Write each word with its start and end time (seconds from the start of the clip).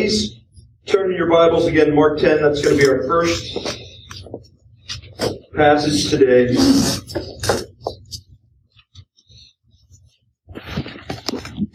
please 0.00 0.40
turn 0.86 1.10
in 1.10 1.16
your 1.18 1.28
Bibles 1.28 1.66
again, 1.66 1.94
Mark 1.94 2.18
10. 2.18 2.40
That's 2.40 2.62
going 2.62 2.78
to 2.78 2.82
be 2.82 2.88
our 2.88 3.02
first 3.02 3.54
passage 5.54 6.08
today. 6.08 6.48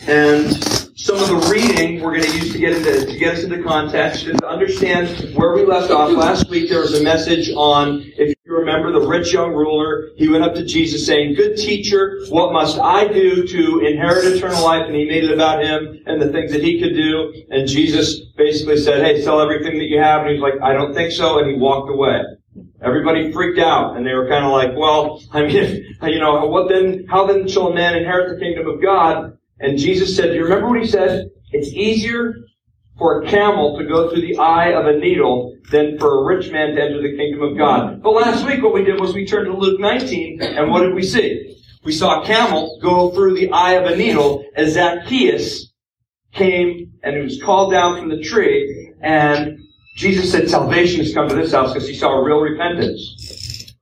And 0.07 0.51
some 0.97 1.17
of 1.17 1.27
the 1.29 1.49
reading 1.51 2.01
we're 2.01 2.17
going 2.17 2.23
to 2.23 2.37
use 2.37 2.51
to 2.53 2.57
get 2.57 2.75
into 2.75 3.05
to 3.05 3.19
get 3.19 3.35
us 3.35 3.43
into 3.43 3.61
context 3.61 4.25
and 4.25 4.39
to 4.39 4.47
understand 4.47 5.35
where 5.35 5.53
we 5.53 5.63
left 5.63 5.91
off. 5.91 6.09
Last 6.09 6.49
week 6.49 6.69
there 6.69 6.79
was 6.79 6.99
a 6.99 7.03
message 7.03 7.51
on 7.55 8.01
if 8.17 8.34
remember 8.85 9.05
the 9.05 9.07
rich 9.07 9.33
young 9.33 9.53
ruler, 9.53 10.09
he 10.15 10.27
went 10.27 10.43
up 10.43 10.53
to 10.55 10.65
Jesus 10.65 11.05
saying, 11.05 11.35
Good 11.35 11.57
teacher, 11.57 12.19
what 12.29 12.53
must 12.53 12.79
I 12.79 13.07
do 13.07 13.45
to 13.47 13.79
inherit 13.79 14.25
eternal 14.25 14.63
life? 14.63 14.85
And 14.85 14.95
he 14.95 15.05
made 15.05 15.23
it 15.23 15.31
about 15.31 15.63
him 15.63 16.01
and 16.05 16.21
the 16.21 16.31
things 16.31 16.51
that 16.51 16.63
he 16.63 16.79
could 16.79 16.93
do. 16.93 17.33
And 17.49 17.67
Jesus 17.67 18.21
basically 18.37 18.77
said, 18.77 19.03
Hey, 19.03 19.21
sell 19.21 19.41
everything 19.41 19.77
that 19.77 19.85
you 19.85 19.99
have. 19.99 20.21
And 20.21 20.31
he's 20.31 20.41
like, 20.41 20.55
I 20.61 20.73
don't 20.73 20.93
think 20.93 21.11
so. 21.11 21.39
And 21.39 21.49
he 21.49 21.57
walked 21.57 21.89
away. 21.89 22.21
Everybody 22.81 23.31
freaked 23.31 23.59
out 23.59 23.97
and 23.97 24.05
they 24.05 24.13
were 24.13 24.29
kind 24.29 24.45
of 24.45 24.51
like, 24.51 24.71
well, 24.75 25.21
I 25.31 25.41
mean, 25.41 25.85
you 26.03 26.19
know, 26.19 26.45
what 26.45 26.69
then, 26.69 27.05
how 27.09 27.25
then 27.25 27.47
shall 27.47 27.67
a 27.67 27.75
man 27.75 27.95
inherit 27.95 28.33
the 28.33 28.39
kingdom 28.39 28.67
of 28.67 28.81
God? 28.81 29.37
And 29.59 29.77
Jesus 29.77 30.15
said, 30.15 30.27
do 30.27 30.35
you 30.35 30.43
remember 30.43 30.69
what 30.69 30.79
he 30.79 30.87
said? 30.87 31.29
It's 31.51 31.69
easier 31.69 32.44
for 32.97 33.21
a 33.21 33.27
camel 33.27 33.77
to 33.77 33.85
go 33.85 34.09
through 34.09 34.21
the 34.21 34.37
eye 34.37 34.69
of 34.69 34.85
a 34.85 34.97
needle 34.97 35.57
than 35.71 35.97
for 35.99 36.21
a 36.21 36.35
rich 36.35 36.51
man 36.51 36.75
to 36.75 36.81
enter 36.81 37.01
the 37.01 37.15
kingdom 37.17 37.41
of 37.41 37.57
God. 37.57 38.01
But 38.01 38.11
last 38.11 38.45
week 38.45 38.63
what 38.63 38.73
we 38.73 38.83
did 38.83 38.99
was 38.99 39.13
we 39.13 39.25
turned 39.25 39.47
to 39.47 39.53
Luke 39.53 39.79
19 39.79 40.41
and 40.41 40.71
what 40.71 40.81
did 40.81 40.93
we 40.93 41.03
see? 41.03 41.57
We 41.83 41.91
saw 41.91 42.21
a 42.21 42.25
camel 42.25 42.79
go 42.81 43.11
through 43.11 43.35
the 43.35 43.51
eye 43.51 43.73
of 43.73 43.85
a 43.85 43.95
needle 43.95 44.45
as 44.55 44.73
Zacchaeus 44.73 45.71
came 46.31 46.93
and 47.03 47.15
he 47.15 47.21
was 47.21 47.41
called 47.41 47.71
down 47.71 47.99
from 47.99 48.09
the 48.09 48.21
tree 48.21 48.93
and 49.01 49.59
Jesus 49.95 50.31
said 50.31 50.49
salvation 50.49 50.99
has 50.99 51.13
come 51.13 51.29
to 51.29 51.35
this 51.35 51.53
house 51.53 51.73
because 51.73 51.87
he 51.87 51.95
saw 51.95 52.11
a 52.11 52.23
real 52.23 52.39
repentance. 52.39 53.73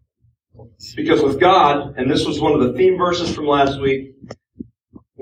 Because 0.96 1.24
with 1.24 1.40
God, 1.40 1.96
and 1.98 2.10
this 2.10 2.26
was 2.26 2.40
one 2.40 2.54
of 2.54 2.62
the 2.62 2.74
theme 2.74 2.98
verses 2.98 3.34
from 3.34 3.48
last 3.48 3.82
week, 3.82 4.16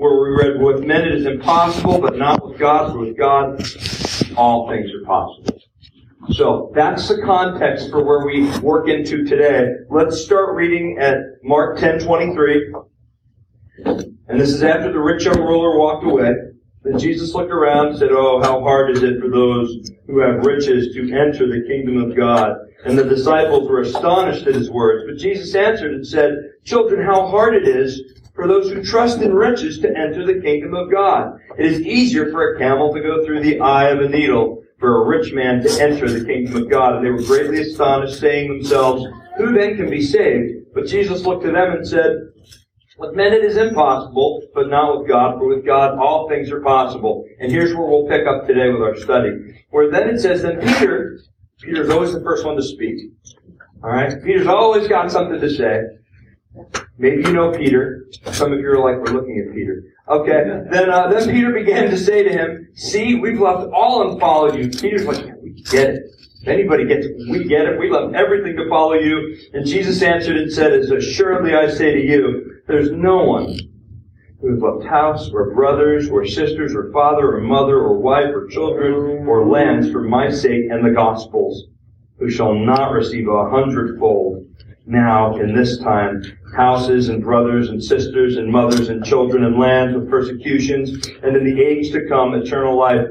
where 0.02 0.20
we 0.20 0.30
read, 0.30 0.60
with 0.60 0.84
men 0.84 1.04
it 1.04 1.14
is 1.14 1.26
impossible, 1.26 2.00
but 2.00 2.18
not 2.18 2.44
with 2.44 2.58
God, 2.58 2.92
for 2.92 2.98
with 2.98 3.16
God 3.16 3.62
all 4.36 4.68
things 4.68 4.90
are 4.92 5.06
possible. 5.06 5.60
So 6.32 6.72
that's 6.74 7.06
the 7.08 7.22
context 7.22 7.90
for 7.90 8.04
where 8.04 8.26
we 8.26 8.50
work 8.58 8.88
into 8.88 9.24
today. 9.24 9.68
Let's 9.90 10.20
start 10.20 10.56
reading 10.56 10.98
at 11.00 11.18
Mark 11.44 11.78
10:23. 11.78 12.72
And 13.84 14.40
this 14.40 14.50
is 14.50 14.62
after 14.62 14.92
the 14.92 15.00
rich 15.00 15.24
young 15.24 15.40
ruler 15.40 15.78
walked 15.78 16.04
away. 16.04 16.32
Then 16.82 16.98
Jesus 16.98 17.34
looked 17.34 17.52
around 17.52 17.88
and 17.88 17.98
said, 17.98 18.10
Oh, 18.10 18.40
how 18.42 18.60
hard 18.60 18.90
is 18.90 19.02
it 19.02 19.20
for 19.20 19.28
those 19.28 19.90
who 20.06 20.18
have 20.18 20.44
riches 20.44 20.94
to 20.94 21.12
enter 21.12 21.46
the 21.46 21.64
kingdom 21.68 21.98
of 21.98 22.16
God? 22.16 22.56
And 22.84 22.98
the 22.98 23.04
disciples 23.04 23.68
were 23.68 23.82
astonished 23.82 24.46
at 24.46 24.54
his 24.54 24.70
words. 24.70 25.04
But 25.06 25.18
Jesus 25.18 25.54
answered 25.54 25.92
and 25.92 26.06
said, 26.06 26.34
Children, 26.64 27.04
how 27.04 27.28
hard 27.28 27.54
it 27.54 27.68
is 27.68 28.00
for 28.42 28.48
those 28.48 28.72
who 28.72 28.82
trust 28.82 29.20
in 29.20 29.32
riches 29.32 29.78
to 29.78 29.88
enter 29.96 30.26
the 30.26 30.40
kingdom 30.40 30.74
of 30.74 30.90
God. 30.90 31.38
It 31.56 31.64
is 31.64 31.80
easier 31.82 32.32
for 32.32 32.54
a 32.54 32.58
camel 32.58 32.92
to 32.92 33.00
go 33.00 33.24
through 33.24 33.40
the 33.44 33.60
eye 33.60 33.90
of 33.90 34.00
a 34.00 34.08
needle 34.08 34.64
for 34.80 35.00
a 35.00 35.06
rich 35.06 35.32
man 35.32 35.62
to 35.62 35.70
enter 35.80 36.10
the 36.10 36.24
kingdom 36.24 36.56
of 36.56 36.68
God. 36.68 36.96
And 36.96 37.06
they 37.06 37.10
were 37.10 37.22
greatly 37.22 37.60
astonished, 37.60 38.18
saying 38.18 38.48
themselves, 38.48 39.06
Who 39.36 39.52
then 39.52 39.76
can 39.76 39.88
be 39.88 40.02
saved? 40.02 40.74
But 40.74 40.88
Jesus 40.88 41.22
looked 41.22 41.44
at 41.44 41.52
them 41.52 41.70
and 41.70 41.86
said, 41.86 42.32
with 42.98 43.14
men 43.14 43.32
it 43.32 43.44
is 43.44 43.56
impossible, 43.56 44.42
but 44.54 44.68
not 44.68 44.98
with 44.98 45.08
God, 45.08 45.38
for 45.38 45.46
with 45.46 45.64
God 45.64 45.98
all 45.98 46.28
things 46.28 46.50
are 46.50 46.60
possible. 46.60 47.24
And 47.40 47.50
here's 47.50 47.74
where 47.74 47.86
we'll 47.86 48.08
pick 48.08 48.26
up 48.26 48.46
today 48.46 48.70
with 48.70 48.82
our 48.82 48.96
study. 48.96 49.30
Where 49.70 49.90
then 49.90 50.08
it 50.08 50.20
says, 50.20 50.42
then 50.42 50.60
Peter, 50.60 51.20
Peter's 51.60 51.90
always 51.90 52.12
the 52.12 52.20
first 52.20 52.44
one 52.44 52.56
to 52.56 52.62
speak. 52.62 53.12
Alright? 53.82 54.22
Peter's 54.22 54.46
always 54.46 54.88
got 54.88 55.10
something 55.10 55.40
to 55.40 55.50
say. 55.50 55.82
Maybe 56.98 57.22
you 57.22 57.32
know 57.32 57.52
Peter. 57.52 58.06
Some 58.32 58.52
of 58.52 58.60
you 58.60 58.68
are 58.68 58.78
like, 58.78 58.96
we're 59.04 59.18
looking 59.18 59.44
at 59.46 59.54
Peter. 59.54 59.84
Okay. 60.08 60.44
Then, 60.70 60.90
uh, 60.90 61.08
then 61.08 61.28
Peter 61.30 61.52
began 61.52 61.90
to 61.90 61.96
say 61.96 62.22
to 62.22 62.30
him, 62.30 62.68
see, 62.74 63.14
we've 63.14 63.40
left 63.40 63.72
all 63.72 64.10
and 64.10 64.20
followed 64.20 64.56
you. 64.56 64.68
Peter's 64.68 65.04
like, 65.04 65.24
yeah, 65.24 65.34
we 65.42 65.62
get 65.70 65.90
it. 65.90 66.02
If 66.42 66.48
anybody 66.48 66.86
gets 66.86 67.06
it, 67.06 67.16
we 67.30 67.44
get 67.44 67.66
it. 67.66 67.78
We 67.78 67.88
left 67.90 68.14
everything 68.14 68.56
to 68.56 68.68
follow 68.68 68.94
you. 68.94 69.36
And 69.52 69.64
Jesus 69.64 70.02
answered 70.02 70.36
and 70.36 70.52
said, 70.52 70.72
as 70.72 70.90
assuredly 70.90 71.54
I 71.54 71.70
say 71.70 71.92
to 71.92 72.00
you, 72.00 72.62
there's 72.66 72.90
no 72.90 73.24
one 73.24 73.56
who 74.40 74.50
has 74.50 74.60
left 74.60 74.84
house 74.84 75.30
or 75.30 75.54
brothers 75.54 76.10
or 76.10 76.26
sisters 76.26 76.74
or 76.74 76.90
father 76.92 77.36
or 77.36 77.40
mother 77.40 77.78
or 77.78 77.96
wife 77.96 78.34
or 78.34 78.48
children 78.48 79.26
or 79.28 79.46
lands 79.46 79.90
for 79.90 80.02
my 80.02 80.30
sake 80.30 80.64
and 80.68 80.84
the 80.84 80.90
gospel's 80.90 81.66
who 82.18 82.28
shall 82.28 82.54
not 82.54 82.90
receive 82.90 83.28
a 83.28 83.48
hundredfold 83.48 84.41
now 84.86 85.36
in 85.36 85.54
this 85.54 85.78
time 85.78 86.22
houses 86.56 87.08
and 87.08 87.22
brothers 87.22 87.68
and 87.68 87.82
sisters 87.82 88.36
and 88.36 88.50
mothers 88.50 88.88
and 88.88 89.04
children 89.04 89.44
and 89.44 89.58
lands 89.58 89.94
with 89.94 90.10
persecutions 90.10 91.08
and 91.22 91.36
in 91.36 91.44
the 91.44 91.62
age 91.62 91.92
to 91.92 92.06
come 92.08 92.34
eternal 92.34 92.76
life. 92.76 93.06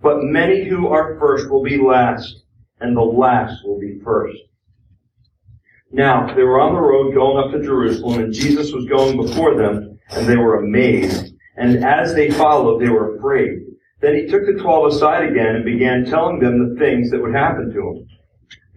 But 0.00 0.22
many 0.22 0.64
who 0.68 0.88
are 0.88 1.18
first 1.18 1.50
will 1.50 1.62
be 1.62 1.78
last 1.78 2.42
and 2.80 2.96
the 2.96 3.02
last 3.02 3.64
will 3.64 3.78
be 3.78 3.98
first. 4.04 4.38
Now, 5.92 6.32
they 6.34 6.44
were 6.44 6.60
on 6.60 6.74
the 6.74 6.80
road 6.80 7.14
going 7.14 7.36
up 7.36 7.50
to 7.50 7.62
Jerusalem, 7.62 8.20
and 8.22 8.32
Jesus 8.32 8.72
was 8.72 8.86
going 8.86 9.16
before 9.16 9.56
them, 9.56 9.98
and 10.10 10.26
they 10.26 10.36
were 10.36 10.62
amazed. 10.62 11.34
And 11.56 11.84
as 11.84 12.14
they 12.14 12.30
followed, 12.30 12.80
they 12.80 12.88
were 12.88 13.16
afraid. 13.16 13.58
Then 14.00 14.14
he 14.14 14.26
took 14.26 14.46
the 14.46 14.62
twelve 14.62 14.92
aside 14.92 15.28
again 15.28 15.56
and 15.56 15.64
began 15.64 16.04
telling 16.04 16.38
them 16.38 16.74
the 16.74 16.80
things 16.80 17.10
that 17.10 17.20
would 17.20 17.34
happen 17.34 17.72
to 17.72 17.80
him. 17.80 18.08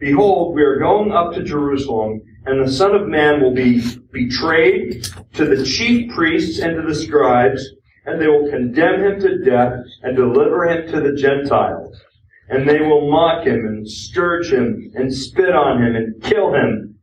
Behold, 0.03 0.55
we 0.55 0.63
are 0.63 0.79
going 0.79 1.11
up 1.11 1.33
to 1.33 1.43
Jerusalem, 1.43 2.21
and 2.45 2.61
the 2.61 2.71
Son 2.71 2.93
of 2.93 3.07
Man 3.07 3.41
will 3.41 3.53
be 3.53 3.81
betrayed 4.11 5.07
to 5.33 5.45
the 5.45 5.63
chief 5.63 6.11
priests 6.13 6.59
and 6.59 6.75
to 6.75 6.87
the 6.87 6.95
scribes, 6.95 7.65
and 8.05 8.21
they 8.21 8.27
will 8.27 8.49
condemn 8.49 9.01
him 9.01 9.19
to 9.21 9.43
death 9.43 9.73
and 10.01 10.17
deliver 10.17 10.65
him 10.65 10.91
to 10.91 10.99
the 10.99 11.15
Gentiles. 11.15 12.01
And 12.49 12.67
they 12.67 12.81
will 12.81 13.09
mock 13.09 13.47
him 13.47 13.65
and 13.65 13.89
scourge 13.89 14.51
him 14.51 14.91
and 14.93 15.13
spit 15.13 15.55
on 15.55 15.81
him 15.81 15.95
and 15.95 16.21
kill 16.21 16.53
him 16.53 16.93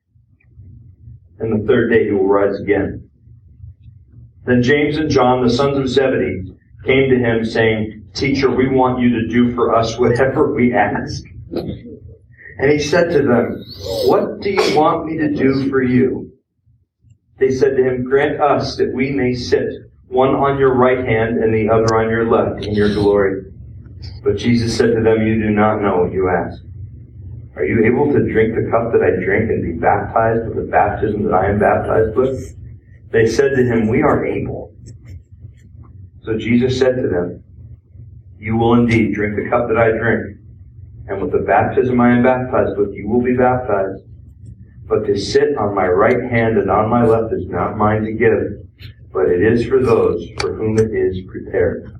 and 1.40 1.58
the 1.58 1.66
third 1.66 1.90
day 1.90 2.04
he 2.04 2.12
will 2.12 2.28
rise 2.28 2.60
again. 2.60 3.08
Then 4.44 4.62
James 4.62 4.98
and 4.98 5.10
John, 5.10 5.42
the 5.42 5.50
sons 5.50 5.78
of 5.78 5.88
Zebedee, 5.88 6.52
came 6.84 7.10
to 7.10 7.18
him 7.18 7.44
saying, 7.44 8.08
Teacher, 8.14 8.50
we 8.50 8.68
want 8.68 9.00
you 9.00 9.10
to 9.10 9.28
do 9.28 9.54
for 9.54 9.74
us 9.74 9.98
whatever 9.98 10.54
we 10.54 10.74
ask. 10.74 11.22
And 12.60 12.70
he 12.70 12.78
said 12.78 13.10
to 13.12 13.22
them, 13.22 13.64
What 14.04 14.40
do 14.42 14.50
you 14.50 14.76
want 14.76 15.06
me 15.06 15.16
to 15.16 15.34
do 15.34 15.70
for 15.70 15.82
you? 15.82 16.30
They 17.38 17.52
said 17.52 17.74
to 17.76 17.82
him, 17.82 18.04
Grant 18.04 18.38
us 18.38 18.76
that 18.76 18.92
we 18.92 19.12
may 19.12 19.34
sit, 19.34 19.66
one 20.08 20.34
on 20.34 20.58
your 20.58 20.74
right 20.74 21.02
hand 21.02 21.38
and 21.38 21.54
the 21.54 21.72
other 21.72 21.96
on 21.96 22.10
your 22.10 22.30
left, 22.30 22.66
in 22.66 22.74
your 22.74 22.92
glory. 22.92 23.50
But 24.22 24.36
Jesus 24.36 24.76
said 24.76 24.94
to 24.94 25.02
them, 25.02 25.26
You 25.26 25.40
do 25.40 25.48
not 25.48 25.80
know 25.80 26.02
what 26.02 26.12
you 26.12 26.28
ask. 26.28 26.60
Are 27.56 27.64
you 27.64 27.82
able 27.86 28.12
to 28.12 28.30
drink 28.30 28.54
the 28.54 28.70
cup 28.70 28.92
that 28.92 29.00
I 29.02 29.24
drink 29.24 29.48
and 29.48 29.62
be 29.62 29.80
baptized 29.80 30.46
with 30.46 30.56
the 30.56 30.70
baptism 30.70 31.24
that 31.24 31.32
I 31.32 31.48
am 31.48 31.58
baptized 31.58 32.14
with? 32.14 32.56
They 33.10 33.26
said 33.26 33.56
to 33.56 33.64
him, 33.64 33.88
We 33.88 34.02
are 34.02 34.26
able. 34.26 34.74
So 36.24 36.36
Jesus 36.36 36.78
said 36.78 36.96
to 36.96 37.08
them, 37.08 37.42
You 38.38 38.58
will 38.58 38.74
indeed 38.74 39.14
drink 39.14 39.36
the 39.36 39.48
cup 39.48 39.68
that 39.68 39.78
I 39.78 39.92
drink, 39.92 40.39
and 41.10 41.20
with 41.20 41.32
the 41.32 41.38
baptism 41.38 42.00
I 42.00 42.12
am 42.12 42.22
baptized 42.22 42.78
with, 42.78 42.94
you 42.94 43.08
will 43.08 43.20
be 43.20 43.36
baptized. 43.36 44.04
But 44.86 45.06
to 45.06 45.18
sit 45.18 45.56
on 45.56 45.74
my 45.74 45.86
right 45.86 46.30
hand 46.30 46.56
and 46.56 46.70
on 46.70 46.88
my 46.88 47.04
left 47.04 47.34
is 47.34 47.48
not 47.48 47.76
mine 47.76 48.04
to 48.04 48.12
give, 48.12 48.64
but 49.12 49.28
it 49.28 49.42
is 49.42 49.66
for 49.66 49.82
those 49.82 50.24
for 50.38 50.54
whom 50.54 50.78
it 50.78 50.92
is 50.94 51.20
prepared. 51.26 51.98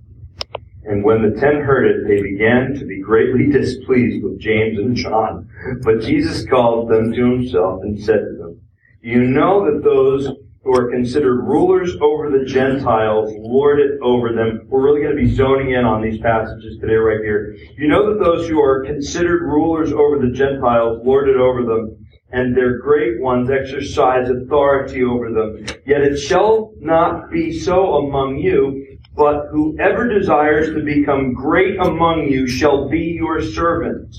And 0.84 1.02
when 1.02 1.22
the 1.22 1.40
ten 1.40 1.56
heard 1.56 1.86
it, 1.86 2.06
they 2.06 2.22
began 2.22 2.74
to 2.78 2.86
be 2.86 3.00
greatly 3.00 3.46
displeased 3.52 4.22
with 4.22 4.38
James 4.38 4.78
and 4.78 4.94
John. 4.94 5.48
But 5.82 6.02
Jesus 6.02 6.48
called 6.48 6.88
them 6.88 7.12
to 7.12 7.30
himself 7.32 7.82
and 7.82 8.00
said 8.00 8.20
to 8.20 8.36
them, 8.38 8.60
You 9.02 9.22
know 9.22 9.64
that 9.64 9.82
those 9.82 10.28
who 10.62 10.74
are 10.76 10.90
considered 10.90 11.42
rulers 11.42 11.96
over 12.02 12.30
the 12.30 12.44
Gentiles 12.44 13.32
lord 13.38 13.80
it 13.80 13.98
over 14.02 14.32
them. 14.32 14.66
We're 14.68 14.82
really 14.82 15.00
going 15.00 15.16
to 15.16 15.22
be 15.22 15.34
zoning 15.34 15.72
in 15.72 15.84
on 15.84 16.02
these 16.02 16.20
passages 16.20 16.78
today 16.78 16.94
right 16.94 17.20
here. 17.22 17.56
You 17.76 17.88
know 17.88 18.12
that 18.12 18.22
those 18.22 18.46
who 18.46 18.60
are 18.60 18.84
considered 18.84 19.42
rulers 19.42 19.92
over 19.92 20.18
the 20.18 20.32
Gentiles 20.32 21.00
lord 21.02 21.28
it 21.28 21.36
over 21.36 21.64
them, 21.64 22.06
and 22.32 22.54
their 22.54 22.78
great 22.78 23.20
ones 23.20 23.50
exercise 23.50 24.28
authority 24.28 25.02
over 25.02 25.32
them. 25.32 25.64
Yet 25.86 26.02
it 26.02 26.18
shall 26.18 26.72
not 26.78 27.30
be 27.30 27.58
so 27.58 27.94
among 27.94 28.36
you, 28.36 28.98
but 29.16 29.46
whoever 29.50 30.08
desires 30.08 30.68
to 30.68 30.84
become 30.84 31.32
great 31.32 31.78
among 31.78 32.28
you 32.28 32.46
shall 32.46 32.88
be 32.88 33.16
your 33.18 33.40
servant. 33.40 34.14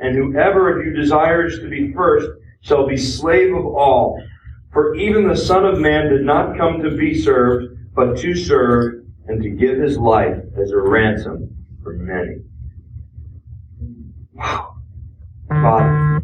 And 0.00 0.16
whoever 0.16 0.78
of 0.78 0.86
you 0.86 0.94
desires 0.94 1.58
to 1.60 1.68
be 1.68 1.92
first 1.92 2.28
shall 2.62 2.86
be 2.86 2.96
slave 2.96 3.54
of 3.54 3.66
all. 3.66 4.22
For 4.78 4.94
even 4.94 5.26
the 5.26 5.34
Son 5.34 5.64
of 5.64 5.80
Man 5.80 6.08
did 6.08 6.24
not 6.24 6.56
come 6.56 6.80
to 6.84 6.96
be 6.96 7.12
served, 7.12 7.94
but 7.96 8.16
to 8.18 8.32
serve 8.36 9.04
and 9.26 9.42
to 9.42 9.50
give 9.50 9.76
his 9.76 9.98
life 9.98 10.38
as 10.56 10.70
a 10.70 10.78
ransom 10.78 11.52
for 11.82 11.94
many. 11.94 12.36
Wow. 15.50 16.20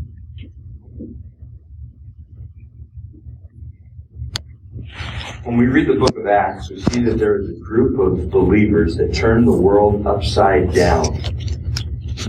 When 5.43 5.57
we 5.57 5.67
read 5.67 5.89
the 5.89 5.95
book 5.95 6.17
of 6.17 6.29
Acts, 6.29 6.71
we 6.71 6.79
see 6.79 7.03
that 7.03 7.19
there 7.19 7.41
is 7.41 7.49
a 7.49 7.61
group 7.61 7.99
of 7.99 8.31
believers 8.31 8.95
that 8.99 9.13
turned 9.13 9.49
the 9.49 9.53
world 9.53 10.07
upside 10.07 10.73
down. 10.73 11.21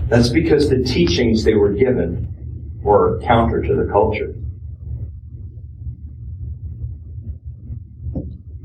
That's 0.08 0.30
because 0.30 0.68
the 0.68 0.82
teachings 0.82 1.44
they 1.44 1.54
were 1.54 1.72
given 1.72 2.80
were 2.82 3.20
counter 3.20 3.62
to 3.62 3.76
the 3.76 3.88
culture. 3.92 4.35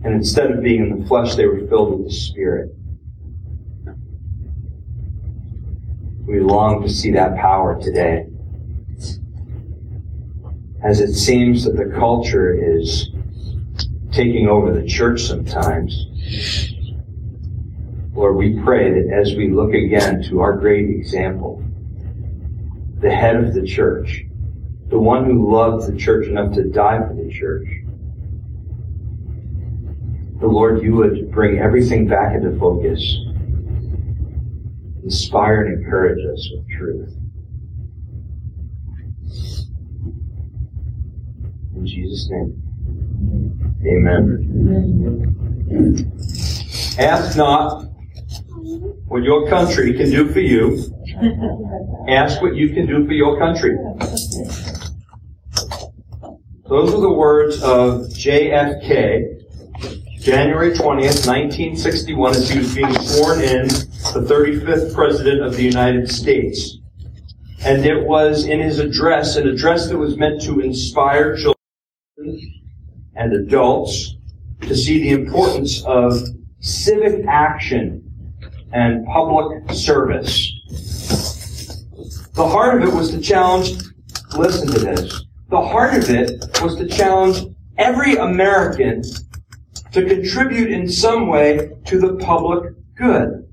And 0.04 0.16
instead 0.16 0.52
of 0.52 0.64
being 0.64 0.90
in 0.90 1.00
the 1.00 1.06
flesh, 1.08 1.36
they 1.36 1.46
were 1.46 1.66
filled 1.68 2.00
with 2.00 2.08
the 2.08 2.14
Spirit. 2.14 2.76
We 6.26 6.40
long 6.40 6.82
to 6.82 6.90
see 6.90 7.12
that 7.12 7.36
power 7.36 7.80
today. 7.80 8.26
As 10.84 11.00
it 11.00 11.14
seems 11.14 11.64
that 11.66 11.78
the 11.78 11.94
culture 12.00 12.54
is 12.54 13.10
taking 14.12 14.48
over 14.48 14.74
the 14.74 14.88
church 14.88 15.22
sometimes, 15.22 16.06
Lord, 18.14 18.36
we 18.36 18.60
pray 18.64 18.92
that 18.92 19.14
as 19.14 19.36
we 19.36 19.50
look 19.50 19.74
again 19.74 20.24
to 20.24 20.42
our 20.42 20.58
great 20.58 20.90
example, 20.90 21.64
the 23.00 23.12
head 23.12 23.36
of 23.36 23.54
the 23.54 23.66
church, 23.66 24.26
the 24.88 25.00
one 25.00 25.26
who 25.26 25.52
loved 25.52 25.88
the 25.88 25.98
church 25.98 26.28
enough 26.28 26.54
to 26.54 26.64
die 26.64 27.00
for 27.00 27.14
the 27.14 27.32
church, 27.32 27.68
the 30.42 30.48
Lord, 30.48 30.82
you 30.82 30.96
would 30.96 31.32
bring 31.32 31.60
everything 31.60 32.08
back 32.08 32.36
into 32.36 32.58
focus, 32.58 33.00
inspire 35.04 35.66
and 35.66 35.82
encourage 35.82 36.20
us 36.26 36.50
with 36.54 36.68
truth. 36.70 37.16
In 41.76 41.86
Jesus' 41.86 42.28
name. 42.32 42.58
Amen. 43.88 44.28
Ask 46.98 47.38
not 47.38 47.86
what 49.06 49.24
your 49.24 49.48
country 49.48 49.94
can 49.94 50.10
do 50.10 50.28
for 50.32 50.40
you. 50.40 50.92
Ask 52.08 52.42
what 52.42 52.56
you 52.56 52.70
can 52.70 52.88
do 52.88 53.06
for 53.06 53.14
your 53.14 53.38
country. 53.38 53.78
Those 56.68 56.94
are 56.94 57.02
the 57.02 57.12
words 57.12 57.62
of 57.62 58.08
JFK, 58.10 59.41
January 60.22 60.70
20th, 60.70 61.26
1961, 61.26 62.36
as 62.36 62.48
he 62.48 62.60
was 62.60 62.76
being 62.76 62.94
sworn 63.02 63.42
in 63.42 63.68
the 63.68 64.24
35th 64.30 64.94
President 64.94 65.42
of 65.42 65.56
the 65.56 65.64
United 65.64 66.08
States. 66.12 66.78
And 67.66 67.84
it 67.84 68.06
was 68.06 68.46
in 68.46 68.60
his 68.60 68.78
address, 68.78 69.36
an 69.36 69.48
address 69.48 69.90
that 69.90 69.98
was 69.98 70.18
meant 70.18 70.40
to 70.44 70.60
inspire 70.60 71.36
children 71.36 72.40
and 73.16 73.34
adults 73.34 74.16
to 74.62 74.76
see 74.76 75.02
the 75.02 75.10
importance 75.10 75.84
of 75.86 76.14
civic 76.60 77.26
action 77.28 78.04
and 78.74 79.04
public 79.08 79.72
service. 79.72 80.52
The 82.36 82.48
heart 82.48 82.84
of 82.84 82.88
it 82.88 82.94
was 82.94 83.10
to 83.10 83.20
challenge, 83.20 83.72
listen 84.38 84.68
to 84.68 84.80
this, 84.80 85.26
the 85.50 85.62
heart 85.62 85.96
of 85.96 86.12
it 86.12 86.62
was 86.62 86.76
to 86.76 86.88
challenge 86.88 87.56
every 87.80 88.18
American 88.18 89.02
to 89.92 90.06
contribute 90.06 90.72
in 90.72 90.90
some 90.90 91.28
way 91.28 91.70
to 91.86 92.00
the 92.00 92.16
public 92.16 92.74
good. 92.96 93.48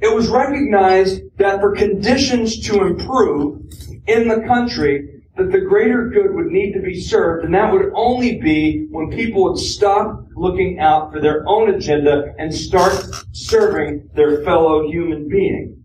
It 0.00 0.14
was 0.14 0.28
recognized 0.28 1.22
that 1.38 1.60
for 1.60 1.74
conditions 1.74 2.60
to 2.66 2.82
improve 2.82 3.62
in 4.06 4.28
the 4.28 4.42
country, 4.46 5.22
that 5.36 5.50
the 5.50 5.60
greater 5.60 6.10
good 6.10 6.34
would 6.34 6.46
need 6.46 6.72
to 6.74 6.80
be 6.80 7.00
served, 7.00 7.44
and 7.44 7.54
that 7.54 7.72
would 7.72 7.90
only 7.94 8.38
be 8.40 8.86
when 8.90 9.10
people 9.10 9.44
would 9.44 9.58
stop 9.58 10.26
looking 10.36 10.78
out 10.78 11.10
for 11.10 11.20
their 11.20 11.42
own 11.48 11.74
agenda 11.74 12.34
and 12.38 12.54
start 12.54 13.04
serving 13.32 14.08
their 14.14 14.44
fellow 14.44 14.86
human 14.86 15.28
being. 15.28 15.82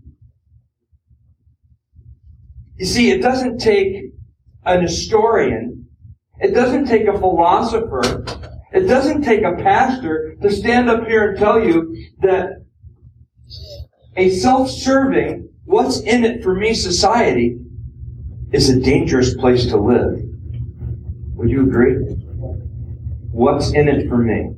You 2.76 2.86
see, 2.86 3.12
it 3.12 3.22
doesn't 3.22 3.60
take 3.60 4.14
an 4.66 4.82
historian, 4.82 5.79
it 6.40 6.54
doesn't 6.54 6.86
take 6.86 7.08
a 7.08 7.18
philosopher, 7.18 8.26
it 8.72 8.88
doesn't 8.88 9.24
take 9.24 9.44
a 9.44 9.56
pastor 9.56 10.36
to 10.42 10.52
stand 10.52 10.90
up 10.90 11.06
here 11.08 11.30
and 11.30 11.40
tell 11.40 11.64
you 11.64 11.96
that 12.20 12.66
a 14.16 14.30
self-serving, 14.30 15.50
what's 15.66 16.00
in 16.02 16.24
it 16.24 16.44
for 16.44 16.56
me 16.56 16.74
society 16.74 17.58
is 18.52 18.70
a 18.70 18.80
dangerous 18.80 19.36
place 19.36 19.66
to 19.68 19.78
live. 19.78 20.20
Would 21.36 21.50
you 21.50 21.64
agree? 21.64 21.96
What's 23.32 23.74
in 23.74 23.88
it 23.88 24.10
for 24.10 24.18
me? 24.18 24.52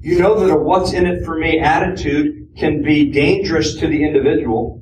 You 0.00 0.18
know 0.18 0.38
that 0.40 0.52
a 0.52 0.56
what's 0.56 0.92
in 0.92 1.06
it 1.06 1.24
for 1.24 1.38
me 1.38 1.58
attitude 1.58 2.56
can 2.56 2.82
be 2.82 3.10
dangerous 3.10 3.76
to 3.76 3.86
the 3.86 4.02
individual 4.02 4.79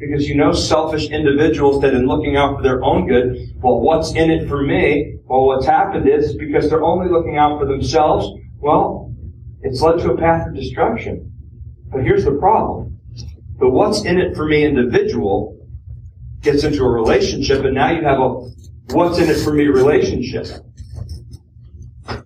because 0.00 0.26
you 0.26 0.34
know 0.34 0.52
selfish 0.52 1.10
individuals 1.10 1.82
that 1.82 1.92
in 1.92 2.06
looking 2.06 2.36
out 2.36 2.56
for 2.56 2.62
their 2.62 2.82
own 2.82 3.06
good, 3.06 3.36
well, 3.56 3.80
what's 3.80 4.14
in 4.14 4.30
it 4.30 4.48
for 4.48 4.62
me? 4.62 5.18
Well, 5.26 5.44
what's 5.44 5.66
happened 5.66 6.08
is 6.08 6.34
because 6.36 6.70
they're 6.70 6.82
only 6.82 7.10
looking 7.10 7.36
out 7.36 7.60
for 7.60 7.66
themselves, 7.66 8.26
well, 8.58 9.14
it's 9.60 9.82
led 9.82 9.98
to 9.98 10.12
a 10.12 10.16
path 10.16 10.48
of 10.48 10.54
destruction. 10.54 11.30
But 11.92 12.02
here's 12.02 12.24
the 12.24 12.32
problem. 12.32 12.98
The 13.58 13.68
what's 13.68 14.04
in 14.06 14.18
it 14.18 14.34
for 14.34 14.46
me 14.46 14.64
individual 14.64 15.68
gets 16.40 16.64
into 16.64 16.82
a 16.82 16.88
relationship, 16.88 17.64
and 17.66 17.74
now 17.74 17.90
you 17.90 18.02
have 18.02 18.18
a 18.18 18.28
what's 18.94 19.18
in 19.18 19.28
it 19.28 19.44
for 19.44 19.52
me 19.52 19.66
relationship. 19.66 20.46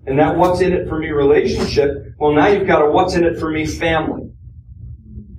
And 0.07 0.19
that 0.19 0.37
what's 0.37 0.61
in 0.61 0.73
it 0.73 0.89
for 0.89 0.99
me 0.99 1.11
relationship, 1.11 2.15
well, 2.19 2.33
now 2.33 2.47
you've 2.47 2.69
got 2.69 2.83
a 2.83 2.91
what's 2.91 3.15
in 3.15 3.25
it 3.25 3.39
for 3.39 3.51
me 3.51 3.67
family. 3.67 4.31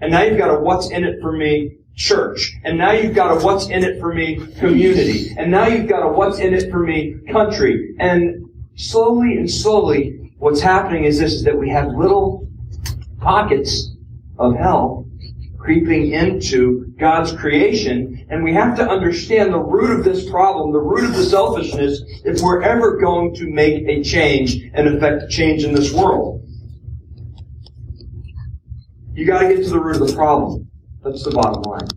And 0.01 0.11
now 0.11 0.23
you've 0.23 0.37
got 0.37 0.53
a 0.53 0.59
what's 0.59 0.89
in 0.89 1.05
it 1.05 1.21
for 1.21 1.31
me 1.31 1.77
church. 1.95 2.53
And 2.63 2.77
now 2.77 2.91
you've 2.91 3.15
got 3.15 3.37
a 3.37 3.43
what's 3.43 3.69
in 3.69 3.83
it 3.83 3.99
for 3.99 4.13
me 4.13 4.45
community. 4.59 5.33
And 5.37 5.49
now 5.51 5.67
you've 5.67 5.87
got 5.87 6.05
a 6.05 6.11
what's 6.11 6.39
in 6.39 6.53
it 6.53 6.69
for 6.69 6.79
me 6.79 7.15
country. 7.31 7.95
And 7.99 8.49
slowly 8.75 9.37
and 9.37 9.49
slowly, 9.49 10.33
what's 10.37 10.61
happening 10.61 11.05
is 11.05 11.19
this, 11.19 11.33
is 11.33 11.43
that 11.43 11.57
we 11.57 11.69
have 11.69 11.87
little 11.87 12.47
pockets 13.19 13.91
of 14.37 14.55
hell 14.55 15.05
creeping 15.57 16.11
into 16.11 16.93
God's 16.99 17.31
creation. 17.31 18.23
And 18.29 18.43
we 18.43 18.53
have 18.53 18.75
to 18.77 18.87
understand 18.87 19.51
the 19.51 19.59
root 19.59 19.97
of 19.97 20.05
this 20.05 20.29
problem, 20.29 20.71
the 20.71 20.79
root 20.79 21.05
of 21.05 21.15
the 21.15 21.23
selfishness, 21.23 22.01
if 22.23 22.41
we're 22.41 22.61
ever 22.61 22.97
going 22.97 23.33
to 23.35 23.49
make 23.49 23.83
a 23.87 24.03
change 24.03 24.57
and 24.75 24.87
affect 24.87 25.23
a 25.23 25.27
change 25.27 25.63
in 25.63 25.73
this 25.73 25.91
world. 25.91 26.43
You 29.13 29.25
gotta 29.25 29.47
get 29.47 29.63
to 29.63 29.69
the 29.69 29.79
root 29.79 29.99
of 29.99 30.07
the 30.07 30.13
problem. 30.13 30.64
That's 31.05 31.23
the 31.23 31.29
bottom 31.29 31.61
line. 31.61 31.87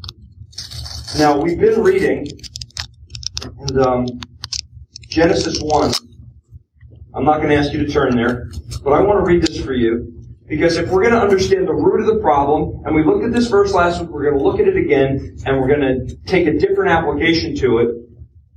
Now, 1.17 1.41
we've 1.41 1.59
been 1.59 1.81
reading 1.83 2.27
and 3.43 3.81
um, 3.81 4.07
Genesis 5.09 5.63
1. 5.63 5.93
I'm 7.15 7.25
not 7.25 7.39
going 7.39 7.49
to 7.49 7.57
ask 7.57 7.73
you 7.73 7.87
to 7.87 7.91
turn 7.91 8.15
there, 8.15 8.51
but 8.85 8.93
I 8.93 9.01
want 9.01 9.19
to 9.19 9.25
read 9.25 9.41
this 9.41 9.65
for 9.65 9.73
you. 9.73 10.13
Because 10.47 10.77
if 10.77 10.91
we're 10.91 11.01
going 11.01 11.15
to 11.15 11.23
understand 11.23 11.67
the 11.67 11.73
root 11.73 12.01
of 12.01 12.15
the 12.15 12.21
problem, 12.21 12.83
and 12.85 12.95
we 12.95 13.03
looked 13.03 13.25
at 13.25 13.33
this 13.33 13.49
verse 13.49 13.73
last 13.73 13.99
week, 13.99 14.11
we're 14.11 14.25
going 14.25 14.37
to 14.37 14.45
look 14.45 14.61
at 14.61 14.69
it 14.69 14.77
again, 14.77 15.39
and 15.47 15.59
we're 15.59 15.69
going 15.69 15.81
to 15.81 16.15
take 16.27 16.47
a 16.47 16.59
different 16.59 16.91
application 16.91 17.57
to 17.57 17.79
it. 17.79 17.95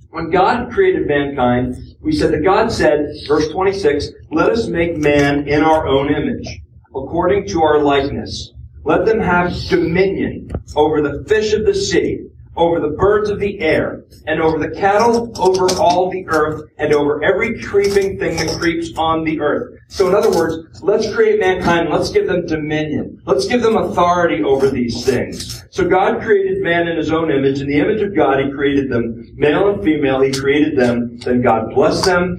When 0.09 0.31
God 0.31 0.69
created 0.69 1.07
mankind, 1.07 1.77
we 2.01 2.11
said 2.11 2.33
that 2.33 2.43
God 2.43 2.73
said, 2.73 3.07
verse 3.25 3.47
26, 3.51 4.09
let 4.31 4.49
us 4.49 4.67
make 4.67 4.97
man 4.97 5.47
in 5.47 5.63
our 5.63 5.87
own 5.87 6.13
image, 6.13 6.45
according 6.89 7.47
to 7.47 7.63
our 7.63 7.79
likeness. 7.79 8.50
Let 8.83 9.05
them 9.05 9.19
have 9.19 9.53
dominion 9.69 10.49
over 10.75 11.01
the 11.01 11.23
fish 11.27 11.53
of 11.53 11.65
the 11.65 11.73
sea, 11.73 12.19
over 12.55 12.79
the 12.79 12.95
birds 12.97 13.29
of 13.29 13.39
the 13.39 13.59
air, 13.59 14.03
and 14.27 14.41
over 14.41 14.59
the 14.59 14.75
cattle, 14.75 15.31
over 15.39 15.71
all 15.79 16.09
the 16.09 16.25
earth, 16.27 16.69
and 16.77 16.93
over 16.93 17.23
every 17.23 17.61
creeping 17.61 18.17
thing 18.17 18.35
that 18.37 18.59
creeps 18.59 18.89
on 18.97 19.23
the 19.23 19.39
earth. 19.39 19.79
So 19.87 20.07
in 20.07 20.15
other 20.15 20.31
words, 20.31 20.81
let's 20.81 21.13
create 21.13 21.39
mankind, 21.39 21.89
let's 21.89 22.09
give 22.09 22.27
them 22.27 22.45
dominion. 22.45 23.21
Let's 23.25 23.45
give 23.45 23.61
them 23.61 23.77
authority 23.77 24.43
over 24.43 24.69
these 24.69 25.05
things. 25.05 25.63
So 25.69 25.87
God 25.87 26.21
created 26.21 26.63
man 26.63 26.87
in 26.87 26.97
his 26.97 27.11
own 27.11 27.31
image. 27.31 27.61
In 27.61 27.67
the 27.67 27.79
image 27.79 28.01
of 28.01 28.15
God, 28.15 28.43
he 28.43 28.51
created 28.51 28.89
them, 28.89 29.31
male 29.35 29.69
and 29.69 29.83
female, 29.83 30.21
he 30.21 30.31
created 30.31 30.77
them. 30.77 31.17
Then 31.19 31.41
God 31.41 31.73
blessed 31.73 32.05
them 32.05 32.37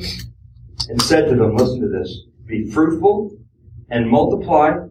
and 0.89 1.01
said 1.01 1.29
to 1.29 1.37
them, 1.37 1.57
listen 1.57 1.81
to 1.81 1.89
this, 1.89 2.23
be 2.47 2.71
fruitful 2.71 3.37
and 3.91 4.09
multiply, 4.09 4.82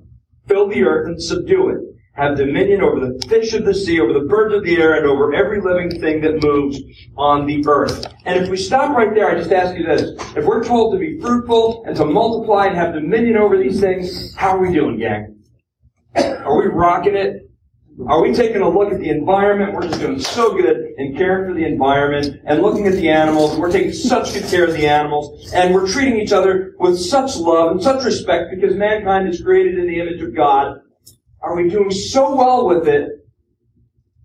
fill 0.48 0.67
the 0.67 0.83
earth 0.83 1.07
and 1.07 1.21
subdue 1.21 1.69
it 1.69 1.91
have 2.13 2.38
dominion 2.38 2.81
over 2.81 3.00
the 3.00 3.27
fish 3.27 3.53
of 3.53 3.65
the 3.65 3.74
sea, 3.74 4.00
over 4.00 4.13
the 4.13 4.27
birds 4.27 4.53
of 4.53 4.63
the 4.63 4.77
air, 4.77 4.95
and 4.95 5.05
over 5.05 5.33
every 5.33 5.62
living 5.62 5.89
thing 5.89 6.21
that 6.21 6.43
moves 6.43 6.79
on 7.17 7.45
the 7.45 7.63
earth. 7.67 8.05
And 8.25 8.43
if 8.43 8.50
we 8.50 8.57
stop 8.57 8.95
right 8.95 9.13
there, 9.13 9.29
I 9.29 9.36
just 9.36 9.51
ask 9.51 9.77
you 9.77 9.86
this. 9.86 10.12
If 10.36 10.45
we're 10.45 10.63
told 10.63 10.93
to 10.93 11.00
be 11.00 11.19
fruitful 11.19 11.83
and 11.86 11.95
to 11.95 12.05
multiply 12.05 12.67
and 12.67 12.75
have 12.75 12.93
dominion 12.93 13.38
over 13.38 13.57
these 13.57 13.79
things, 13.79 14.36
how 14.36 14.57
are 14.57 14.60
we 14.60 14.74
doing, 14.74 15.00
gang? 15.00 15.38
Are 16.15 16.57
we 16.57 16.67
rocking 16.67 17.15
it? 17.15 17.50
Are 18.07 18.21
we 18.21 18.33
taking 18.33 18.62
a 18.62 18.69
look 18.69 18.91
at 18.91 19.00
the 19.00 19.10
environment? 19.10 19.74
We're 19.74 19.88
just 19.88 20.00
doing 20.00 20.19
so 20.19 20.55
good 20.55 20.93
in 20.98 21.15
caring 21.15 21.50
for 21.51 21.53
the 21.53 21.65
environment 21.65 22.41
and 22.45 22.62
looking 22.62 22.88
at 22.88 22.93
the 22.93 23.10
animals. 23.10 23.57
We're 23.57 23.71
taking 23.71 23.91
such 23.91 24.33
good 24.33 24.45
care 24.45 24.63
of 24.63 24.74
the 24.74 24.88
animals 24.88 25.51
and 25.53 25.74
we're 25.74 25.91
treating 25.91 26.17
each 26.19 26.31
other 26.31 26.74
with 26.79 26.98
such 26.98 27.36
love 27.36 27.71
and 27.71 27.83
such 27.83 28.05
respect 28.05 28.50
because 28.55 28.75
mankind 28.75 29.27
is 29.27 29.41
created 29.41 29.77
in 29.77 29.88
the 29.88 30.00
image 30.00 30.21
of 30.21 30.33
God. 30.33 30.79
Are 31.41 31.55
we 31.55 31.69
doing 31.69 31.91
so 31.91 32.33
well 32.33 32.65
with 32.65 32.88
it? 32.88 33.10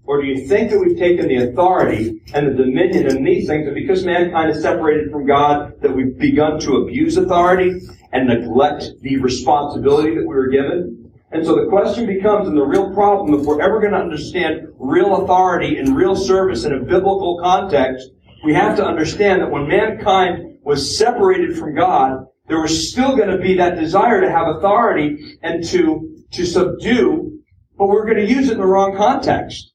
Or 0.04 0.23
do 0.23 0.28
you 0.28 0.46
think 0.46 0.70
that 0.70 0.78
we've 0.78 0.96
taken 0.96 1.26
the 1.26 1.49
authority 1.49 2.23
and 2.35 2.46
the 2.46 2.62
dominion 2.62 3.08
in 3.08 3.25
these 3.25 3.49
things 3.49 3.66
and 3.66 3.75
because 3.75 4.04
mankind 4.04 4.50
is 4.50 4.62
separated 4.62 5.11
from 5.11 5.26
God 5.26 5.80
that 5.82 5.94
we've 5.94 6.16
begun 6.16 6.61
to 6.61 6.76
abuse 6.76 7.16
authority 7.16 7.80
and 8.12 8.28
neglect 8.28 8.92
the 9.00 9.18
responsibility 9.18 10.14
that 10.14 10.20
we 10.20 10.35
were 10.35 10.46
given? 10.46 11.05
And 11.37 11.45
so 11.45 11.55
the 11.55 11.69
question 11.69 12.07
becomes, 12.07 12.49
and 12.49 12.57
the 12.57 12.64
real 12.64 12.95
problem, 12.95 13.38
if 13.38 13.45
we're 13.45 13.61
ever 13.61 13.78
going 13.78 13.93
to 13.93 13.99
understand 13.99 14.69
real 14.78 15.23
authority 15.23 15.76
and 15.76 15.95
real 15.95 16.16
service 16.16 16.64
in 16.64 16.73
a 16.73 16.81
biblical 16.81 17.38
context, 17.43 18.09
we 18.43 18.55
have 18.55 18.75
to 18.78 18.83
understand 18.83 19.43
that 19.43 19.50
when 19.50 19.69
mankind 19.69 20.57
was 20.62 20.97
separated 20.97 21.59
from 21.59 21.75
God, 21.75 22.25
there 22.49 22.62
was 22.62 22.90
still 22.90 23.14
going 23.14 23.28
to 23.28 23.37
be 23.37 23.55
that 23.57 23.78
desire 23.78 24.23
to 24.23 24.31
have 24.31 24.49
authority 24.49 25.37
and 25.43 25.62
to, 25.64 26.25
to 26.33 26.47
subdue, 26.47 27.38
but 27.76 27.88
we're 27.88 28.07
going 28.07 28.26
to 28.26 28.33
use 28.33 28.49
it 28.49 28.52
in 28.52 28.59
the 28.59 28.64
wrong 28.64 28.97
context. 28.97 29.75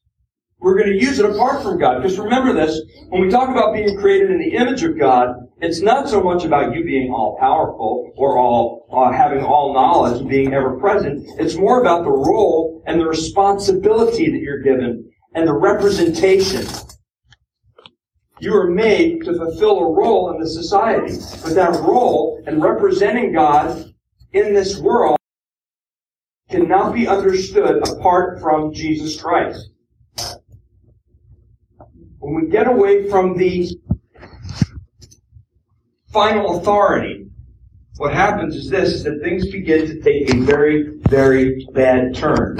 We're 0.57 0.79
going 0.79 0.89
to 0.89 0.99
use 0.99 1.19
it 1.19 1.29
apart 1.29 1.61
from 1.61 1.77
God. 1.77 2.01
Because 2.01 2.17
remember 2.17 2.53
this, 2.53 2.81
when 3.09 3.21
we 3.21 3.29
talk 3.29 3.49
about 3.49 3.75
being 3.75 3.99
created 3.99 4.31
in 4.31 4.39
the 4.39 4.55
image 4.55 4.81
of 4.81 4.97
God, 4.97 5.27
it's 5.61 5.79
not 5.79 6.09
so 6.09 6.23
much 6.23 6.43
about 6.43 6.73
you 6.73 6.83
being 6.83 7.11
all 7.11 7.37
powerful 7.39 8.11
or 8.17 8.39
all 8.39 8.87
uh, 8.91 9.11
having 9.11 9.43
all 9.43 9.73
knowledge, 9.73 10.27
being 10.27 10.53
ever 10.53 10.79
present. 10.79 11.23
It's 11.39 11.55
more 11.55 11.81
about 11.81 12.03
the 12.03 12.09
role 12.09 12.83
and 12.87 12.99
the 12.99 13.05
responsibility 13.05 14.31
that 14.31 14.39
you're 14.39 14.63
given 14.63 15.11
and 15.35 15.47
the 15.47 15.53
representation. 15.53 16.65
You 18.39 18.55
are 18.55 18.71
made 18.71 19.23
to 19.25 19.35
fulfill 19.35 19.79
a 19.79 19.93
role 19.93 20.31
in 20.31 20.39
the 20.39 20.49
society, 20.49 21.15
but 21.43 21.53
that 21.53 21.79
role 21.81 22.41
and 22.47 22.63
representing 22.63 23.31
God 23.31 23.93
in 24.33 24.55
this 24.55 24.79
world 24.79 25.17
cannot 26.49 26.93
be 26.95 27.07
understood 27.07 27.87
apart 27.87 28.41
from 28.41 28.73
Jesus 28.73 29.21
Christ. 29.21 29.69
When 32.17 32.33
we 32.33 32.49
get 32.49 32.67
away 32.67 33.09
from 33.09 33.37
the 33.37 33.77
final 36.11 36.59
authority, 36.59 37.27
what 37.97 38.13
happens 38.13 38.55
is 38.55 38.69
this, 38.69 38.89
is 38.89 39.03
that 39.03 39.21
things 39.21 39.49
begin 39.51 39.85
to 39.87 40.01
take 40.01 40.33
a 40.33 40.37
very, 40.39 40.97
very 41.09 41.65
bad 41.73 42.15
turn. 42.15 42.57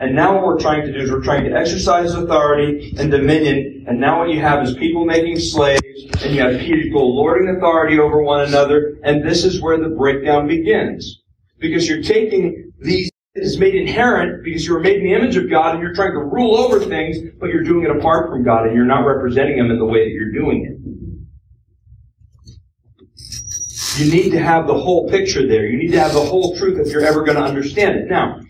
And 0.00 0.14
now 0.14 0.34
what 0.34 0.44
we're 0.44 0.60
trying 0.60 0.84
to 0.86 0.92
do 0.92 0.98
is 0.98 1.10
we're 1.10 1.22
trying 1.22 1.44
to 1.44 1.52
exercise 1.52 2.12
authority 2.14 2.94
and 2.98 3.10
dominion, 3.10 3.84
and 3.88 3.98
now 3.98 4.18
what 4.18 4.30
you 4.30 4.40
have 4.40 4.64
is 4.64 4.74
people 4.74 5.04
making 5.04 5.38
slaves, 5.38 5.82
and 6.22 6.34
you 6.34 6.42
have 6.42 6.60
people 6.60 7.16
lording 7.16 7.56
authority 7.56 7.98
over 7.98 8.22
one 8.22 8.42
another, 8.42 8.98
and 9.04 9.24
this 9.24 9.44
is 9.44 9.60
where 9.60 9.78
the 9.78 9.88
breakdown 9.88 10.46
begins. 10.46 11.22
Because 11.58 11.88
you're 11.88 12.02
taking 12.02 12.72
these 12.80 13.10
is 13.34 13.58
made 13.58 13.74
inherent 13.74 14.44
because 14.44 14.64
you 14.64 14.72
were 14.72 14.80
made 14.80 14.98
in 14.98 15.02
the 15.02 15.12
image 15.12 15.36
of 15.36 15.50
God 15.50 15.74
and 15.74 15.82
you're 15.82 15.94
trying 15.94 16.12
to 16.12 16.20
rule 16.20 16.56
over 16.56 16.78
things, 16.78 17.16
but 17.40 17.48
you're 17.48 17.64
doing 17.64 17.84
it 17.84 17.90
apart 17.90 18.30
from 18.30 18.44
God 18.44 18.66
and 18.66 18.76
you're 18.76 18.84
not 18.84 19.04
representing 19.04 19.58
Him 19.58 19.72
in 19.72 19.78
the 19.78 19.84
way 19.84 20.04
that 20.04 20.12
you're 20.12 20.30
doing 20.30 20.64
it. 20.64 21.03
You 23.96 24.10
need 24.10 24.30
to 24.30 24.40
have 24.40 24.66
the 24.66 24.74
whole 24.74 25.08
picture 25.08 25.46
there. 25.46 25.66
You 25.66 25.78
need 25.78 25.92
to 25.92 26.00
have 26.00 26.12
the 26.12 26.20
whole 26.20 26.56
truth 26.56 26.84
if 26.84 26.92
you're 26.92 27.04
ever 27.04 27.22
going 27.22 27.36
to 27.36 27.44
understand 27.44 27.96
it. 27.96 28.10
Now, 28.10 28.40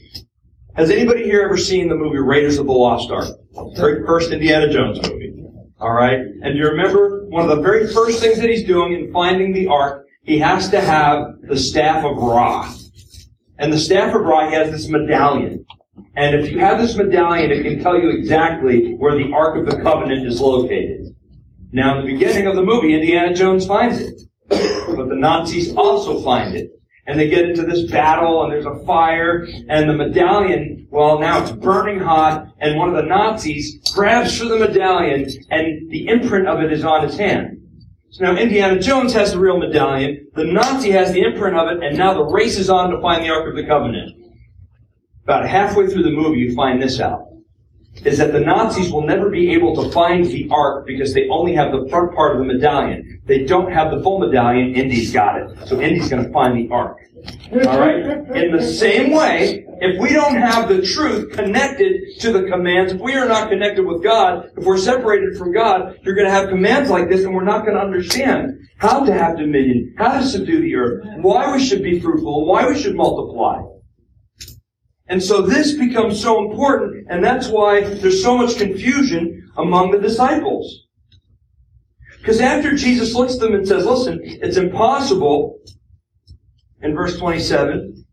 has 0.74 0.90
anybody 0.90 1.24
here 1.24 1.42
ever 1.42 1.58
seen 1.58 1.88
the 1.88 1.94
movie 1.94 2.18
Raiders 2.18 2.58
of 2.58 2.66
the 2.66 2.72
Lost 2.72 3.10
Ark? 3.10 3.28
Very 3.76 4.06
first 4.06 4.32
Indiana 4.32 4.72
Jones 4.72 5.00
movie. 5.02 5.34
Alright? 5.78 6.20
And 6.42 6.56
you 6.56 6.66
remember 6.66 7.26
one 7.26 7.48
of 7.48 7.54
the 7.54 7.62
very 7.62 7.92
first 7.92 8.20
things 8.20 8.38
that 8.38 8.48
he's 8.48 8.64
doing 8.64 8.94
in 8.94 9.12
finding 9.12 9.52
the 9.52 9.66
Ark, 9.66 10.06
he 10.22 10.38
has 10.38 10.70
to 10.70 10.80
have 10.80 11.34
the 11.42 11.58
staff 11.58 12.04
of 12.04 12.16
Ra. 12.16 12.72
And 13.58 13.70
the 13.70 13.78
staff 13.78 14.14
of 14.14 14.22
Ra 14.22 14.48
has 14.48 14.70
this 14.70 14.88
medallion. 14.88 15.66
And 16.16 16.34
if 16.34 16.50
you 16.50 16.58
have 16.58 16.78
this 16.80 16.96
medallion, 16.96 17.50
it 17.50 17.62
can 17.62 17.82
tell 17.82 18.00
you 18.00 18.08
exactly 18.08 18.94
where 18.94 19.14
the 19.14 19.32
Ark 19.34 19.56
of 19.58 19.66
the 19.66 19.82
Covenant 19.82 20.26
is 20.26 20.40
located. 20.40 21.14
Now, 21.70 21.98
in 21.98 22.06
the 22.06 22.12
beginning 22.14 22.46
of 22.46 22.56
the 22.56 22.62
movie, 22.62 22.94
Indiana 22.94 23.34
Jones 23.34 23.66
finds 23.66 24.00
it. 24.00 24.20
But 24.96 25.08
the 25.08 25.16
Nazis 25.16 25.74
also 25.76 26.22
find 26.22 26.54
it. 26.54 26.70
And 27.06 27.18
they 27.18 27.28
get 27.28 27.44
into 27.44 27.62
this 27.62 27.90
battle, 27.90 28.42
and 28.42 28.52
there's 28.52 28.64
a 28.64 28.82
fire, 28.86 29.46
and 29.68 29.90
the 29.90 29.92
medallion, 29.92 30.88
well, 30.90 31.18
now 31.18 31.42
it's 31.42 31.52
burning 31.52 32.00
hot, 32.00 32.46
and 32.60 32.78
one 32.78 32.88
of 32.88 32.94
the 32.94 33.02
Nazis 33.02 33.78
grabs 33.92 34.38
for 34.38 34.46
the 34.46 34.56
medallion, 34.56 35.28
and 35.50 35.90
the 35.90 36.08
imprint 36.08 36.48
of 36.48 36.60
it 36.60 36.72
is 36.72 36.82
on 36.82 37.06
his 37.06 37.18
hand. 37.18 37.60
So 38.08 38.24
now 38.24 38.40
Indiana 38.40 38.80
Jones 38.80 39.12
has 39.12 39.32
the 39.32 39.38
real 39.38 39.58
medallion, 39.58 40.28
the 40.34 40.44
Nazi 40.44 40.92
has 40.92 41.12
the 41.12 41.20
imprint 41.20 41.58
of 41.58 41.76
it, 41.76 41.82
and 41.82 41.98
now 41.98 42.14
the 42.14 42.24
race 42.24 42.58
is 42.58 42.70
on 42.70 42.90
to 42.90 43.00
find 43.02 43.22
the 43.22 43.28
Ark 43.28 43.50
of 43.50 43.56
the 43.56 43.66
Covenant. 43.66 44.10
About 45.24 45.46
halfway 45.46 45.88
through 45.88 46.04
the 46.04 46.10
movie, 46.10 46.38
you 46.38 46.54
find 46.54 46.80
this 46.80 47.00
out. 47.00 47.26
Is 48.04 48.18
that 48.18 48.32
the 48.32 48.40
Nazis 48.40 48.92
will 48.92 49.06
never 49.06 49.30
be 49.30 49.52
able 49.52 49.74
to 49.82 49.90
find 49.90 50.24
the 50.26 50.48
Ark 50.50 50.86
because 50.86 51.14
they 51.14 51.28
only 51.28 51.54
have 51.54 51.72
the 51.72 51.88
front 51.88 52.14
part 52.14 52.32
of 52.32 52.38
the 52.38 52.44
medallion. 52.44 53.20
They 53.24 53.44
don't 53.44 53.72
have 53.72 53.90
the 53.90 54.02
full 54.02 54.18
medallion. 54.18 54.74
Indy's 54.74 55.12
got 55.12 55.40
it. 55.40 55.66
So 55.66 55.80
Indy's 55.80 56.10
going 56.10 56.24
to 56.24 56.30
find 56.30 56.56
the 56.56 56.72
Ark. 56.72 56.98
Alright? 57.52 58.04
In 58.36 58.52
the 58.52 58.62
same 58.62 59.12
way, 59.12 59.64
if 59.80 59.98
we 59.98 60.12
don't 60.12 60.36
have 60.36 60.68
the 60.68 60.82
truth 60.82 61.32
connected 61.32 62.18
to 62.20 62.32
the 62.32 62.42
commands, 62.44 62.92
if 62.92 63.00
we 63.00 63.14
are 63.14 63.26
not 63.26 63.48
connected 63.48 63.84
with 63.86 64.02
God, 64.02 64.50
if 64.56 64.64
we're 64.64 64.76
separated 64.76 65.38
from 65.38 65.52
God, 65.52 65.98
you're 66.02 66.14
going 66.14 66.26
to 66.26 66.32
have 66.32 66.48
commands 66.48 66.90
like 66.90 67.08
this 67.08 67.24
and 67.24 67.34
we're 67.34 67.44
not 67.44 67.64
going 67.64 67.76
to 67.76 67.82
understand 67.82 68.58
how 68.76 69.04
to 69.04 69.12
have 69.12 69.38
dominion, 69.38 69.94
how 69.96 70.18
to 70.18 70.26
subdue 70.26 70.60
the 70.60 70.74
earth, 70.74 71.04
why 71.22 71.50
we 71.52 71.64
should 71.64 71.82
be 71.82 72.00
fruitful, 72.00 72.46
why 72.46 72.68
we 72.68 72.78
should 72.78 72.94
multiply. 72.94 73.62
And 75.06 75.22
so 75.22 75.42
this 75.42 75.74
becomes 75.74 76.20
so 76.20 76.44
important, 76.44 77.06
and 77.10 77.22
that's 77.22 77.48
why 77.48 77.82
there's 77.82 78.22
so 78.22 78.36
much 78.38 78.56
confusion 78.56 79.50
among 79.56 79.90
the 79.90 79.98
disciples. 79.98 80.86
Because 82.18 82.40
after 82.40 82.74
Jesus 82.74 83.14
looks 83.14 83.34
at 83.34 83.40
them 83.40 83.54
and 83.54 83.68
says, 83.68 83.84
listen, 83.84 84.18
it's 84.22 84.56
impossible 84.56 85.58
in 86.80 86.94
verse 86.94 87.18
27, 87.18 88.04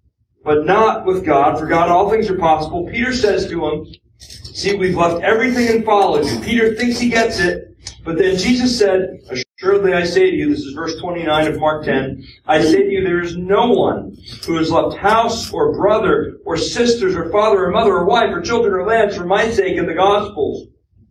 but 0.43 0.65
not 0.65 1.05
with 1.05 1.23
God. 1.25 1.57
For 1.57 1.65
God, 1.65 1.87
all 1.87 2.09
things 2.09 2.29
are 2.29 2.37
possible. 2.37 2.89
Peter 2.91 3.13
says 3.13 3.47
to 3.47 3.65
him, 3.65 3.85
see, 4.17 4.75
we've 4.75 4.97
left 4.97 5.23
everything 5.23 5.69
and 5.69 5.85
followed 5.85 6.25
you. 6.25 6.41
Peter 6.41 6.75
thinks 6.75 6.99
he 6.99 7.09
gets 7.09 7.39
it, 7.39 7.73
but 8.03 8.17
then 8.17 8.35
Jesus 8.35 8.77
said, 8.77 9.17
Assuredly 9.61 9.93
I 9.93 10.05
say 10.05 10.31
to 10.31 10.35
you, 10.35 10.49
this 10.49 10.61
is 10.61 10.73
verse 10.73 10.99
29 10.99 11.45
of 11.45 11.59
Mark 11.59 11.85
10, 11.85 12.25
I 12.47 12.63
say 12.63 12.81
to 12.81 12.89
you, 12.89 13.03
there 13.03 13.21
is 13.21 13.37
no 13.37 13.69
one 13.69 14.17
who 14.43 14.55
has 14.55 14.71
left 14.71 14.97
house 14.97 15.53
or 15.53 15.71
brother 15.73 16.39
or 16.45 16.57
sisters 16.57 17.15
or 17.15 17.29
father 17.29 17.65
or 17.65 17.69
mother 17.69 17.91
or 17.91 18.05
wife 18.05 18.31
or 18.33 18.41
children 18.41 18.73
or 18.73 18.87
lands 18.87 19.15
for 19.15 19.23
my 19.23 19.51
sake 19.51 19.77
in 19.77 19.85
the 19.85 19.93
Gospels, 19.93 20.65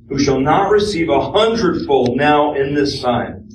who 0.09 0.19
shall 0.19 0.41
not 0.41 0.73
receive 0.73 1.11
a 1.11 1.31
hundredfold 1.31 2.17
now 2.17 2.55
in 2.55 2.75
this 2.75 3.01
time 3.01 3.49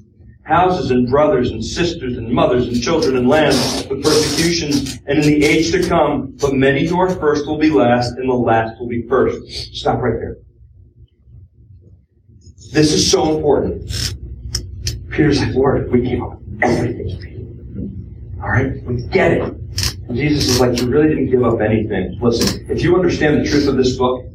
houses 0.44 0.92
and 0.92 1.10
brothers 1.10 1.50
and 1.50 1.66
sisters 1.66 2.18
and 2.18 2.32
mothers 2.32 2.68
and 2.68 2.82
children 2.82 3.18
and 3.18 3.28
lands 3.28 3.86
with 3.90 4.02
persecutions 4.02 5.00
and 5.08 5.18
in 5.18 5.26
the 5.26 5.44
age 5.44 5.72
to 5.72 5.86
come, 5.90 6.38
but 6.40 6.54
many 6.54 6.86
who 6.86 7.00
are 7.00 7.10
first 7.16 7.48
will 7.48 7.58
be 7.58 7.72
last 7.72 8.12
and 8.12 8.30
the 8.30 8.34
last 8.34 8.80
will 8.80 8.88
be 8.88 9.02
first. 9.10 9.42
Stop 9.76 10.00
right 10.02 10.14
there. 10.20 10.38
This 12.72 12.94
is 12.94 13.10
so 13.10 13.36
important. 13.36 13.90
Peter's 15.16 15.40
like, 15.40 15.56
Lord, 15.56 15.90
we 15.92 16.02
gave 16.02 16.22
up 16.22 16.40
everything 16.62 17.18
for 17.18 17.28
you. 17.28 18.42
Alright? 18.42 18.84
We 18.84 19.02
get 19.08 19.32
it. 19.32 19.44
And 19.44 20.18
Jesus 20.18 20.50
is 20.50 20.60
like, 20.60 20.78
you 20.82 20.90
really 20.90 21.08
didn't 21.08 21.30
give 21.30 21.44
up 21.44 21.62
anything. 21.62 22.20
Listen, 22.22 22.70
if 22.70 22.82
you 22.84 22.96
understand 22.96 23.40
the 23.40 23.50
truth 23.50 23.68
of 23.70 23.78
this 23.78 23.96
book, 23.96 24.26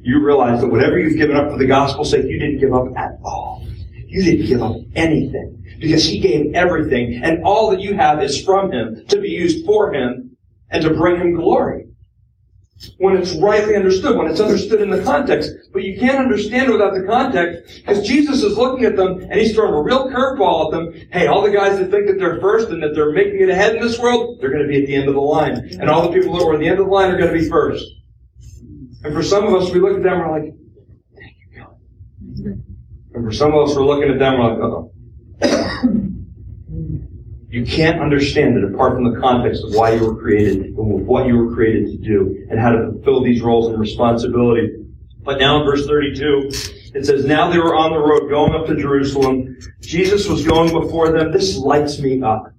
you 0.00 0.20
realize 0.20 0.60
that 0.60 0.66
whatever 0.66 0.98
you've 0.98 1.16
given 1.16 1.36
up 1.36 1.52
for 1.52 1.56
the 1.56 1.66
gospel's 1.66 2.10
sake, 2.10 2.24
you 2.24 2.36
didn't 2.36 2.58
give 2.58 2.74
up 2.74 2.88
at 2.96 3.12
all. 3.24 3.64
You 3.94 4.24
didn't 4.24 4.46
give 4.46 4.60
up 4.60 4.76
anything 4.96 5.64
because 5.78 6.04
He 6.04 6.18
gave 6.18 6.52
everything 6.52 7.20
and 7.22 7.44
all 7.44 7.70
that 7.70 7.80
you 7.80 7.94
have 7.94 8.20
is 8.20 8.42
from 8.44 8.72
Him 8.72 9.04
to 9.08 9.20
be 9.20 9.28
used 9.28 9.64
for 9.64 9.92
Him 9.94 10.36
and 10.70 10.82
to 10.82 10.94
bring 10.94 11.20
Him 11.20 11.36
glory. 11.36 11.87
When 12.98 13.16
it's 13.16 13.34
rightly 13.34 13.74
understood, 13.74 14.16
when 14.16 14.28
it's 14.28 14.40
understood 14.40 14.80
in 14.80 14.90
the 14.90 15.02
context. 15.02 15.50
But 15.72 15.82
you 15.82 15.98
can't 15.98 16.18
understand 16.18 16.68
it 16.68 16.72
without 16.72 16.94
the 16.94 17.02
context 17.02 17.80
because 17.80 18.06
Jesus 18.06 18.42
is 18.42 18.56
looking 18.56 18.84
at 18.84 18.94
them 18.94 19.18
and 19.20 19.34
He's 19.34 19.52
throwing 19.52 19.74
a 19.74 19.82
real 19.82 20.08
curveball 20.08 20.66
at 20.66 20.70
them. 20.70 21.08
Hey, 21.10 21.26
all 21.26 21.42
the 21.42 21.50
guys 21.50 21.78
that 21.78 21.90
think 21.90 22.06
that 22.06 22.18
they're 22.18 22.40
first 22.40 22.68
and 22.68 22.80
that 22.82 22.94
they're 22.94 23.12
making 23.12 23.40
it 23.40 23.48
ahead 23.48 23.74
in 23.74 23.82
this 23.82 23.98
world, 23.98 24.38
they're 24.40 24.50
going 24.50 24.62
to 24.62 24.68
be 24.68 24.80
at 24.80 24.86
the 24.86 24.94
end 24.94 25.08
of 25.08 25.14
the 25.14 25.20
line. 25.20 25.56
And 25.80 25.90
all 25.90 26.08
the 26.08 26.20
people 26.20 26.38
that 26.38 26.44
were 26.44 26.54
at 26.54 26.60
the 26.60 26.68
end 26.68 26.78
of 26.78 26.86
the 26.86 26.92
line 26.92 27.10
are 27.10 27.18
going 27.18 27.32
to 27.32 27.38
be 27.38 27.48
first. 27.48 27.84
And 29.02 29.12
for 29.12 29.22
some 29.22 29.44
of 29.44 29.54
us, 29.54 29.72
we 29.72 29.80
look 29.80 29.96
at 29.96 30.02
them 30.02 30.20
and 30.20 30.30
we're 30.30 30.40
like, 30.40 30.54
thank 31.16 31.36
you, 31.40 31.60
God. 31.60 31.76
And 33.14 33.24
for 33.24 33.32
some 33.32 33.54
of 33.54 33.68
us, 33.68 33.76
we're 33.76 33.84
looking 33.84 34.10
at 34.10 34.18
them, 34.18 34.34
and 34.34 34.42
we're 34.42 34.50
like, 34.50 34.92
oh 35.42 36.04
You 37.50 37.64
can't 37.64 38.00
understand 38.00 38.58
it 38.58 38.64
apart 38.64 38.94
from 38.94 39.10
the 39.10 39.18
context 39.20 39.64
of 39.64 39.74
why 39.74 39.92
you 39.92 40.04
were 40.04 40.20
created 40.20 40.66
and 40.66 41.06
what 41.06 41.26
you 41.26 41.36
were 41.36 41.54
created 41.54 41.86
to 41.92 41.96
do 41.96 42.46
and 42.50 42.60
how 42.60 42.70
to 42.70 42.92
fulfill 42.92 43.24
these 43.24 43.40
roles 43.40 43.68
and 43.68 43.78
responsibility. 43.78 44.68
But 45.22 45.38
now 45.38 45.60
in 45.60 45.64
verse 45.64 45.86
32, 45.86 46.50
it 46.94 47.06
says, 47.06 47.24
Now 47.24 47.50
they 47.50 47.58
were 47.58 47.74
on 47.74 47.92
the 47.92 47.98
road 47.98 48.28
going 48.28 48.54
up 48.54 48.66
to 48.66 48.76
Jerusalem. 48.76 49.56
Jesus 49.80 50.28
was 50.28 50.46
going 50.46 50.72
before 50.72 51.10
them. 51.10 51.32
This 51.32 51.56
lights 51.56 51.98
me 52.00 52.22
up. 52.22 52.52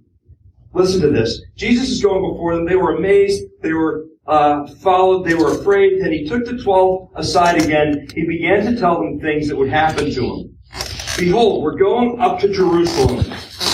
Listen 0.73 1.01
to 1.01 1.09
this. 1.09 1.39
Jesus 1.55 1.89
is 1.89 2.01
going 2.01 2.31
before 2.31 2.55
them. 2.55 2.65
They 2.65 2.75
were 2.75 2.95
amazed. 2.95 3.43
They 3.61 3.73
were 3.73 4.05
uh, 4.25 4.67
followed. 4.67 5.25
They 5.25 5.35
were 5.35 5.51
afraid. 5.59 6.01
Then 6.01 6.11
he 6.11 6.27
took 6.27 6.45
the 6.45 6.57
twelve 6.57 7.09
aside 7.15 7.61
again. 7.61 8.07
He 8.13 8.25
began 8.25 8.65
to 8.65 8.79
tell 8.79 8.99
them 8.99 9.19
things 9.19 9.47
that 9.47 9.55
would 9.55 9.69
happen 9.69 10.11
to 10.11 10.21
him. 10.21 10.57
Behold, 11.17 11.63
we're 11.63 11.77
going 11.77 12.19
up 12.19 12.39
to 12.41 12.53
Jerusalem. 12.53 13.25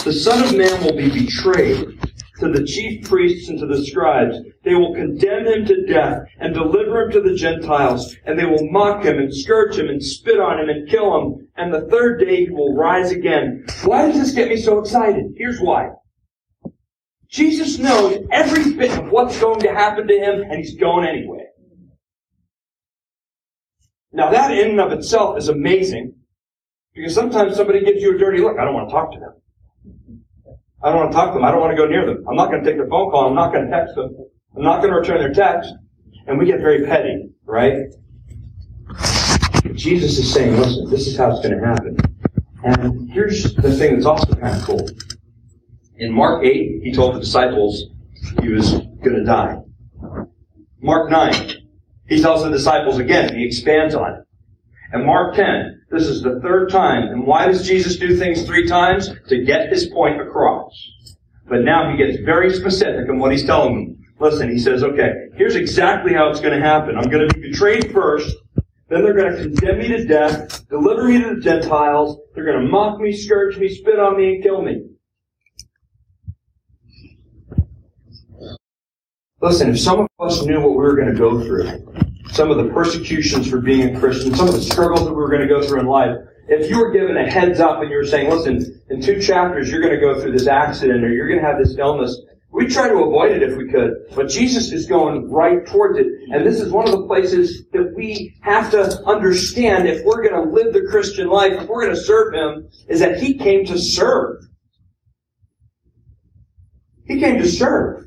The 0.05 0.13
Son 0.13 0.43
of 0.43 0.55
Man 0.55 0.83
will 0.83 0.95
be 0.95 1.09
betrayed 1.09 2.00
to 2.38 2.50
the 2.50 2.63
chief 2.63 3.09
priests 3.09 3.50
and 3.50 3.57
to 3.57 3.65
the 3.65 3.83
scribes. 3.83 4.38
They 4.63 4.75
will 4.75 4.93
condemn 4.93 5.47
him 5.47 5.65
to 5.65 5.83
death 5.88 6.27
and 6.38 6.53
deliver 6.53 7.01
him 7.01 7.12
to 7.13 7.21
the 7.21 7.33
Gentiles, 7.33 8.15
and 8.24 8.38
they 8.38 8.45
will 8.45 8.69
mock 8.69 9.03
him 9.03 9.17
and 9.17 9.33
scourge 9.33 9.79
him 9.79 9.89
and 9.89 10.03
spit 10.03 10.39
on 10.39 10.59
him 10.59 10.69
and 10.69 10.88
kill 10.88 11.19
him. 11.19 11.47
And 11.57 11.74
the 11.74 11.88
third 11.89 12.19
day 12.19 12.45
he 12.45 12.51
will 12.51 12.75
rise 12.75 13.12
again. 13.12 13.65
Why 13.83 14.05
does 14.05 14.19
this 14.19 14.33
get 14.33 14.50
me 14.50 14.57
so 14.57 14.77
excited? 14.77 15.33
Here's 15.38 15.59
why. 15.59 15.89
Jesus 17.27 17.79
knows 17.79 18.27
every 18.31 18.74
bit 18.74 18.95
of 19.00 19.09
what's 19.09 19.39
going 19.39 19.62
to 19.62 19.74
happen 19.74 20.07
to 20.07 20.13
him, 20.13 20.43
and 20.43 20.59
he's 20.59 20.75
going 20.75 21.07
anyway. 21.07 21.47
Now 24.12 24.29
that 24.29 24.51
in 24.51 24.69
and 24.69 24.81
of 24.81 24.91
itself 24.91 25.39
is 25.39 25.50
amazing, 25.50 26.13
because 26.93 27.15
sometimes 27.15 27.55
somebody 27.55 27.83
gives 27.83 28.03
you 28.03 28.13
a 28.13 28.19
dirty 28.19 28.39
look. 28.39 28.59
I 28.59 28.65
don't 28.65 28.75
want 28.75 28.88
to 28.89 28.93
talk 28.93 29.12
to 29.12 29.19
them. 29.19 29.33
I 30.84 30.89
don't 30.89 31.00
want 31.00 31.12
to 31.12 31.15
talk 31.15 31.29
to 31.29 31.34
them. 31.36 31.46
I 31.46 31.51
don't 31.51 31.62
want 31.62 31.72
to 31.72 31.77
go 31.77 31.88
near 31.88 32.05
them. 32.05 32.25
I'm 32.27 32.36
not 32.36 32.51
going 32.51 32.63
to 32.63 32.70
take 32.70 32.77
their 32.77 32.88
phone 32.88 33.10
call. 33.10 33.27
I'm 33.27 33.36
not 33.36 33.51
going 33.51 33.65
to 33.65 33.72
text 33.72 33.96
them. 33.96 34.15
I'm 34.55 34.63
not 34.63 34.82
going 34.82 34.91
to 34.91 35.00
return 35.00 35.20
their 35.20 35.34
text. 35.34 35.74
And 36.27 36.38
we 36.38 36.46
get 36.46 36.60
very 36.60 36.86
petty, 36.86 37.29
right? 37.46 37.88
Jesus 39.74 40.17
is 40.17 40.32
saying, 40.32 40.58
listen, 40.58 40.89
this 40.89 41.08
is 41.08 41.17
how 41.17 41.32
it's 41.32 41.46
going 41.46 41.60
to 41.60 41.65
happen. 41.65 41.98
And 42.63 43.12
here's 43.12 43.53
the 43.55 43.72
thing 43.72 43.96
that's 43.96 44.05
also 44.05 44.34
kind 44.34 44.55
of 44.55 44.63
cool. 44.63 44.88
In 45.98 46.12
Mark 46.13 46.44
8, 46.44 46.82
he 46.84 46.91
told 46.91 47.15
the 47.15 47.20
disciples 47.20 47.86
he 48.41 48.50
was 48.50 48.72
going 48.74 49.15
to 49.15 49.24
die. 49.24 49.58
Mark 50.82 51.10
9, 51.10 51.51
he 52.08 52.22
tells 52.22 52.44
the 52.44 52.50
disciples 52.50 52.98
again, 53.00 53.36
he 53.36 53.46
expands 53.46 53.96
on 53.96 54.13
it. 54.13 54.25
And 54.92 55.06
Mark 55.06 55.36
10, 55.36 55.82
this 55.92 56.04
is 56.04 56.22
the 56.22 56.39
third 56.42 56.70
time. 56.70 57.04
And 57.10 57.25
why 57.25 57.48
does 57.48 57.68
Jesus 57.68 57.98
do 57.98 58.15
things 58.18 58.46
three 58.46 58.68
times? 58.68 59.10
To 59.27 59.44
get 59.44 59.70
his 59.70 59.88
point 59.88 60.22
across. 60.22 60.74
But 61.48 61.62
now 61.62 61.92
he 61.92 61.98
gets 61.98 62.22
very 62.24 62.54
specific 62.54 63.08
in 63.10 63.20
what 63.20 63.32
he's 63.32 63.46
telling 63.46 63.75
them. 63.75 64.06
Listen, 64.20 64.50
he 64.50 64.58
says, 64.58 64.84
okay, 64.84 65.12
here's 65.36 65.56
exactly 65.56 66.13
how 66.13 66.30
it's 66.30 66.39
going 66.39 66.58
to 66.58 66.65
happen. 66.65 66.98
I'm 66.98 67.10
going 67.10 67.27
to 67.27 67.36
be 67.36 67.50
betrayed 67.50 67.92
first. 67.92 68.34
Then 68.88 69.04
they're 69.04 69.13
going 69.13 69.36
to 69.36 69.42
condemn 69.42 69.80
me 69.80 69.88
to 69.89 70.06
death, 70.06 70.68
deliver 70.70 71.06
me 71.06 71.22
to 71.22 71.36
the 71.36 71.42
Gentiles. 71.42 72.20
They're 72.34 72.46
going 72.46 72.62
to 72.62 72.68
mock 72.68 73.00
me, 73.00 73.12
scourge 73.12 73.58
me, 73.58 73.68
spit 73.68 74.00
on 74.00 74.15
me, 74.15 74.36
and 74.36 74.44
kill 74.44 74.62
me. 74.62 74.84
Listen, 79.42 79.72
if 79.72 79.80
some 79.80 80.00
of 80.00 80.08
us 80.20 80.44
knew 80.46 80.60
what 80.60 80.72
we 80.72 80.77
were 80.77 80.96
going 80.96 81.12
to 81.12 81.20
go 81.20 81.44
through, 81.44 81.68
some 82.32 82.51
of 82.51 82.58
the 82.58 82.72
persecutions 82.74 83.50
for 83.50 83.60
being 83.60 83.96
a 83.96 84.00
Christian, 84.00 84.34
some 84.36 84.48
of 84.48 84.53
the 84.53 84.62
struggles 84.62 85.05
that 85.05 85.12
we 85.12 85.15
were 85.15 85.29
going 85.29 85.41
to 85.41 85.48
go 85.48 85.65
through 85.65 85.79
in 85.79 85.88
life, 85.88 86.15
if 86.48 86.70
you 86.70 86.77
were 86.79 86.91
given 86.91 87.17
a 87.17 87.29
heads 87.29 87.60
up 87.60 87.82
and 87.82 87.89
you 87.89 87.98
were 87.98 88.05
saying, 88.05 88.29
listen, 88.29 88.82
in 88.89 89.01
two 89.01 89.20
chapters 89.20 89.70
you're 89.70 89.82
going 89.82 89.94
to 89.94 90.00
go 90.00 90.20
through 90.20 90.32
this 90.32 90.48
accident 90.48 91.03
or 91.03 91.10
you're 91.10 91.27
going 91.27 91.39
to 91.39 91.46
have 91.46 91.58
this 91.58 91.75
illness, 91.77 92.15
we 92.51 92.67
try 92.67 92.88
to 92.88 92.96
avoid 92.96 93.32
it 93.32 93.44
if 93.44 93.58
we 93.58 93.67
could. 93.70 93.94
But 94.15 94.29
Jesus 94.29 94.72
is 94.72 94.86
going 94.86 95.29
right 95.29 95.65
towards 95.65 96.00
it. 96.00 96.08
And 96.32 96.46
this 96.46 96.62
is 96.62 96.72
one 96.72 96.86
of 96.86 96.91
the 96.91 97.05
places 97.05 97.65
that 97.74 97.94
we 97.96 98.38
have 98.41 98.72
to 98.72 99.03
understand 99.05 99.88
if 99.88 100.05
we're 100.05 100.27
going 100.27 100.41
to 100.41 100.51
live 100.51 100.71
the 100.71 100.88
Christian 100.89 101.28
life, 101.28 101.54
if 101.54 101.67
we're 101.67 101.84
going 101.84 101.95
to 101.95 102.02
serve 102.02 102.34
Him, 102.34 102.69
is 102.88 102.99
that 103.02 103.19
He 103.19 103.38
came 103.38 103.65
to 103.65 103.78
serve. 103.78 104.38
He 107.06 107.19
came 107.19 107.38
to 107.39 107.47
serve 107.47 108.05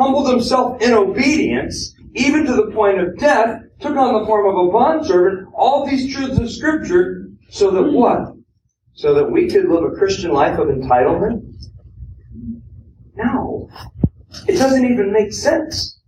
humbled 0.00 0.30
himself 0.30 0.80
in 0.80 0.92
obedience, 0.92 1.94
even 2.14 2.46
to 2.46 2.54
the 2.54 2.70
point 2.72 2.98
of 2.98 3.18
death, 3.18 3.62
took 3.80 3.96
on 3.96 4.18
the 4.18 4.26
form 4.26 4.48
of 4.48 4.68
a 4.68 4.72
bondservant, 4.72 5.48
all 5.54 5.86
these 5.86 6.14
truths 6.14 6.38
of 6.38 6.50
Scripture, 6.50 7.28
so 7.50 7.70
that 7.70 7.82
what? 7.82 8.34
So 8.94 9.14
that 9.14 9.30
we 9.30 9.48
could 9.48 9.68
live 9.68 9.84
a 9.84 9.96
Christian 9.96 10.32
life 10.32 10.58
of 10.58 10.68
entitlement? 10.68 11.42
No. 13.14 13.68
It 14.48 14.56
doesn't 14.56 14.84
even 14.84 15.12
make 15.12 15.32
sense. 15.32 16.00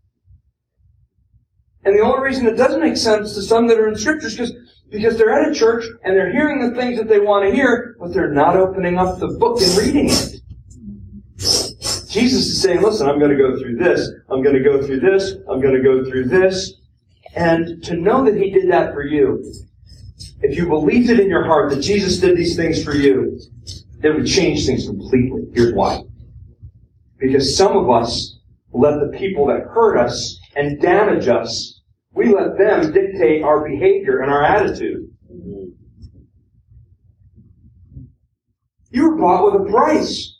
And 1.85 1.94
the 1.94 2.02
only 2.02 2.22
reason 2.22 2.46
it 2.46 2.57
doesn't 2.57 2.81
make 2.81 2.96
sense 2.96 3.35
to 3.35 3.42
some 3.42 3.66
that 3.68 3.78
are 3.78 3.88
in 3.88 3.96
Scriptures 3.96 4.38
is 4.38 4.52
because 4.90 5.18
they're 5.18 5.33
at 5.33 5.50
a 5.50 5.55
church 5.55 5.85
and 6.05 6.16
they're 6.16 6.33
hearing 6.33 6.61
the 6.61 6.76
things 6.81 6.98
that 6.98 7.09
they 7.09 7.18
want 7.18 7.44
to 7.44 7.55
hear, 7.55 7.96
but 7.98 8.12
they're 8.12 8.33
not 8.33 8.57
opening 8.57 8.98
up 8.98 9.18
the 9.18 9.28
book 9.38 9.61
and 9.61 9.78
reading 9.78 10.11
it. 10.11 10.41
Jesus 12.12 12.46
is 12.46 12.61
saying, 12.61 12.83
listen, 12.83 13.09
I'm 13.09 13.18
going 13.18 13.31
to 13.31 13.42
go 13.42 13.59
through 13.59 13.77
this. 13.77 14.11
I'm 14.29 14.42
going 14.42 14.55
to 14.55 14.62
go 14.62 14.83
through 14.83 15.01
this. 15.01 15.33
I'm 15.48 15.62
going 15.62 15.75
to 15.75 15.81
go 15.81 16.05
through 16.05 16.27
this. 16.27 16.75
And 17.35 17.83
to 17.85 17.96
know 17.96 18.22
that 18.22 18.37
He 18.37 18.51
did 18.51 18.70
that 18.70 18.92
for 18.92 19.03
you, 19.03 19.42
if 20.42 20.55
you 20.55 20.68
believed 20.68 21.09
it 21.09 21.20
in 21.20 21.31
your 21.31 21.46
heart 21.46 21.70
that 21.70 21.81
Jesus 21.81 22.18
did 22.18 22.37
these 22.37 22.55
things 22.55 22.85
for 22.85 22.94
you, 22.94 23.40
it 24.03 24.14
would 24.14 24.27
change 24.27 24.66
things 24.66 24.87
completely. 24.87 25.44
Here's 25.55 25.72
why. 25.72 26.03
Because 27.18 27.57
some 27.57 27.79
of 27.79 27.88
us 27.88 28.38
let 28.72 29.01
the 29.01 29.16
people 29.16 29.46
that 29.46 29.62
hurt 29.62 29.96
us 29.96 30.38
and 30.55 30.83
damage 30.83 31.29
us, 31.29 31.81
we 32.12 32.29
let 32.29 32.59
them 32.59 32.92
dictate 32.92 33.42
our 33.42 33.66
behavior 33.66 34.20
and 34.20 34.31
our 34.31 34.44
attitude. 34.44 35.09
You 38.90 39.09
were 39.09 39.16
bought 39.16 39.44
with 39.51 39.62
a 39.62 39.72
price 39.72 40.37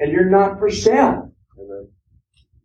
and 0.00 0.10
you're 0.10 0.28
not 0.28 0.58
for 0.58 0.70
sale. 0.70 1.32
Amen. 1.58 1.88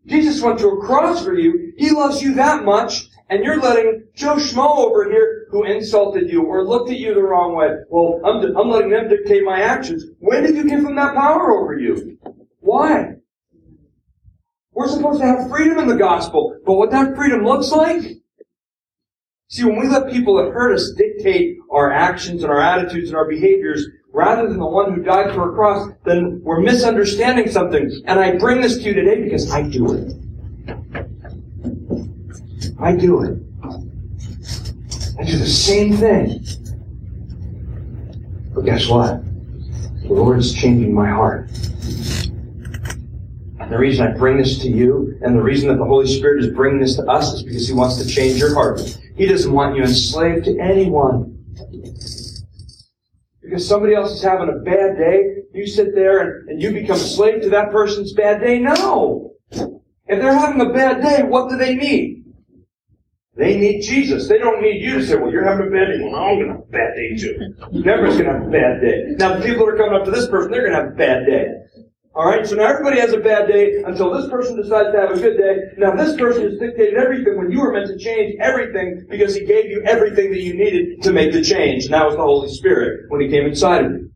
Jesus 0.08 0.41
went 0.41 0.60
to 0.60 0.69
a 0.69 0.82
cross 0.82 1.24
for 1.24 1.36
you. 1.36 1.74
He 1.78 1.91
loves 1.91 2.21
you 2.21 2.34
that 2.36 2.63
much, 2.63 3.08
and 3.30 3.43
you're 3.43 3.60
letting 3.60 4.08
Joe 4.15 4.36
Schmo 4.36 4.78
over 4.78 5.10
here 5.10 5.48
who 5.52 5.63
insulted 5.65 6.30
you 6.30 6.43
or 6.43 6.65
looked 6.65 6.89
at 6.89 6.98
you 6.98 7.13
the 7.13 7.21
wrong 7.21 7.56
way. 7.56 7.69
Well, 7.89 8.21
I'm, 8.26 8.56
I'm 8.56 8.69
letting 8.69 8.91
them 8.91 9.10
dictate 9.10 9.43
my 9.43 9.62
actions. 9.62 10.06
When 10.19 10.43
did 10.43 10.56
you 10.56 10.63
give 10.63 10.84
them 10.84 10.95
that 10.95 11.13
power 11.13 11.52
over 11.52 11.78
you? 11.78 12.17
Why? 12.60 13.15
We're 14.71 14.88
supposed 14.88 15.21
to 15.21 15.28
have 15.28 15.50
freedom 15.50 15.80
in 15.80 15.88
the 15.88 15.95
gospel, 15.95 16.58
but 16.65 16.74
what 16.74 16.91
that 16.91 17.15
freedom 17.15 17.43
looks 17.43 17.71
like? 17.71 18.02
See, 19.48 19.63
when 19.63 19.80
we 19.80 19.88
let 19.88 20.12
people 20.12 20.36
that 20.38 20.52
hurt 20.52 20.74
us 20.74 20.91
dictate 20.98 21.58
our 21.71 21.91
actions 21.91 22.43
and 22.43 22.52
our 22.52 22.62
attitudes 22.62 23.10
and 23.10 23.17
our 23.17 23.28
behaviors, 23.28 23.88
rather 24.15 24.47
than 24.47 24.58
the 24.58 24.65
one 24.65 24.93
who 24.93 25.04
died 25.04 25.36
for 25.36 25.51
a 25.51 25.54
cross, 25.54 25.91
then 26.06 26.39
we're 26.41 26.62
misunderstanding 26.62 27.51
something. 27.51 28.01
And 28.06 28.17
I 28.17 28.38
bring 28.38 28.62
this 28.62 28.78
to 28.78 28.84
you 28.84 28.93
today 28.93 29.21
because 29.21 29.51
I 29.51 29.62
do 29.62 29.93
it. 29.93 30.13
I 32.80 32.95
do 32.95 33.23
it. 33.23 33.38
I 35.19 35.23
do 35.23 35.38
the 35.38 35.45
same 35.45 35.97
thing. 35.97 36.45
But 38.54 38.63
guess 38.63 38.88
what? 38.88 39.21
The 40.04 40.13
Lord 40.13 40.39
is 40.39 40.54
changing 40.54 40.93
my 40.93 41.10
heart. 41.10 41.49
And 43.60 43.71
the 43.71 43.78
reason 43.78 44.08
I 44.08 44.12
bring 44.12 44.38
this 44.38 44.60
to 44.60 44.69
you, 44.69 45.19
and 45.23 45.36
the 45.36 45.41
reason 45.41 45.67
that 45.69 45.78
the 45.78 45.86
Holy 45.86 46.08
Spirit 46.08 46.41
is 46.41 46.54
bringing 46.54 46.80
this 46.80 46.95
to 46.95 47.04
us, 47.04 47.34
is 47.34 47.43
because 47.43 47.67
He 47.67 47.73
wants 47.73 47.97
to 47.97 48.08
change 48.08 48.39
your 48.39 48.54
heart. 48.54 48.80
He 49.17 49.25
doesn't 49.25 49.51
want 49.51 49.75
you 49.75 49.82
enslaved 49.82 50.45
to 50.45 50.58
anyone 50.60 51.35
because 53.46 53.68
somebody 53.68 53.94
else 53.94 54.12
is 54.12 54.22
having 54.22 54.50
a 54.50 54.60
bad 54.64 54.98
day, 54.98 55.38
you 55.54 55.68
sit 55.68 55.96
there 55.96 56.20
and, 56.20 56.50
and 56.50 56.62
you 56.62 56.72
become 56.72 56.98
a 56.98 57.00
slave 57.00 57.42
to 57.44 57.50
that 57.50 57.72
person's 57.72 58.14
bad 58.14 58.42
day? 58.42 58.60
No. 58.60 59.32
If 59.52 59.70
they're 60.08 60.38
having 60.38 60.62
a 60.62 60.74
bad 60.74 61.02
day, 61.02 61.24
what 61.24 61.50
do 61.50 61.58
they 61.58 61.76
need? 61.76 62.26
They 63.36 63.58
need 63.58 63.82
Jesus. 63.82 64.28
They 64.28 64.38
don't 64.38 64.62
need 64.62 64.82
you 64.82 65.00
to 65.00 65.06
say, 65.06 65.16
well, 65.16 65.32
you're 65.32 65.44
having 65.44 65.68
a 65.68 65.70
bad 65.70 65.88
day. 65.88 66.00
Well, 66.02 66.16
I'm 66.16 66.36
going 66.36 66.48
to 66.48 66.54
have 66.54 66.62
a 66.62 66.72
bad 66.72 66.96
day 66.96 67.16
too. 67.18 67.54
Never's 67.72 68.14
going 68.14 68.26
to 68.26 68.34
have 68.34 68.48
a 68.48 68.50
bad 68.50 68.82
day. 68.82 69.16
Now, 69.18 69.38
the 69.38 69.46
people 69.46 69.66
that 69.66 69.74
are 69.74 69.78
coming 69.78 70.00
up 70.00 70.06
to 70.06 70.12
this 70.12 70.30
person, 70.30 70.52
they're 70.52 70.62
going 70.62 70.74
to 70.74 70.78
have 70.78 70.94
a 70.94 70.96
bad 70.96 71.26
day. 71.26 71.48
Alright, 72.15 72.47
so 72.47 72.56
now 72.56 72.63
everybody 72.63 72.97
has 73.01 73.12
a 73.12 73.19
bad 73.19 73.47
day 73.49 73.84
until 73.86 74.10
this 74.10 74.30
person 74.30 74.56
decides 74.56 74.93
to 74.93 74.99
have 75.01 75.12
a 75.12 75.19
good 75.19 75.38
day. 75.38 75.58
Now 75.78 75.93
this 75.95 76.15
person 76.15 76.43
has 76.43 76.58
dictated 76.58 76.93
everything 76.93 77.38
when 77.38 77.51
you 77.51 77.60
were 77.60 77.73
meant 77.73 77.88
to 77.88 77.97
change 77.97 78.36
everything 78.39 79.06
because 79.10 79.36
he 79.36 79.43
gave 79.45 79.65
you 79.65 79.82
everything 79.84 80.32
that 80.32 80.39
you 80.39 80.54
needed 80.54 81.04
to 81.04 81.12
make 81.12 81.34
the 81.34 81.41
change. 81.41 81.86
And 81.86 81.93
that 81.93 82.06
was 82.06 82.15
the 82.15 82.21
Holy 82.21 82.47
Spirit 82.47 83.10
when 83.10 83.19
he 83.19 83.28
came 83.28 83.45
inside 83.45 83.84
of 83.84 83.91
you. 83.91 84.12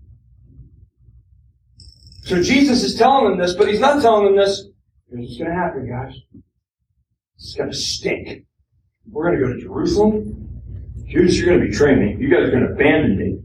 So 2.22 2.42
Jesus 2.42 2.84
is 2.84 2.96
telling 2.96 3.32
them 3.32 3.38
this, 3.38 3.56
but 3.56 3.68
he's 3.68 3.82
not 3.82 4.02
telling 4.02 4.28
them 4.28 4.38
this. 4.38 4.66
It's 5.12 5.38
going 5.38 5.50
to 5.50 5.58
happen, 5.58 5.90
guys. 5.90 6.16
It's 7.36 7.56
going 7.56 7.72
to 7.72 7.76
stink. 7.76 8.46
We're 9.10 9.26
going 9.30 9.40
to 9.40 9.46
go 9.46 9.54
to 9.54 9.60
Jerusalem. 9.60 10.48
Judas, 11.06 11.38
you're 11.38 11.48
going 11.48 11.60
to 11.60 11.68
betray 11.68 11.96
me. 11.96 12.16
You 12.18 12.30
guys 12.30 12.48
are 12.48 12.52
going 12.52 12.66
to 12.66 12.72
abandon 12.72 13.18
me. 13.18 13.40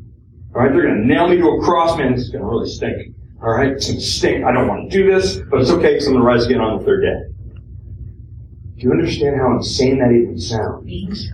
All 0.55 0.63
right, 0.63 0.73
they're 0.73 0.83
going 0.83 1.01
to 1.01 1.07
nail 1.07 1.27
me 1.27 1.39
to 1.39 1.49
a 1.49 1.63
cross. 1.63 1.99
Man, 1.99 2.13
this 2.13 2.27
is 2.27 2.31
going 2.31 2.43
to 2.43 2.49
really 2.49 2.71
stink. 2.71 3.15
All 3.43 3.51
right, 3.51 3.73
it's 3.73 4.07
stink. 4.07 4.45
I 4.45 4.53
don't 4.53 4.69
want 4.69 4.91
to 4.91 4.97
do 4.97 5.13
this, 5.13 5.37
but 5.51 5.61
it's 5.61 5.71
okay 5.71 5.93
because 5.93 6.07
I'm 6.07 6.15
going 6.15 6.23
to 6.23 6.27
rise 6.27 6.47
again 6.47 6.61
on 6.61 6.79
the 6.79 6.85
third 6.85 7.03
day. 7.03 7.35
Do 8.77 8.83
you 8.83 8.91
understand 8.91 9.37
how 9.37 9.57
insane 9.57 9.99
that 9.99 10.11
even 10.11 10.39
sounds? 10.39 11.31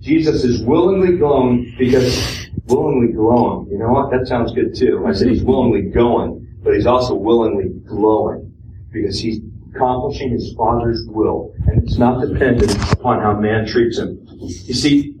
Jesus 0.00 0.44
is 0.44 0.62
willingly 0.62 1.16
going 1.16 1.74
because 1.78 2.48
willingly 2.66 3.12
glowing. 3.12 3.68
You 3.70 3.78
know 3.78 3.88
what? 3.88 4.10
That 4.10 4.26
sounds 4.26 4.52
good 4.52 4.74
too. 4.74 5.04
I 5.06 5.12
said 5.12 5.28
he's 5.28 5.42
willingly 5.44 5.82
going, 5.82 6.46
but 6.62 6.74
he's 6.74 6.86
also 6.86 7.14
willingly 7.14 7.70
glowing 7.86 8.52
because 8.92 9.18
he's 9.18 9.40
accomplishing 9.74 10.30
his 10.30 10.54
Father's 10.54 11.02
will, 11.08 11.52
and 11.66 11.82
it's 11.82 11.98
not 11.98 12.20
dependent 12.20 12.72
upon 12.92 13.20
how 13.20 13.38
man 13.38 13.66
treats 13.66 13.98
him. 13.98 14.20
You 14.38 14.74
see, 14.74 15.13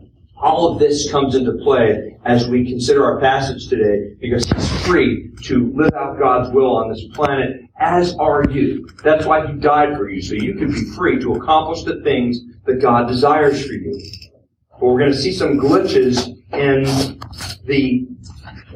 all 0.44 0.70
of 0.70 0.78
this 0.78 1.10
comes 1.10 1.34
into 1.34 1.52
play 1.52 2.18
as 2.26 2.46
we 2.46 2.68
consider 2.68 3.02
our 3.02 3.18
passage 3.18 3.66
today 3.68 4.14
because 4.20 4.44
he's 4.44 4.86
free 4.86 5.30
to 5.42 5.72
live 5.74 5.94
out 5.94 6.18
God's 6.18 6.52
will 6.52 6.76
on 6.76 6.90
this 6.90 7.02
planet, 7.14 7.62
as 7.80 8.14
are 8.16 8.44
you. 8.50 8.86
That's 9.02 9.24
why 9.24 9.46
he 9.46 9.54
died 9.54 9.96
for 9.96 10.10
you, 10.10 10.20
so 10.20 10.34
you 10.34 10.54
can 10.54 10.70
be 10.70 10.84
free 10.90 11.18
to 11.20 11.32
accomplish 11.32 11.84
the 11.84 12.02
things 12.02 12.42
that 12.66 12.82
God 12.82 13.08
desires 13.08 13.66
for 13.66 13.72
you. 13.72 13.98
But 14.72 14.82
we're 14.82 14.98
going 14.98 15.12
to 15.12 15.16
see 15.18 15.32
some 15.32 15.58
glitches 15.58 16.28
in 16.52 17.18
the 17.64 18.06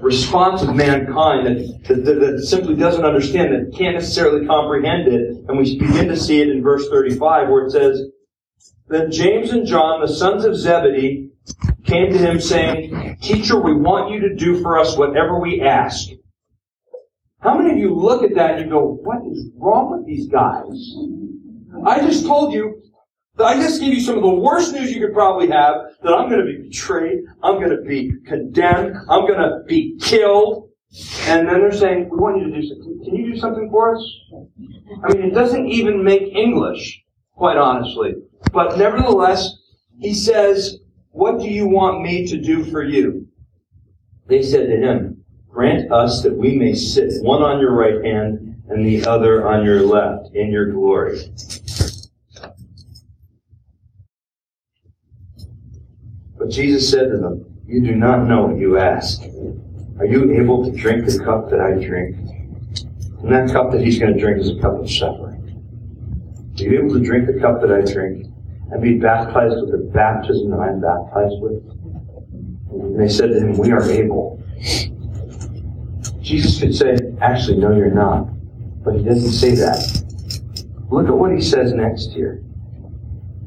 response 0.00 0.62
of 0.62 0.74
mankind 0.74 1.46
that, 1.46 1.84
that, 1.88 2.04
that, 2.06 2.14
that, 2.14 2.46
simply 2.46 2.76
doesn't 2.76 3.04
understand, 3.04 3.52
that 3.52 3.76
can't 3.76 3.94
necessarily 3.94 4.46
comprehend 4.46 5.06
it. 5.06 5.36
And 5.46 5.58
we 5.58 5.78
begin 5.78 6.08
to 6.08 6.16
see 6.16 6.40
it 6.40 6.48
in 6.48 6.62
verse 6.62 6.88
35 6.88 7.50
where 7.50 7.66
it 7.66 7.72
says, 7.72 8.06
Then 8.86 9.12
James 9.12 9.50
and 9.50 9.66
John, 9.66 10.00
the 10.00 10.08
sons 10.08 10.46
of 10.46 10.56
Zebedee, 10.56 11.27
came 11.84 12.12
to 12.12 12.18
him 12.18 12.40
saying, 12.40 13.18
Teacher, 13.20 13.60
we 13.60 13.74
want 13.74 14.10
you 14.10 14.20
to 14.20 14.34
do 14.34 14.60
for 14.62 14.78
us 14.78 14.96
whatever 14.96 15.38
we 15.40 15.62
ask. 15.62 16.08
How 17.40 17.56
many 17.56 17.70
of 17.70 17.78
you 17.78 17.94
look 17.94 18.22
at 18.22 18.34
that 18.34 18.56
and 18.56 18.64
you 18.64 18.70
go, 18.70 18.98
what 19.02 19.18
is 19.30 19.50
wrong 19.56 19.96
with 19.96 20.06
these 20.06 20.28
guys? 20.28 20.96
I 21.86 22.00
just 22.00 22.26
told 22.26 22.52
you 22.52 22.82
I 23.44 23.54
just 23.54 23.80
give 23.80 23.94
you 23.94 24.00
some 24.00 24.16
of 24.16 24.22
the 24.22 24.30
worst 24.30 24.72
news 24.72 24.92
you 24.92 25.00
could 25.00 25.14
probably 25.14 25.48
have 25.48 25.76
that 26.02 26.12
I'm 26.12 26.28
going 26.28 26.40
to 26.40 26.46
be 26.46 26.68
betrayed, 26.68 27.20
I'm 27.42 27.56
going 27.56 27.70
to 27.70 27.82
be 27.82 28.12
condemned, 28.26 28.96
I'm 29.08 29.26
going 29.26 29.38
to 29.38 29.62
be 29.66 29.96
killed. 30.00 30.70
And 31.26 31.46
then 31.46 31.60
they're 31.60 31.72
saying, 31.72 32.08
we 32.10 32.16
want 32.16 32.40
you 32.40 32.50
to 32.50 32.60
do 32.60 32.66
something. 32.66 33.00
Can 33.04 33.14
you 33.14 33.32
do 33.32 33.38
something 33.38 33.68
for 33.70 33.94
us? 33.94 34.02
I 35.04 35.12
mean, 35.12 35.22
it 35.24 35.34
doesn't 35.34 35.66
even 35.66 36.02
make 36.02 36.22
English, 36.34 37.02
quite 37.36 37.58
honestly. 37.58 38.14
But 38.52 38.78
nevertheless, 38.78 39.54
he 40.00 40.14
says, 40.14 40.77
what 41.18 41.40
do 41.40 41.48
you 41.48 41.66
want 41.66 42.00
me 42.00 42.24
to 42.28 42.40
do 42.40 42.62
for 42.62 42.84
you? 42.84 43.26
They 44.28 44.40
said 44.40 44.68
to 44.68 44.76
him, 44.76 45.24
grant 45.48 45.90
us 45.90 46.22
that 46.22 46.36
we 46.36 46.56
may 46.56 46.74
sit 46.74 47.12
one 47.24 47.42
on 47.42 47.58
your 47.58 47.72
right 47.72 48.04
hand 48.04 48.62
and 48.68 48.86
the 48.86 49.04
other 49.04 49.48
on 49.48 49.64
your 49.64 49.82
left 49.82 50.32
in 50.36 50.52
your 50.52 50.70
glory. 50.70 51.18
But 56.38 56.50
Jesus 56.50 56.88
said 56.88 57.10
to 57.10 57.18
them, 57.18 57.44
You 57.66 57.82
do 57.82 57.96
not 57.96 58.28
know 58.28 58.46
what 58.46 58.58
you 58.58 58.78
ask. 58.78 59.20
Are 59.98 60.06
you 60.06 60.40
able 60.40 60.70
to 60.70 60.70
drink 60.70 61.04
the 61.04 61.18
cup 61.24 61.50
that 61.50 61.60
I 61.60 61.84
drink? 61.84 62.14
And 63.24 63.32
that 63.32 63.50
cup 63.50 63.72
that 63.72 63.80
he's 63.80 63.98
going 63.98 64.14
to 64.14 64.20
drink 64.20 64.40
is 64.40 64.50
a 64.50 64.60
cup 64.60 64.78
of 64.78 64.88
suffering. 64.88 65.42
Are 66.60 66.62
you 66.62 66.78
able 66.78 66.94
to 66.94 67.04
drink 67.04 67.26
the 67.26 67.40
cup 67.40 67.60
that 67.62 67.72
I 67.72 67.80
drink 67.80 68.27
and 68.70 68.82
be 68.82 68.98
baptized 68.98 69.56
with 69.60 69.72
the 69.72 69.90
baptism 69.92 70.50
that 70.50 70.60
I 70.60 70.68
am 70.68 70.80
baptized 70.80 71.40
with? 71.40 71.62
And 72.70 73.00
they 73.00 73.08
said 73.08 73.30
to 73.30 73.38
him, 73.38 73.56
We 73.56 73.72
are 73.72 73.82
able. 73.90 74.42
Jesus 76.20 76.60
could 76.60 76.74
say, 76.74 76.96
Actually, 77.20 77.58
no, 77.58 77.74
you're 77.74 77.90
not. 77.90 78.28
But 78.84 78.96
he 78.96 79.02
doesn't 79.02 79.32
say 79.32 79.54
that. 79.56 80.04
Look 80.90 81.08
at 81.08 81.16
what 81.16 81.32
he 81.32 81.40
says 81.40 81.72
next 81.72 82.12
here. 82.12 82.42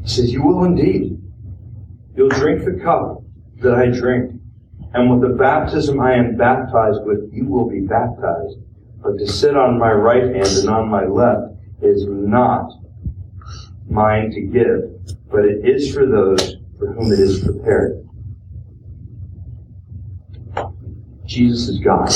He 0.04 0.08
says, 0.08 0.32
You 0.32 0.44
will 0.44 0.64
indeed. 0.64 1.22
You'll 2.16 2.30
drink 2.30 2.66
the 2.66 2.80
cup 2.84 3.24
that 3.62 3.74
I 3.76 3.88
drink, 3.88 4.40
and 4.94 5.10
with 5.10 5.22
the 5.22 5.36
baptism 5.38 6.00
I 6.00 6.14
am 6.14 6.36
baptized 6.36 7.04
with, 7.04 7.30
you 7.32 7.46
will 7.46 7.70
be 7.70 7.82
baptized. 7.82 8.58
But 9.02 9.18
to 9.18 9.28
sit 9.28 9.56
on 9.56 9.80
my 9.80 9.92
right 9.92 10.24
hand 10.24 10.48
and 10.58 10.70
on 10.70 10.90
my 10.90 11.06
left 11.06 11.56
is 11.82 12.06
not 12.06 12.72
mine 13.90 14.32
to 14.32 14.42
give, 14.42 14.91
but 15.32 15.46
it 15.46 15.68
is 15.68 15.94
for 15.94 16.06
those 16.06 16.58
for 16.78 16.92
whom 16.94 17.12
it 17.12 17.20
is 17.20 17.44
prepared. 17.44 18.08
Jesus 21.26 21.70
is 21.70 21.80
God. 21.80 22.12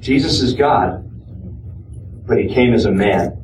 Jesus 0.00 0.40
is 0.40 0.54
God, 0.54 1.04
but 2.26 2.38
he 2.38 2.48
came 2.48 2.72
as 2.72 2.86
a 2.86 2.92
man. 2.92 3.42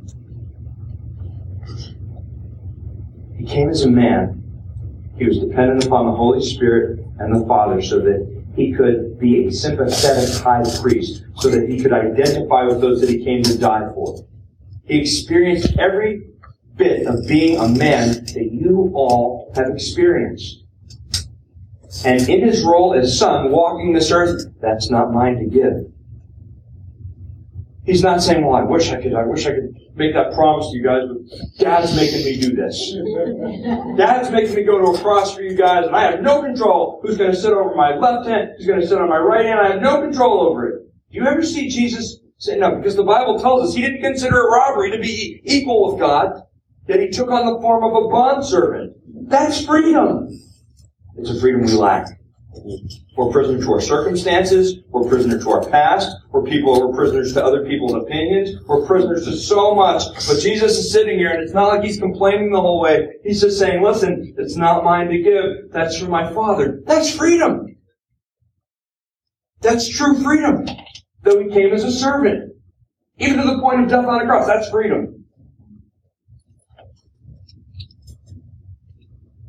He 3.37 3.45
came 3.45 3.69
as 3.69 3.83
a 3.83 3.89
man. 3.89 4.39
He 5.17 5.25
was 5.25 5.37
dependent 5.39 5.85
upon 5.85 6.05
the 6.05 6.13
Holy 6.13 6.41
Spirit 6.41 7.05
and 7.19 7.35
the 7.35 7.45
Father 7.45 7.81
so 7.81 7.99
that 7.99 8.43
he 8.55 8.71
could 8.73 9.19
be 9.19 9.47
a 9.47 9.51
sympathetic 9.51 10.41
high 10.41 10.63
priest, 10.81 11.25
so 11.35 11.49
that 11.49 11.67
he 11.67 11.79
could 11.79 11.93
identify 11.93 12.63
with 12.63 12.81
those 12.81 13.01
that 13.01 13.09
he 13.09 13.23
came 13.23 13.43
to 13.43 13.57
die 13.57 13.91
for. 13.93 14.25
He 14.85 14.99
experienced 14.99 15.77
every 15.77 16.23
bit 16.75 17.05
of 17.05 17.27
being 17.27 17.59
a 17.59 17.67
man 17.67 18.25
that 18.25 18.49
you 18.51 18.91
all 18.93 19.51
have 19.55 19.69
experienced. 19.69 20.63
And 22.05 22.27
in 22.27 22.41
his 22.41 22.63
role 22.63 22.93
as 22.93 23.17
son, 23.17 23.51
walking 23.51 23.93
this 23.93 24.11
earth, 24.11 24.45
that's 24.59 24.89
not 24.89 25.13
mine 25.13 25.37
to 25.37 25.45
give. 25.45 25.91
He's 27.85 28.01
not 28.01 28.23
saying, 28.23 28.45
well, 28.45 28.55
I 28.55 28.63
wish 28.63 28.89
I 28.91 29.01
could, 29.01 29.13
I 29.13 29.25
wish 29.25 29.45
I 29.45 29.51
could 29.51 29.75
make 29.95 30.13
that 30.13 30.33
promise 30.33 30.71
to 30.71 30.77
you 30.77 30.83
guys, 30.83 31.03
but 31.07 31.59
Dad's 31.59 31.95
making 31.95 32.25
me 32.25 32.39
do 32.39 32.55
this. 32.55 32.93
Dad's 33.97 34.31
making 34.31 34.55
me 34.55 34.63
go 34.63 34.79
to 34.79 34.97
a 34.97 35.01
cross 35.01 35.35
for 35.35 35.41
you 35.41 35.55
guys, 35.55 35.85
and 35.85 35.95
I 35.95 36.09
have 36.09 36.21
no 36.21 36.41
control 36.41 37.01
who's 37.03 37.17
going 37.17 37.31
to 37.31 37.37
sit 37.37 37.51
over 37.51 37.75
my 37.75 37.95
left 37.95 38.27
hand, 38.27 38.53
who's 38.57 38.65
going 38.65 38.81
to 38.81 38.87
sit 38.87 38.97
on 38.97 39.09
my 39.09 39.17
right 39.17 39.45
hand. 39.45 39.59
I 39.59 39.71
have 39.73 39.81
no 39.81 40.01
control 40.01 40.41
over 40.47 40.67
it. 40.69 40.79
Do 41.11 41.19
you 41.19 41.27
ever 41.27 41.43
see 41.43 41.69
Jesus 41.69 42.19
say, 42.37 42.57
no, 42.57 42.75
because 42.75 42.95
the 42.95 43.03
Bible 43.03 43.39
tells 43.39 43.69
us 43.69 43.75
he 43.75 43.81
didn't 43.81 44.01
consider 44.01 44.37
it 44.37 44.51
robbery 44.51 44.91
to 44.91 44.99
be 44.99 45.41
equal 45.43 45.91
with 45.91 45.99
God, 45.99 46.43
yet 46.87 46.99
he 46.99 47.09
took 47.09 47.29
on 47.29 47.45
the 47.45 47.59
form 47.61 47.83
of 47.83 48.03
a 48.03 48.07
bondservant. 48.09 48.95
That's 49.29 49.65
freedom. 49.65 50.29
It's 51.17 51.29
a 51.29 51.39
freedom 51.39 51.61
we 51.61 51.73
lack. 51.73 52.07
We're 53.15 53.31
prisoners 53.31 53.65
to 53.65 53.73
our 53.73 53.81
circumstances. 53.81 54.79
We're 54.89 55.07
prisoners 55.07 55.43
to 55.43 55.51
our 55.51 55.69
past. 55.69 56.09
We're 56.31 56.43
people. 56.43 56.79
We're 56.79 56.95
prisoners 56.95 57.33
to 57.33 57.43
other 57.43 57.65
people's 57.65 57.93
opinions. 57.93 58.63
We're 58.67 58.85
prisoners 58.85 59.25
to 59.25 59.35
so 59.35 59.75
much. 59.75 60.03
But 60.27 60.39
Jesus 60.39 60.77
is 60.77 60.91
sitting 60.91 61.17
here, 61.17 61.31
and 61.31 61.41
it's 61.41 61.53
not 61.53 61.67
like 61.67 61.83
he's 61.83 61.99
complaining 61.99 62.51
the 62.51 62.61
whole 62.61 62.81
way. 62.81 63.09
He's 63.23 63.41
just 63.41 63.59
saying, 63.59 63.83
"Listen, 63.83 64.33
it's 64.37 64.55
not 64.55 64.83
mine 64.83 65.09
to 65.09 65.21
give. 65.21 65.71
That's 65.71 65.97
from 65.97 66.09
my 66.09 66.31
Father." 66.33 66.81
That's 66.85 67.15
freedom. 67.15 67.75
That's 69.61 69.87
true 69.87 70.21
freedom. 70.21 70.65
Though 71.23 71.39
he 71.39 71.49
came 71.49 71.73
as 71.73 71.83
a 71.83 71.91
servant, 71.91 72.53
even 73.17 73.37
to 73.37 73.43
the 73.43 73.59
point 73.59 73.81
of 73.81 73.89
death 73.89 74.05
on 74.05 74.21
a 74.21 74.25
cross. 74.25 74.45
That's 74.45 74.69
freedom. 74.69 75.25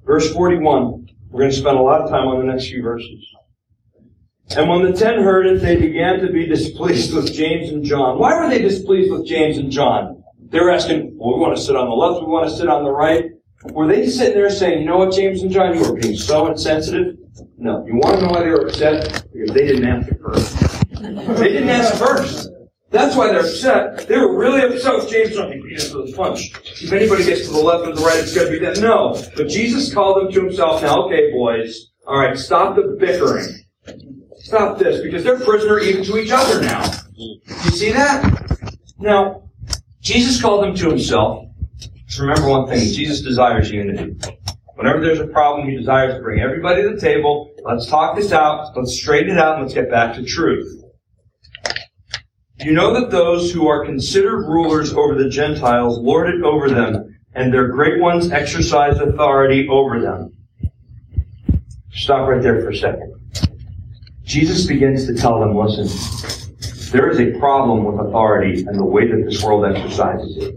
Verse 0.05 0.33
forty-one. 0.33 1.09
We're 1.31 1.41
going 1.41 1.51
to 1.51 1.57
spend 1.57 1.77
a 1.77 1.83
lot 1.83 2.01
of 2.03 2.11
time 2.11 2.29
on 2.29 2.39
the 2.39 2.53
next 2.53 2.69
few 2.69 2.81
verses. 2.81 3.27
And 4.57 4.69
when 4.69 4.83
the 4.83 4.93
ten 4.93 5.21
heard 5.21 5.47
it, 5.47 5.61
they 5.63 5.75
began 5.77 6.21
to 6.21 6.31
be 6.31 6.47
displeased 6.47 7.13
with 7.13 7.33
James 7.33 7.71
and 7.71 7.85
John. 7.85 8.19
Why 8.19 8.39
were 8.39 8.49
they 8.49 8.61
displeased 8.61 9.11
with 9.11 9.27
James 9.27 9.59
and 9.59 9.73
John? 9.73 10.23
They 10.51 10.61
were 10.61 10.71
asking, 10.71 11.17
well, 11.17 11.35
we 11.35 11.41
want 11.41 11.57
to 11.57 11.63
sit 11.63 11.75
on 11.75 11.89
the 11.89 11.95
left, 11.95 12.21
we 12.25 12.31
want 12.31 12.49
to 12.49 12.55
sit 12.55 12.69
on 12.69 12.85
the 12.85 12.91
right. 12.93 13.31
Were 13.73 13.89
they 13.89 14.09
sitting 14.09 14.35
there 14.35 14.51
saying, 14.51 14.81
you 14.81 14.87
know 14.87 14.99
what, 14.99 15.13
James 15.13 15.43
and 15.43 15.51
John, 15.51 15.75
you 15.75 15.85
are 15.85 15.95
being 15.97 16.17
so 16.17 16.47
insensitive? 16.47 17.17
No. 17.57 17.85
You 17.87 17.97
want 17.97 18.17
to 18.17 18.27
know 18.27 18.29
why 18.29 18.41
they 18.45 18.51
were 18.51 18.67
upset? 18.67 19.27
Because 19.33 19.55
they 19.55 19.67
didn't 19.67 19.87
ask 19.87 20.13
first. 20.21 20.74
They 21.05 21.49
didn't 21.49 21.69
ask 21.69 21.97
first. 21.97 22.51
That's 22.91 23.17
why 23.17 23.29
they're 23.29 23.41
upset. 23.41 24.07
They 24.07 24.17
were 24.17 24.39
really 24.39 24.63
upset 24.63 24.95
with 24.95 25.11
James. 25.11 25.37
Not 25.37 25.51
beat 25.51 25.81
us 25.81 25.93
punch. 26.15 26.53
If 26.81 26.93
anybody 26.93 27.25
gets 27.25 27.47
to 27.47 27.53
the 27.53 27.59
left 27.59 27.89
or 27.89 27.95
the 27.95 28.03
right, 28.03 28.19
it's 28.19 28.35
going 28.35 28.47
to 28.47 28.53
be 28.53 28.65
that. 28.65 28.79
No. 28.79 29.21
But 29.37 29.49
Jesus 29.49 29.93
called 29.93 30.23
them 30.23 30.33
to 30.33 30.41
himself. 30.45 30.83
Now, 30.83 31.07
okay, 31.07 31.33
boys. 31.33 31.91
All 32.07 32.19
right, 32.19 32.39
stop 32.39 32.77
the 32.77 32.97
bickering. 32.99 33.49
Stop 34.37 34.79
this 34.79 35.03
because 35.03 35.25
they're 35.25 35.41
prisoner 35.41 35.81
even 35.81 36.05
to 36.05 36.19
each 36.19 36.31
other 36.31 36.61
now. 36.63 36.85
You 37.17 37.41
see 37.71 37.93
that? 37.93 38.77
Now, 38.99 39.51
Jesus 40.01 40.41
called 40.41 40.65
them 40.65 40.75
to 40.77 40.91
himself. 40.91 41.49
Just 42.07 42.21
remember 42.21 42.49
one 42.49 42.69
thing. 42.69 42.93
Jesus 42.93 43.23
desires 43.23 43.71
unity. 43.71 44.17
Whenever 44.77 45.01
there's 45.01 45.21
a 45.21 45.27
problem, 45.27 45.69
he 45.69 45.77
desires 45.77 46.15
to 46.15 46.21
bring 46.23 46.41
everybody 46.41 46.83
to 46.83 46.91
the 46.91 47.01
table. 47.01 47.51
Let's 47.65 47.87
talk 47.87 48.15
this 48.15 48.33
out. 48.33 48.77
Let's 48.77 48.95
straighten 48.95 49.33
it 49.33 49.39
out 49.39 49.55
and 49.55 49.63
let's 49.63 49.75
get 49.75 49.91
back 49.91 50.15
to 50.15 50.25
truth. 50.25 50.84
You 52.65 52.73
know 52.73 52.99
that 52.99 53.11
those 53.11 53.53
who 53.53 53.69
are 53.69 53.85
considered 53.85 54.47
rulers 54.47 54.95
over 54.95 55.15
the 55.15 55.29
Gentiles 55.29 55.99
lord 55.99 56.31
it 56.31 56.43
over 56.43 56.71
them, 56.71 57.15
and 57.35 57.53
their 57.53 57.69
great 57.69 58.01
ones 58.01 58.33
exercise 58.33 58.99
authority 58.99 59.69
over 59.69 60.01
them. 60.01 60.35
Stop 61.93 62.27
right 62.27 62.43
there 62.43 62.63
for 62.63 62.71
a 62.71 62.75
second. 62.75 63.13
Jesus 64.23 64.67
begins 64.67 65.07
to 65.07 65.15
tell 65.15 65.41
them, 65.41 65.55
listen, 65.55 65.89
there 66.91 67.11
is 67.11 67.21
a 67.21 67.39
problem 67.39 67.85
with 67.85 68.07
authority 68.07 68.65
and 68.65 68.79
the 68.79 68.85
way 68.85 69.09
that 69.09 69.25
this 69.27 69.43
world 69.45 69.67
exercises 69.67 70.35
it. 70.39 70.55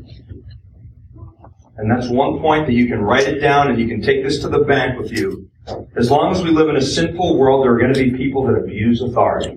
And 1.76 1.92
that's 1.92 2.08
one 2.08 2.40
point 2.40 2.68
that 2.68 2.74
you 2.74 2.88
can 2.88 3.02
write 3.02 3.28
it 3.28 3.40
down 3.40 3.70
and 3.70 3.78
you 3.78 3.86
can 3.86 4.02
take 4.02 4.24
this 4.24 4.40
to 4.44 4.48
the 4.48 4.60
bank 4.60 4.98
with 4.98 5.12
you. 5.12 5.50
As 5.98 6.10
long 6.10 6.32
as 6.32 6.42
we 6.42 6.52
live 6.52 6.70
in 6.70 6.78
a 6.78 6.82
sinful 6.82 7.38
world, 7.38 7.66
there 7.66 7.74
are 7.74 7.78
going 7.78 7.94
to 7.94 8.02
be 8.02 8.16
people 8.16 8.46
that 8.48 8.54
abuse 8.54 9.02
authority. 9.02 9.57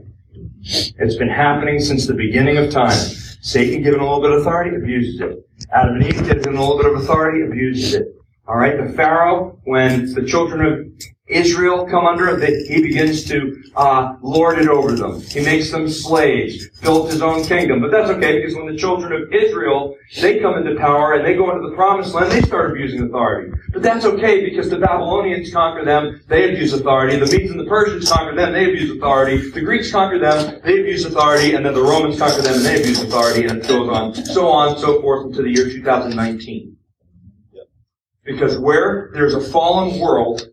It's 0.63 1.17
been 1.17 1.29
happening 1.29 1.81
since 1.81 2.07
the 2.07 2.15
beginning 2.15 2.59
of 2.59 2.71
time. 2.71 2.99
Satan 3.41 3.83
given 3.83 4.01
a 4.01 4.03
little 4.03 4.21
bit 4.21 4.33
of 4.33 4.41
authority, 4.41 4.77
abuses 4.77 5.21
it. 5.21 5.49
Adam 5.73 5.97
and 5.97 6.05
Eve 6.05 6.25
given 6.25 6.57
a 6.57 6.61
little 6.61 6.77
bit 6.77 6.87
of 6.87 7.01
authority, 7.01 7.43
abuses 7.43 7.95
it. 7.95 8.15
Alright, 8.47 8.77
the 8.85 8.93
Pharaoh, 8.93 9.59
when 9.65 10.13
the 10.13 10.25
children 10.25 10.67
of 10.67 10.90
Israel 11.31 11.87
come 11.87 12.07
under 12.07 12.29
it, 12.29 12.67
he 12.67 12.83
begins 12.83 13.25
to 13.25 13.63
uh, 13.77 14.17
lord 14.21 14.59
it 14.59 14.69
over 14.69 14.93
them. 14.93 15.21
He 15.21 15.41
makes 15.41 15.71
them 15.71 15.89
slaves, 15.89 16.69
built 16.81 17.11
his 17.11 17.23
own 17.23 17.45
kingdom. 17.45 17.81
But 17.81 17.93
that's 17.93 18.11
okay 18.11 18.41
because 18.41 18.57
when 18.57 18.67
the 18.67 18.77
children 18.77 19.13
of 19.13 19.33
Israel, 19.33 19.97
they 20.21 20.41
come 20.41 20.59
into 20.59 20.79
power 20.79 21.15
and 21.15 21.25
they 21.25 21.35
go 21.35 21.51
into 21.55 21.69
the 21.69 21.75
promised 21.77 22.15
land, 22.15 22.33
they 22.33 22.43
start 22.43 22.73
abusing 22.73 23.03
authority. 23.03 23.53
But 23.73 23.83
that's 23.83 24.05
okay 24.05 24.45
because 24.45 24.69
the 24.71 24.79
Babylonians 24.79 25.53
conquer 25.53 25.85
them, 25.85 26.21
they 26.27 26.53
abuse 26.53 26.73
authority. 26.73 27.17
The 27.17 27.27
Medes 27.27 27.51
and 27.53 27.61
the 27.61 27.65
Persians 27.65 28.11
conquer 28.11 28.35
them, 28.35 28.53
they 28.53 28.69
abuse 28.69 28.91
authority. 28.91 29.51
The 29.51 29.61
Greeks 29.61 29.93
conquer 29.93 30.19
them, 30.19 30.61
they 30.65 30.81
abuse 30.81 31.05
authority. 31.05 31.55
And 31.55 31.65
then 31.65 31.75
the 31.75 31.83
Romans 31.83 32.19
conquer 32.19 32.43
them 32.43 32.55
and 32.55 32.65
they 32.65 32.81
abuse 32.81 33.01
authority. 33.01 33.47
And 33.47 33.59
it 33.59 33.69
goes 33.69 33.89
on, 33.89 34.15
so 34.15 34.49
on, 34.49 34.79
so 34.79 35.01
forth 35.01 35.27
until 35.27 35.45
the 35.45 35.51
year 35.51 35.69
2019. 35.69 36.77
Because 38.25 38.59
where 38.59 39.11
there's 39.15 39.35
a 39.35 39.41
fallen 39.41 39.99
world, 39.99 40.50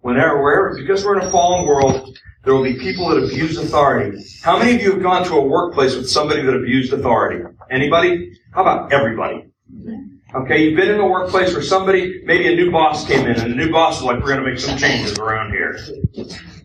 Whenever, 0.00 0.40
wherever, 0.40 0.76
because 0.76 1.04
we're 1.04 1.18
in 1.18 1.26
a 1.26 1.30
fallen 1.30 1.66
world, 1.66 2.18
there 2.44 2.54
will 2.54 2.62
be 2.62 2.78
people 2.78 3.08
that 3.08 3.24
abuse 3.24 3.56
authority. 3.58 4.22
How 4.42 4.58
many 4.58 4.76
of 4.76 4.82
you 4.82 4.92
have 4.92 5.02
gone 5.02 5.24
to 5.24 5.34
a 5.34 5.42
workplace 5.42 5.96
with 5.96 6.08
somebody 6.08 6.42
that 6.42 6.54
abused 6.54 6.92
authority? 6.92 7.44
Anybody? 7.70 8.38
How 8.52 8.62
about 8.62 8.92
everybody? 8.92 9.46
Okay, 10.34 10.64
you've 10.64 10.76
been 10.76 10.90
in 10.90 11.00
a 11.00 11.06
workplace 11.06 11.52
where 11.52 11.62
somebody, 11.62 12.22
maybe 12.24 12.52
a 12.52 12.56
new 12.56 12.70
boss 12.70 13.06
came 13.06 13.26
in, 13.26 13.40
and 13.40 13.50
the 13.50 13.56
new 13.56 13.72
boss 13.72 13.98
is 13.98 14.02
like, 14.04 14.20
we're 14.20 14.26
going 14.26 14.44
to 14.44 14.48
make 14.48 14.58
some 14.58 14.78
changes 14.78 15.18
around 15.18 15.50
here. 15.50 15.78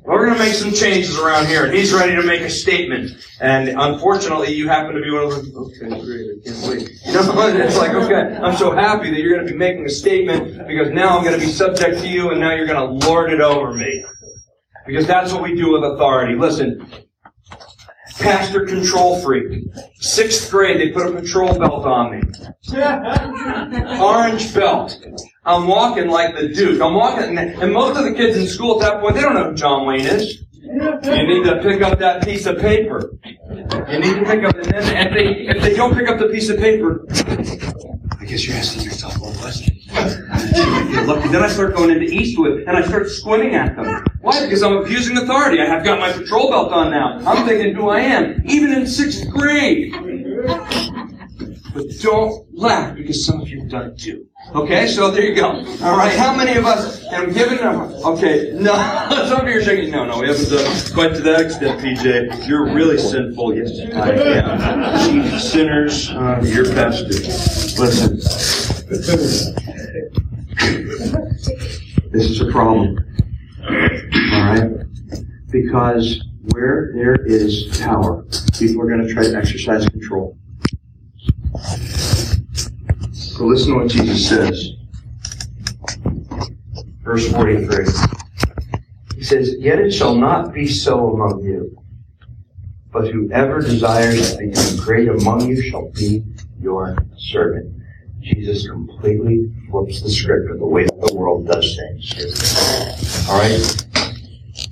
We're 0.03 0.25
going 0.25 0.37
to 0.37 0.43
make 0.43 0.53
some 0.53 0.73
changes 0.73 1.19
around 1.19 1.45
here, 1.45 1.65
and 1.65 1.73
he's 1.73 1.93
ready 1.93 2.15
to 2.15 2.23
make 2.23 2.41
a 2.41 2.49
statement. 2.49 3.11
And 3.39 3.69
unfortunately, 3.69 4.51
you 4.51 4.67
happen 4.67 4.95
to 4.95 5.01
be 5.01 5.11
one 5.11 5.23
of 5.23 5.29
those, 5.29 5.55
okay, 5.55 5.89
great, 6.01 6.27
I 6.27 6.49
can't 6.49 6.67
wait. 6.67 6.89
You 7.05 7.13
know, 7.13 7.47
it's 7.47 7.77
like, 7.77 7.91
okay, 7.91 8.35
I'm 8.37 8.57
so 8.57 8.71
happy 8.71 9.11
that 9.11 9.19
you're 9.19 9.35
going 9.35 9.45
to 9.45 9.51
be 9.51 9.57
making 9.57 9.85
a 9.85 9.89
statement 9.89 10.67
because 10.67 10.89
now 10.89 11.17
I'm 11.17 11.23
going 11.23 11.39
to 11.39 11.45
be 11.45 11.51
subject 11.51 11.99
to 11.99 12.07
you 12.07 12.31
and 12.31 12.39
now 12.39 12.55
you're 12.55 12.65
going 12.65 12.99
to 13.01 13.07
lord 13.07 13.31
it 13.31 13.41
over 13.41 13.73
me. 13.73 14.03
Because 14.87 15.05
that's 15.05 15.31
what 15.31 15.43
we 15.43 15.55
do 15.55 15.73
with 15.73 15.83
authority. 15.83 16.33
Listen, 16.33 16.87
pastor 18.21 18.65
control 18.65 19.19
freak. 19.21 19.63
Sixth 19.95 20.49
grade, 20.49 20.79
they 20.79 20.91
put 20.91 21.07
a 21.07 21.11
patrol 21.11 21.57
belt 21.57 21.85
on 21.85 22.11
me. 22.11 22.21
Orange 23.99 24.53
belt. 24.53 24.99
I'm 25.43 25.67
walking 25.67 26.07
like 26.07 26.35
the 26.35 26.49
Duke. 26.49 26.81
I'm 26.81 26.93
walking, 26.93 27.37
and 27.37 27.73
most 27.73 27.97
of 27.97 28.05
the 28.05 28.13
kids 28.13 28.37
in 28.37 28.47
school 28.47 28.81
at 28.81 28.91
that 28.91 29.01
point, 29.01 29.15
they 29.15 29.21
don't 29.21 29.33
know 29.33 29.49
who 29.49 29.55
John 29.55 29.87
Wayne 29.87 30.01
is. 30.01 30.43
You 30.61 31.27
need 31.27 31.43
to 31.45 31.59
pick 31.63 31.81
up 31.81 31.99
that 31.99 32.23
piece 32.23 32.45
of 32.45 32.59
paper. 32.59 33.11
You 33.23 33.99
need 33.99 34.15
to 34.15 34.23
pick 34.25 34.43
up, 34.43 34.55
and 34.55 34.65
then 34.65 35.07
if 35.07 35.13
they, 35.13 35.47
if 35.47 35.61
they 35.63 35.75
don't 35.75 35.93
pick 35.95 36.07
up 36.07 36.19
the 36.19 36.27
piece 36.27 36.49
of 36.49 36.57
paper, 36.57 37.05
I 38.19 38.25
guess 38.25 38.47
you're 38.47 38.55
asking 38.55 38.83
yourself 38.83 39.17
then 41.31 41.43
I 41.43 41.49
start 41.49 41.75
going 41.75 41.89
into 41.89 42.05
Eastwood, 42.05 42.63
and 42.67 42.77
I 42.77 42.81
start 42.87 43.09
squinting 43.09 43.55
at 43.55 43.75
them. 43.75 44.05
Why? 44.21 44.43
Because 44.45 44.63
I'm 44.63 44.77
abusing 44.77 45.17
authority. 45.17 45.61
I 45.61 45.65
have 45.65 45.83
got 45.83 45.99
my 45.99 46.11
patrol 46.11 46.49
belt 46.49 46.71
on 46.71 46.91
now. 46.91 47.19
I'm 47.25 47.45
thinking 47.45 47.75
who 47.75 47.89
I 47.89 47.99
am, 47.99 48.41
even 48.45 48.71
in 48.73 48.87
sixth 48.87 49.29
grade. 49.29 49.93
But 51.73 51.85
don't 52.01 52.45
laugh 52.57 52.95
because 52.95 53.25
some 53.25 53.41
of 53.41 53.47
you 53.47 53.61
have 53.61 53.69
done 53.69 53.87
it 53.91 53.97
too. 53.97 54.27
Okay, 54.53 54.87
so 54.87 55.09
there 55.09 55.23
you 55.23 55.35
go. 55.35 55.51
All 55.81 55.97
right, 55.97 56.13
how 56.17 56.35
many 56.35 56.57
of 56.57 56.65
us 56.65 57.07
have 57.09 57.33
given 57.33 57.57
them? 57.57 57.79
Okay, 58.03 58.51
no, 58.53 58.73
some 59.29 59.41
of 59.41 59.47
you 59.47 59.59
are 59.59 59.63
shaking. 59.63 59.91
No, 59.91 60.05
no, 60.05 60.19
we 60.19 60.27
haven't 60.27 60.49
done 60.49 60.93
quite 60.93 61.15
to 61.15 61.21
that 61.21 61.41
extent, 61.41 61.79
PJ. 61.79 62.47
You're 62.47 62.73
really 62.73 62.97
sinful. 62.97 63.55
Yes, 63.55 63.79
I 63.95 64.11
am. 64.11 65.39
Sinners, 65.39 66.09
uh, 66.09 66.41
your 66.45 66.65
pastor. 66.73 67.07
Listen, 67.07 68.19
this 68.91 69.47
is 72.13 72.41
a 72.41 72.51
problem. 72.51 72.97
All 73.63 73.69
right, 73.69 74.69
because 75.49 76.21
where 76.49 76.91
there 76.93 77.25
is 77.25 77.79
power, 77.81 78.25
people 78.59 78.81
are 78.81 78.87
going 78.87 79.07
to 79.07 79.13
try 79.13 79.23
to 79.23 79.33
exercise 79.33 79.87
control. 79.87 80.37
So 83.13 83.45
listen 83.45 83.71
to 83.71 83.79
what 83.79 83.87
Jesus 83.87 84.27
says. 84.27 84.73
Verse 87.01 87.31
43. 87.31 87.85
He 89.15 89.23
says, 89.23 89.55
Yet 89.57 89.79
it 89.79 89.91
shall 89.91 90.15
not 90.15 90.53
be 90.53 90.67
so 90.67 91.13
among 91.13 91.45
you. 91.45 91.81
But 92.91 93.09
whoever 93.09 93.61
desires 93.61 94.33
to 94.33 94.47
become 94.49 94.75
great 94.83 95.07
among 95.07 95.47
you 95.47 95.61
shall 95.61 95.89
be 95.91 96.25
your 96.59 96.97
servant. 97.17 97.80
Jesus 98.33 98.67
completely 98.67 99.51
flips 99.69 100.01
the 100.01 100.09
script 100.09 100.49
of 100.49 100.59
the 100.59 100.65
way 100.65 100.85
that 100.85 101.01
the 101.01 101.13
world 101.13 101.47
does 101.47 101.75
things. 101.75 102.15
Alright? 103.29 103.85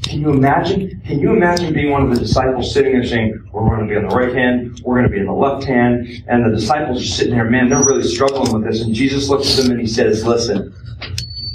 Can 0.03 0.21
you 0.21 0.29
imagine? 0.31 1.01
Can 1.05 1.19
you 1.19 1.33
imagine 1.33 1.73
being 1.73 1.91
one 1.91 2.03
of 2.03 2.09
the 2.09 2.19
disciples 2.19 2.73
sitting 2.73 2.93
there 2.93 3.05
saying, 3.05 3.47
we're 3.51 3.67
going 3.75 3.87
to 3.87 3.87
be 3.87 3.95
on 3.95 4.07
the 4.07 4.15
right 4.15 4.33
hand, 4.33 4.81
we're 4.83 4.95
going 4.95 5.07
to 5.07 5.13
be 5.13 5.19
on 5.19 5.27
the 5.27 5.33
left 5.33 5.65
hand, 5.65 6.07
and 6.27 6.45
the 6.45 6.55
disciples 6.55 7.01
are 7.01 7.05
sitting 7.05 7.33
there, 7.33 7.45
man, 7.45 7.69
they're 7.69 7.79
really 7.79 8.07
struggling 8.07 8.51
with 8.53 8.63
this, 8.63 8.81
and 8.81 8.93
Jesus 8.93 9.29
looks 9.29 9.57
at 9.57 9.63
them 9.63 9.71
and 9.71 9.79
he 9.79 9.87
says, 9.87 10.25
listen, 10.25 10.73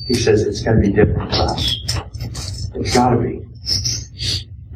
he 0.06 0.14
says, 0.14 0.42
it's 0.42 0.62
going 0.62 0.80
to 0.80 0.88
be 0.88 0.92
different 0.92 1.30
for 1.32 1.42
us. 1.42 1.78
It's 2.74 2.94
got 2.94 3.10
to 3.10 3.16
be. 3.18 3.40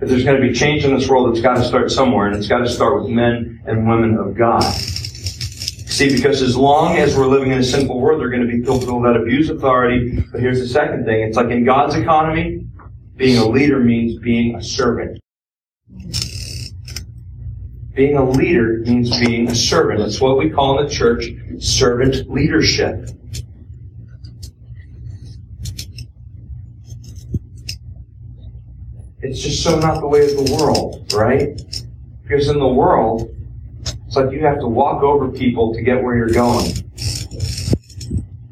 If 0.01 0.09
there's 0.09 0.25
going 0.25 0.41
to 0.41 0.47
be 0.47 0.55
change 0.55 0.85
in 0.85 0.95
this 0.95 1.09
world, 1.09 1.31
it's 1.31 1.41
got 1.41 1.57
to 1.57 1.65
start 1.65 1.91
somewhere, 1.91 2.29
and 2.29 2.37
it's 2.37 2.49
got 2.49 2.59
to 2.59 2.69
start 2.69 3.03
with 3.03 3.11
men 3.11 3.61
and 3.67 3.89
women 3.89 4.17
of 4.17 4.37
God. 4.37 4.65
See, 5.99 6.15
because 6.15 6.43
as 6.43 6.57
long 6.57 6.97
as 6.97 7.17
we're 7.17 7.27
living 7.27 7.51
in 7.51 7.59
a 7.59 7.65
sinful 7.65 7.99
world, 7.99 8.21
there 8.21 8.29
are 8.29 8.31
going 8.31 8.47
to 8.47 8.47
be 8.47 8.61
people 8.61 9.03
that 9.03 9.17
abuse 9.17 9.51
authority. 9.51 10.25
But 10.31 10.41
here's 10.41 10.61
the 10.61 10.69
second 10.69 11.05
thing. 11.05 11.23
It's 11.23 11.37
like 11.37 11.51
in 11.51 11.65
God's 11.65 11.97
economy, 11.97 12.69
being 13.17 13.37
a 13.37 13.45
leader 13.45 13.81
means 13.81 14.17
being 14.21 14.55
a 14.55 14.63
servant. 14.63 15.19
Being 17.97 18.17
a 18.17 18.31
leader 18.31 18.79
means 18.87 19.19
being 19.19 19.49
a 19.49 19.57
servant. 19.57 19.99
That's 19.99 20.21
what 20.21 20.39
we 20.39 20.51
call 20.51 20.79
in 20.79 20.87
the 20.87 20.89
church 20.93 21.25
servant 21.59 22.31
leadership. 22.31 23.11
It's 29.21 29.41
just 29.41 29.65
so 29.65 29.81
not 29.81 30.01
the 30.01 30.07
way 30.07 30.31
of 30.31 30.47
the 30.47 30.57
world, 30.57 31.13
right? 31.13 31.61
Because 32.23 32.49
in 32.51 32.61
the 32.61 32.69
world, 32.69 33.35
like 34.19 34.33
you 34.33 34.41
have 34.41 34.59
to 34.61 34.67
walk 34.67 35.03
over 35.03 35.29
people 35.29 35.73
to 35.75 35.83
get 35.83 36.03
where 36.03 36.17
you're 36.17 36.31
going. 36.31 36.73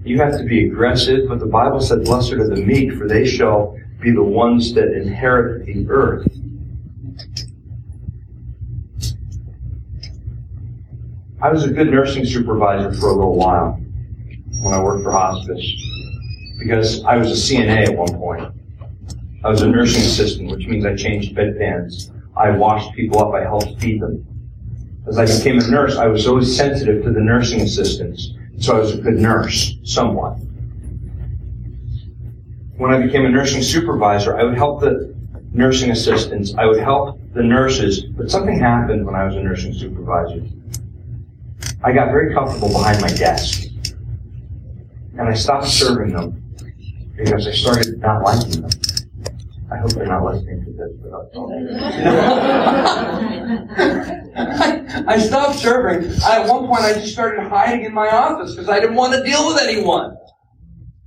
You 0.04 0.18
have 0.18 0.38
to 0.38 0.44
be 0.44 0.66
aggressive, 0.66 1.28
but 1.28 1.40
the 1.40 1.46
Bible 1.46 1.80
said, 1.80 2.04
Blessed 2.04 2.34
are 2.34 2.48
the 2.48 2.62
meek, 2.62 2.92
for 2.92 3.08
they 3.08 3.26
shall 3.26 3.76
be 4.00 4.12
the 4.12 4.22
ones 4.22 4.72
that 4.74 4.92
inherit 4.92 5.66
the 5.66 5.88
earth. 5.88 6.28
I 11.42 11.50
was 11.50 11.64
a 11.64 11.70
good 11.70 11.90
nursing 11.90 12.24
supervisor 12.24 12.92
for 12.94 13.08
a 13.08 13.12
little 13.12 13.36
while 13.36 13.80
when 14.62 14.72
I 14.72 14.82
worked 14.82 15.02
for 15.02 15.10
hospice 15.10 15.64
because 16.58 17.04
I 17.04 17.16
was 17.16 17.30
a 17.30 17.54
CNA 17.54 17.88
at 17.88 17.96
one 17.96 18.16
point. 18.16 18.52
I 19.44 19.50
was 19.50 19.62
a 19.62 19.68
nursing 19.68 20.02
assistant, 20.02 20.50
which 20.50 20.66
means 20.66 20.86
I 20.86 20.94
changed 20.94 21.36
bedpans. 21.36 22.10
I 22.36 22.50
washed 22.50 22.94
people 22.94 23.20
up. 23.20 23.34
I 23.34 23.42
helped 23.42 23.80
feed 23.80 24.00
them. 24.00 24.26
As 25.08 25.18
I 25.18 25.26
became 25.26 25.58
a 25.58 25.66
nurse, 25.68 25.96
I 25.96 26.06
was 26.06 26.26
always 26.26 26.56
sensitive 26.56 27.04
to 27.04 27.10
the 27.10 27.20
nursing 27.20 27.60
assistants. 27.60 28.32
So 28.58 28.76
I 28.76 28.80
was 28.80 28.94
a 28.94 28.98
good 28.98 29.18
nurse, 29.18 29.76
somewhat 29.84 30.38
when 32.78 32.92
I 32.92 33.04
became 33.04 33.24
a 33.24 33.28
nursing 33.28 33.62
supervisor, 33.62 34.36
I 34.36 34.44
would 34.44 34.56
help 34.56 34.80
the 34.80 35.14
nursing 35.52 35.90
assistants. 35.90 36.54
I 36.56 36.66
would 36.66 36.80
help 36.80 37.20
the 37.32 37.42
nurses. 37.42 38.02
But 38.02 38.30
something 38.30 38.58
happened 38.58 39.06
when 39.06 39.14
I 39.14 39.24
was 39.24 39.36
a 39.36 39.42
nursing 39.42 39.72
supervisor. 39.72 40.42
I 41.82 41.92
got 41.92 42.08
very 42.08 42.34
comfortable 42.34 42.68
behind 42.68 43.00
my 43.00 43.08
desk. 43.08 43.64
And 45.18 45.28
I 45.28 45.34
stopped 45.34 45.68
serving 45.68 46.12
them 46.12 46.42
because 47.16 47.46
I 47.46 47.52
started 47.52 47.98
not 47.98 48.22
liking 48.22 48.62
them. 48.62 48.70
I 49.70 49.78
hope 49.78 49.90
they're 49.92 50.06
not 50.06 50.24
listening 50.24 50.64
to 50.64 50.72
this, 50.72 50.92
but 51.02 51.12
I, 54.36 55.04
I 55.14 55.18
stopped 55.18 55.58
serving. 55.58 56.12
I, 56.22 56.42
at 56.42 56.48
one 56.48 56.66
point, 56.68 56.82
I 56.82 56.92
just 56.92 57.12
started 57.12 57.48
hiding 57.48 57.84
in 57.84 57.92
my 57.92 58.08
office 58.08 58.54
because 58.54 58.68
I 58.68 58.78
didn't 58.78 58.94
want 58.94 59.14
to 59.14 59.24
deal 59.24 59.48
with 59.48 59.60
anyone. 59.60 60.16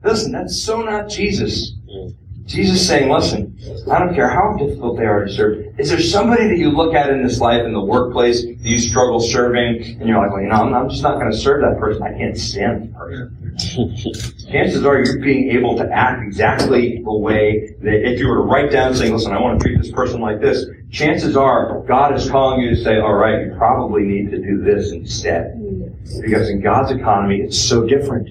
Listen, 0.03 0.33
that's 0.33 0.61
so 0.61 0.81
not 0.81 1.07
Jesus. 1.09 1.73
Mm. 1.89 2.15
Jesus 2.49 2.81
is 2.81 2.87
saying, 2.87 3.11
listen, 3.11 3.55
I 3.91 3.99
don't 3.99 4.15
care 4.15 4.27
how 4.27 4.57
difficult 4.57 4.97
they 4.97 5.05
are 5.05 5.23
to 5.23 5.31
serve. 5.31 5.79
Is 5.79 5.91
there 5.91 5.99
somebody 5.99 6.47
that 6.47 6.57
you 6.57 6.71
look 6.71 6.95
at 6.95 7.11
in 7.11 7.21
this 7.21 7.39
life, 7.39 7.63
in 7.63 7.73
the 7.73 7.79
workplace, 7.79 8.43
that 8.43 8.57
you 8.61 8.79
struggle 8.79 9.19
serving, 9.19 9.99
and 9.99 10.09
you're 10.09 10.17
like, 10.17 10.31
well, 10.31 10.41
you 10.41 10.47
know, 10.47 10.55
I'm, 10.55 10.73
I'm 10.73 10.89
just 10.89 11.03
not 11.03 11.19
going 11.19 11.31
to 11.31 11.37
serve 11.37 11.61
that 11.61 11.79
person. 11.79 12.01
I 12.01 12.17
can't 12.17 12.35
stand 12.35 12.89
that 12.89 12.97
person. 12.97 13.55
Chances 14.51 14.83
are 14.83 15.03
you're 15.03 15.19
being 15.19 15.51
able 15.51 15.77
to 15.77 15.87
act 15.91 16.23
exactly 16.23 17.03
the 17.03 17.13
way 17.13 17.75
that 17.81 18.11
if 18.11 18.19
you 18.19 18.27
were 18.27 18.37
to 18.37 18.41
write 18.41 18.71
down 18.71 18.95
saying, 18.95 19.13
listen, 19.13 19.31
I 19.31 19.39
want 19.39 19.59
to 19.59 19.67
treat 19.67 19.77
this 19.79 19.91
person 19.91 20.19
like 20.19 20.41
this, 20.41 20.65
chances 20.91 21.37
are 21.37 21.83
God 21.87 22.15
is 22.15 22.27
calling 22.31 22.61
you 22.61 22.71
to 22.71 22.83
say, 22.83 22.97
all 22.97 23.13
right, 23.13 23.45
you 23.45 23.53
probably 23.57 24.03
need 24.03 24.31
to 24.31 24.39
do 24.39 24.63
this 24.63 24.91
instead. 24.91 25.53
Mm. 25.55 26.21
Because 26.23 26.49
in 26.49 26.61
God's 26.61 26.91
economy, 26.91 27.41
it's 27.41 27.59
so 27.59 27.85
different. 27.85 28.29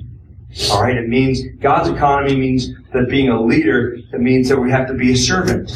All 0.70 0.82
right, 0.82 0.96
it 0.96 1.08
means 1.08 1.42
God's 1.60 1.88
economy 1.90 2.36
means 2.36 2.70
that 2.92 3.08
being 3.08 3.28
a 3.28 3.40
leader, 3.40 3.94
it 4.12 4.20
means 4.20 4.48
that 4.48 4.58
we 4.58 4.70
have 4.70 4.88
to 4.88 4.94
be 4.94 5.12
a 5.12 5.16
servant. 5.16 5.70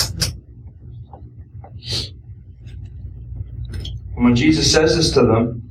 And 4.17 4.25
when 4.25 4.35
Jesus 4.35 4.71
says 4.71 4.97
this 4.97 5.13
to 5.13 5.23
them, 5.23 5.63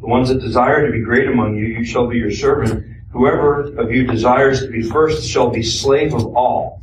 the 0.00 0.06
ones 0.06 0.28
that 0.28 0.40
desire 0.40 0.86
to 0.86 0.92
be 0.92 1.00
great 1.00 1.28
among 1.28 1.56
you, 1.56 1.66
you 1.66 1.84
shall 1.84 2.06
be 2.08 2.16
your 2.16 2.30
servant. 2.30 2.86
Whoever 3.12 3.64
of 3.78 3.92
you 3.92 4.06
desires 4.06 4.62
to 4.62 4.68
be 4.68 4.82
first 4.82 5.28
shall 5.28 5.50
be 5.50 5.62
slave 5.62 6.14
of 6.14 6.34
all. 6.34 6.80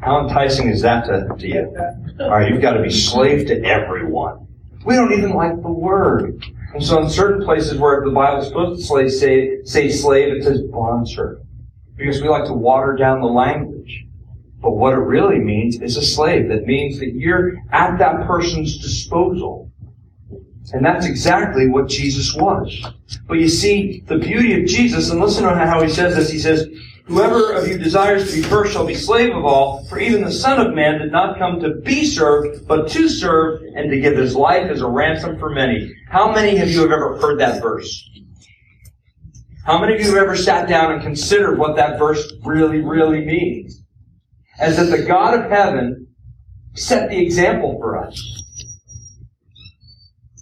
How 0.00 0.20
enticing 0.20 0.68
is 0.68 0.82
that 0.82 1.06
to, 1.06 1.34
to 1.36 1.48
you? 1.48 1.74
All 2.20 2.30
right, 2.30 2.50
you've 2.50 2.62
got 2.62 2.74
to 2.74 2.82
be 2.82 2.90
slave 2.90 3.46
to 3.48 3.64
everyone. 3.64 4.46
We 4.84 4.94
don't 4.94 5.12
even 5.12 5.30
like 5.30 5.60
the 5.62 5.70
word. 5.70 6.44
And 6.74 6.84
so 6.84 7.02
in 7.02 7.08
certain 7.08 7.44
places 7.44 7.78
where 7.78 8.02
the 8.04 8.10
Bible 8.10 8.42
is 8.42 8.48
supposed 8.48 8.88
to 8.88 9.10
say, 9.10 9.62
say 9.64 9.88
slave, 9.90 10.34
it 10.34 10.42
says 10.44 10.60
bondservant. 10.62 11.46
Because 11.96 12.22
we 12.22 12.28
like 12.28 12.44
to 12.44 12.52
water 12.52 12.94
down 12.94 13.20
the 13.20 13.26
language. 13.26 14.04
But 14.60 14.72
what 14.72 14.92
it 14.92 14.98
really 14.98 15.38
means 15.38 15.80
is 15.80 15.96
a 15.96 16.02
slave. 16.02 16.48
That 16.48 16.64
means 16.64 16.98
that 16.98 17.14
you're 17.14 17.54
at 17.72 17.98
that 17.98 18.26
person's 18.26 18.78
disposal. 18.78 19.70
And 20.72 20.84
that's 20.84 21.06
exactly 21.06 21.68
what 21.68 21.88
Jesus 21.88 22.34
was. 22.34 22.84
But 23.26 23.38
you 23.38 23.48
see, 23.48 24.02
the 24.06 24.18
beauty 24.18 24.60
of 24.60 24.68
Jesus, 24.68 25.10
and 25.10 25.20
listen 25.20 25.44
to 25.44 25.54
how 25.54 25.80
he 25.82 25.88
says 25.88 26.14
this. 26.14 26.30
He 26.30 26.38
says, 26.38 26.68
Whoever 27.08 27.54
of 27.54 27.66
you 27.66 27.78
desires 27.78 28.28
to 28.28 28.36
be 28.36 28.42
first 28.42 28.74
shall 28.74 28.84
be 28.84 28.94
slave 28.94 29.34
of 29.34 29.42
all, 29.42 29.82
for 29.86 29.98
even 29.98 30.22
the 30.22 30.30
Son 30.30 30.60
of 30.60 30.74
Man 30.74 30.98
did 30.98 31.10
not 31.10 31.38
come 31.38 31.58
to 31.60 31.76
be 31.76 32.04
served, 32.04 32.68
but 32.68 32.86
to 32.90 33.08
serve 33.08 33.62
and 33.74 33.90
to 33.90 33.98
give 33.98 34.14
his 34.14 34.36
life 34.36 34.70
as 34.70 34.82
a 34.82 34.86
ransom 34.86 35.38
for 35.38 35.48
many. 35.48 35.90
How 36.10 36.30
many 36.30 36.58
of 36.60 36.68
you 36.68 36.82
have 36.82 36.92
ever 36.92 37.16
heard 37.16 37.40
that 37.40 37.62
verse? 37.62 38.10
How 39.64 39.78
many 39.80 39.94
of 39.94 40.00
you 40.00 40.08
have 40.08 40.18
ever 40.18 40.36
sat 40.36 40.68
down 40.68 40.92
and 40.92 41.02
considered 41.02 41.58
what 41.58 41.76
that 41.76 41.98
verse 41.98 42.30
really, 42.44 42.82
really 42.82 43.24
means? 43.24 43.82
As 44.58 44.76
that 44.76 44.94
the 44.94 45.04
God 45.04 45.32
of 45.32 45.50
heaven 45.50 46.08
set 46.74 47.08
the 47.08 47.18
example 47.18 47.78
for 47.80 47.96
us. 47.96 48.42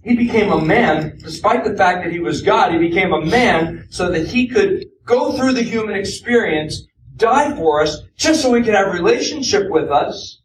He 0.03 0.17
became 0.17 0.51
a 0.51 0.61
man, 0.61 1.17
despite 1.23 1.63
the 1.63 1.77
fact 1.77 2.03
that 2.03 2.13
he 2.13 2.19
was 2.19 2.43
God, 2.43 2.73
he 2.73 2.79
became 2.79 3.13
a 3.13 3.25
man 3.25 3.87
so 3.91 4.11
that 4.11 4.27
he 4.27 4.49
could 4.49 4.85
go 5.07 5.33
through 5.33 5.55
the 5.55 5.63
human 5.63 5.95
experience, 5.95 6.87
die 7.17 7.57
for 7.57 7.81
us, 7.81 8.03
just 8.17 8.43
so 8.43 8.51
we 8.51 8.63
could 8.63 8.75
have 8.75 8.93
relationship 8.93 9.71
with 9.71 9.91
us. 9.91 10.43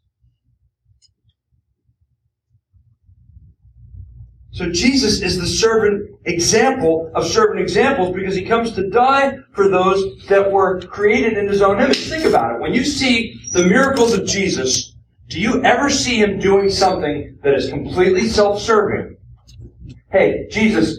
So 4.52 4.70
Jesus 4.70 5.22
is 5.22 5.38
the 5.38 5.46
servant 5.46 6.10
example 6.24 7.10
of 7.14 7.26
servant 7.26 7.60
examples 7.60 8.14
because 8.14 8.34
he 8.34 8.44
comes 8.44 8.72
to 8.72 8.88
die 8.90 9.38
for 9.52 9.68
those 9.68 10.26
that 10.28 10.52
were 10.52 10.80
created 10.82 11.38
in 11.38 11.48
his 11.48 11.62
own 11.62 11.80
image. 11.80 12.08
Think 12.08 12.26
about 12.26 12.54
it. 12.54 12.60
When 12.60 12.74
you 12.74 12.84
see 12.84 13.40
the 13.52 13.64
miracles 13.64 14.12
of 14.12 14.26
Jesus, 14.26 14.94
do 15.28 15.40
you 15.40 15.64
ever 15.64 15.88
see 15.88 16.16
him 16.16 16.38
doing 16.38 16.68
something 16.68 17.38
that 17.42 17.54
is 17.54 17.70
completely 17.70 18.28
self-serving? 18.28 19.16
Hey, 20.10 20.46
Jesus, 20.50 20.98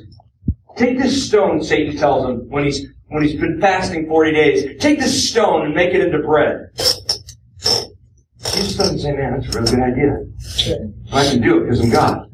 take 0.75 0.97
this 0.97 1.27
stone, 1.27 1.63
Satan 1.63 1.95
tells 1.95 2.25
him 2.25 2.49
when 2.49 2.63
he's 2.63 2.87
when 3.13 3.21
he's 3.21 3.39
been 3.39 3.61
fasting 3.61 4.07
40 4.07 4.31
days, 4.31 4.81
take 4.81 4.97
this 4.97 5.29
stone 5.29 5.67
and 5.67 5.75
make 5.75 5.93
it 5.93 6.01
into 6.01 6.17
bread. 6.17 6.71
Jesus 8.55 8.75
doesn't 8.75 8.99
say, 8.99 9.11
man, 9.11 9.39
that's 9.39 9.55
a 9.55 9.59
really 9.59 9.71
good 9.71 9.83
idea. 9.83 10.25
I 11.13 11.29
can 11.29 11.39
do 11.39 11.59
it 11.59 11.65
because 11.65 11.79
I'm 11.81 11.91
God. 11.91 12.27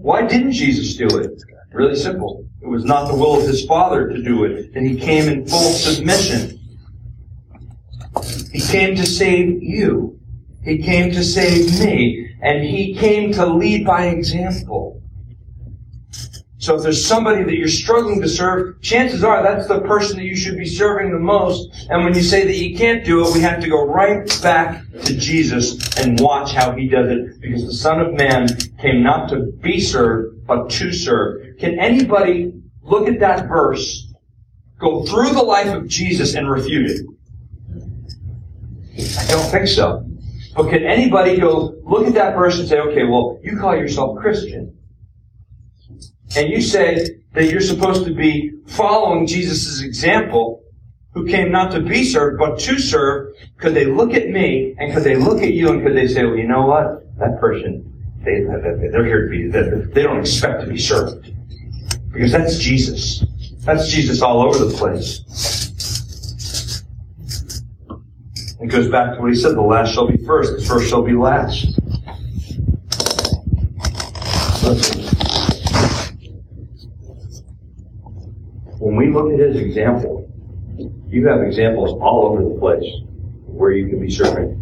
Why 0.00 0.26
didn't 0.26 0.52
Jesus 0.52 0.96
do 0.96 1.18
it? 1.18 1.42
Really 1.70 1.96
simple. 1.96 2.46
It 2.62 2.66
was 2.66 2.86
not 2.86 3.08
the 3.08 3.14
will 3.14 3.38
of 3.38 3.46
his 3.46 3.66
Father 3.66 4.08
to 4.08 4.22
do 4.22 4.44
it, 4.44 4.70
and 4.74 4.86
he 4.86 4.98
came 4.98 5.28
in 5.28 5.46
full 5.46 5.72
submission. 5.72 6.58
He 8.50 8.60
came 8.60 8.96
to 8.96 9.04
save 9.04 9.62
you. 9.62 10.18
He 10.64 10.78
came 10.78 11.12
to 11.12 11.22
save 11.22 11.78
me, 11.78 12.34
and 12.40 12.64
he 12.64 12.94
came 12.94 13.32
to 13.32 13.44
lead 13.44 13.84
by 13.84 14.06
example. 14.06 14.97
So 16.68 16.76
if 16.76 16.82
there's 16.82 17.02
somebody 17.02 17.44
that 17.44 17.56
you're 17.56 17.66
struggling 17.66 18.20
to 18.20 18.28
serve, 18.28 18.82
chances 18.82 19.24
are 19.24 19.42
that's 19.42 19.68
the 19.68 19.80
person 19.80 20.18
that 20.18 20.26
you 20.26 20.36
should 20.36 20.58
be 20.58 20.66
serving 20.66 21.10
the 21.10 21.18
most. 21.18 21.86
And 21.88 22.04
when 22.04 22.14
you 22.14 22.20
say 22.20 22.44
that 22.44 22.56
you 22.56 22.76
can't 22.76 23.02
do 23.06 23.26
it, 23.26 23.32
we 23.32 23.40
have 23.40 23.62
to 23.62 23.70
go 23.70 23.86
right 23.86 24.28
back 24.42 24.84
to 25.04 25.16
Jesus 25.16 25.96
and 25.96 26.20
watch 26.20 26.52
how 26.52 26.72
he 26.72 26.86
does 26.86 27.08
it 27.08 27.40
because 27.40 27.64
the 27.64 27.72
Son 27.72 28.02
of 28.02 28.12
Man 28.12 28.48
came 28.82 29.02
not 29.02 29.30
to 29.30 29.46
be 29.62 29.80
served, 29.80 30.46
but 30.46 30.68
to 30.72 30.92
serve. 30.92 31.56
Can 31.56 31.78
anybody 31.78 32.52
look 32.82 33.08
at 33.08 33.18
that 33.20 33.48
verse, 33.48 34.12
go 34.78 35.06
through 35.06 35.30
the 35.30 35.42
life 35.42 35.74
of 35.74 35.88
Jesus 35.88 36.34
and 36.34 36.50
refute 36.50 36.90
it? 36.90 37.06
I 39.18 39.26
don't 39.30 39.50
think 39.50 39.68
so. 39.68 40.06
But 40.54 40.68
can 40.68 40.84
anybody 40.84 41.38
go 41.38 41.76
look 41.82 42.06
at 42.06 42.12
that 42.12 42.36
verse 42.36 42.58
and 42.58 42.68
say, 42.68 42.78
okay, 42.78 43.04
well, 43.04 43.38
you 43.42 43.56
call 43.56 43.74
yourself 43.74 44.18
Christian 44.18 44.77
and 46.36 46.50
you 46.50 46.60
say 46.60 47.20
that 47.32 47.50
you're 47.50 47.60
supposed 47.60 48.04
to 48.06 48.14
be 48.14 48.52
following 48.66 49.26
Jesus' 49.26 49.80
example, 49.82 50.62
who 51.12 51.26
came 51.26 51.50
not 51.50 51.72
to 51.72 51.80
be 51.80 52.04
served, 52.04 52.38
but 52.38 52.58
to 52.60 52.78
serve, 52.78 53.34
could 53.56 53.74
they 53.74 53.86
look 53.86 54.12
at 54.14 54.28
me 54.28 54.74
and 54.78 54.92
could 54.92 55.04
they 55.04 55.16
look 55.16 55.42
at 55.42 55.52
you 55.52 55.70
and 55.70 55.82
could 55.82 55.96
they 55.96 56.06
say, 56.06 56.24
well, 56.24 56.36
you 56.36 56.46
know 56.46 56.66
what? 56.66 57.04
That 57.18 57.40
person, 57.40 57.84
they, 58.24 58.40
they're 58.90 59.04
here 59.04 59.24
to 59.24 59.30
be, 59.30 59.48
they 59.48 60.02
don't 60.02 60.20
expect 60.20 60.60
to 60.60 60.66
be 60.66 60.78
served. 60.78 61.32
Because 62.12 62.32
that's 62.32 62.58
Jesus. 62.58 63.24
That's 63.60 63.88
Jesus 63.88 64.22
all 64.22 64.42
over 64.42 64.64
the 64.64 64.76
place. 64.76 65.20
It 68.60 68.66
goes 68.68 68.88
back 68.88 69.14
to 69.14 69.20
what 69.22 69.30
he 69.30 69.36
said, 69.36 69.54
the 69.54 69.60
last 69.60 69.94
shall 69.94 70.08
be 70.08 70.16
first, 70.24 70.56
the 70.58 70.64
first 70.64 70.88
shall 70.88 71.02
be 71.02 71.12
last. 71.12 71.78
When 78.88 78.96
we 78.96 79.12
look 79.12 79.30
at 79.34 79.38
his 79.38 79.56
example, 79.60 80.26
you 81.08 81.28
have 81.28 81.42
examples 81.42 81.90
all 82.00 82.24
over 82.24 82.42
the 82.42 82.58
place 82.58 82.90
where 83.44 83.70
you 83.70 83.86
can 83.86 84.00
be 84.00 84.10
serving. 84.10 84.54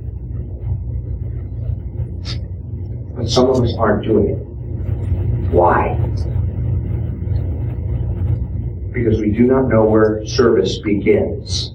But 3.17 3.29
some 3.29 3.49
of 3.49 3.63
us 3.63 3.73
aren't 3.79 4.05
doing 4.05 4.31
it. 4.31 5.53
Why? 5.53 5.95
Because 8.93 9.21
we 9.21 9.31
do 9.31 9.45
not 9.45 9.69
know 9.69 9.85
where 9.85 10.27
service 10.27 10.81
begins. 10.81 11.71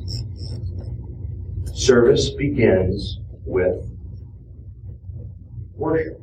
Service 1.74 2.32
begins 2.32 3.20
with 3.46 3.90
worship. 5.76 6.20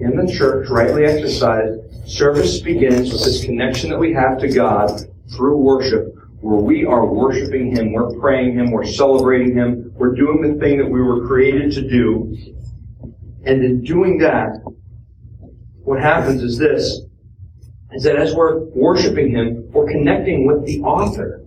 In 0.00 0.16
the 0.16 0.26
church, 0.32 0.68
rightly 0.70 1.04
exercised, 1.04 1.93
Service 2.06 2.60
begins 2.60 3.10
with 3.12 3.24
this 3.24 3.44
connection 3.44 3.88
that 3.88 3.98
we 3.98 4.12
have 4.12 4.38
to 4.38 4.48
God 4.48 4.90
through 5.34 5.56
worship, 5.56 6.14
where 6.40 6.60
we 6.60 6.84
are 6.84 7.06
worshiping 7.06 7.74
Him, 7.74 7.92
we're 7.92 8.14
praying 8.18 8.58
Him, 8.58 8.70
we're 8.70 8.84
celebrating 8.84 9.56
Him, 9.56 9.90
we're 9.94 10.14
doing 10.14 10.42
the 10.42 10.60
thing 10.60 10.76
that 10.78 10.88
we 10.88 11.00
were 11.00 11.26
created 11.26 11.72
to 11.72 11.88
do. 11.88 12.36
And 13.46 13.64
in 13.64 13.82
doing 13.82 14.18
that, 14.18 14.60
what 15.82 16.00
happens 16.00 16.42
is 16.42 16.58
this, 16.58 17.00
is 17.92 18.02
that 18.02 18.16
as 18.16 18.34
we're 18.34 18.58
worshiping 18.58 19.30
Him, 19.30 19.70
we're 19.72 19.90
connecting 19.90 20.46
with 20.46 20.66
the 20.66 20.80
author. 20.80 21.40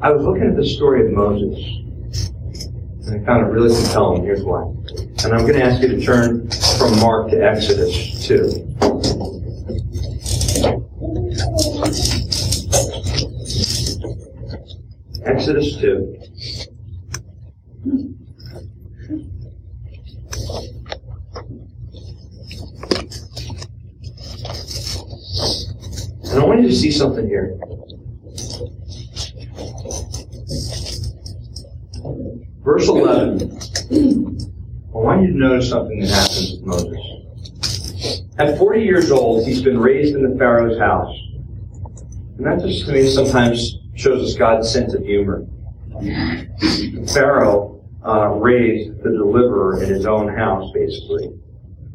I 0.00 0.10
was 0.10 0.22
looking 0.22 0.42
at 0.42 0.56
the 0.56 0.66
story 0.66 1.06
of 1.06 1.12
Moses, 1.12 1.83
and 3.06 3.20
I 3.20 3.24
found 3.26 3.46
it 3.46 3.50
really 3.50 3.74
compelling. 3.82 4.24
Here's 4.24 4.42
why. 4.42 4.62
And 4.62 5.34
I'm 5.34 5.40
going 5.40 5.54
to 5.54 5.62
ask 5.62 5.82
you 5.82 5.88
to 5.88 6.00
turn 6.00 6.50
from 6.78 6.98
Mark 7.00 7.30
to 7.30 7.44
Exodus 7.44 8.26
2. 8.26 8.70
Exodus 15.26 15.76
2. 15.76 16.16
And 26.24 26.42
I 26.42 26.44
want 26.46 26.62
you 26.62 26.68
to 26.68 26.74
see 26.74 26.90
something 26.90 27.26
here. 27.26 27.58
Verse 32.64 32.88
11. 32.88 33.42
I 33.92 34.96
want 34.96 35.22
you 35.22 35.32
to 35.32 35.38
notice 35.38 35.68
something 35.68 36.00
that 36.00 36.08
happens 36.08 36.52
with 36.52 36.62
Moses. 36.62 38.22
At 38.38 38.58
40 38.58 38.82
years 38.82 39.10
old, 39.10 39.46
he's 39.46 39.62
been 39.62 39.78
raised 39.78 40.14
in 40.14 40.22
the 40.22 40.38
Pharaoh's 40.38 40.78
house. 40.78 41.14
And 42.38 42.46
that 42.46 42.60
just 42.60 42.86
to 42.86 42.92
me 42.92 43.08
sometimes 43.10 43.78
shows 43.94 44.26
us 44.26 44.34
God's 44.36 44.70
sense 44.70 44.94
of 44.94 45.04
humor. 45.04 45.46
Pharaoh 47.12 47.84
uh, 48.04 48.28
raised 48.28 49.02
the 49.02 49.10
deliverer 49.10 49.82
in 49.82 49.90
his 49.90 50.06
own 50.06 50.34
house, 50.34 50.72
basically. 50.72 51.30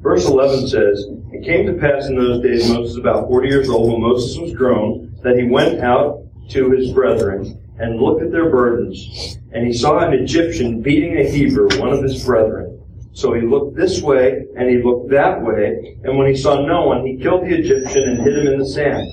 Verse 0.02 0.26
11 0.26 0.68
says, 0.68 1.08
It 1.34 1.44
came 1.44 1.66
to 1.66 1.74
pass 1.74 2.06
in 2.08 2.16
those 2.16 2.42
days, 2.44 2.70
Moses 2.70 2.98
about 2.98 3.28
40 3.28 3.48
years 3.50 3.70
old, 3.70 3.92
when 3.92 4.02
Moses 4.02 4.38
was 4.38 4.54
grown, 4.54 5.14
that 5.24 5.36
he 5.36 5.44
went 5.44 5.82
out 5.82 6.24
to 6.50 6.70
his 6.72 6.92
brethren 6.92 7.60
and 7.80 8.00
looked 8.00 8.22
at 8.22 8.32
their 8.32 8.50
burdens. 8.50 9.39
And 9.52 9.66
he 9.66 9.74
saw 9.74 10.00
an 10.00 10.14
Egyptian 10.14 10.82
beating 10.82 11.18
a 11.18 11.30
Hebrew, 11.30 11.68
one 11.80 11.92
of 11.92 12.04
his 12.04 12.24
brethren. 12.24 12.82
So 13.14 13.34
he 13.34 13.42
looked 13.42 13.76
this 13.76 14.02
way 14.02 14.46
and 14.56 14.70
he 14.70 14.82
looked 14.82 15.10
that 15.10 15.42
way. 15.42 15.98
And 16.04 16.18
when 16.18 16.28
he 16.28 16.36
saw 16.36 16.66
no 16.66 16.86
one, 16.86 17.06
he 17.06 17.18
killed 17.18 17.44
the 17.44 17.56
Egyptian 17.56 18.04
and 18.04 18.22
hid 18.22 18.38
him 18.38 18.54
in 18.54 18.60
the 18.60 18.66
sand. 18.66 19.06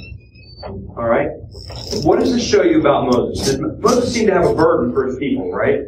All 0.96 1.08
right? 1.08 1.30
What 2.02 2.20
does 2.20 2.32
this 2.32 2.46
show 2.46 2.62
you 2.62 2.80
about 2.80 3.06
Moses? 3.06 3.58
Moses 3.78 4.12
seemed 4.12 4.28
to 4.28 4.34
have 4.34 4.48
a 4.50 4.54
burden 4.54 4.92
for 4.92 5.06
his 5.06 5.16
people, 5.18 5.52
right? 5.52 5.80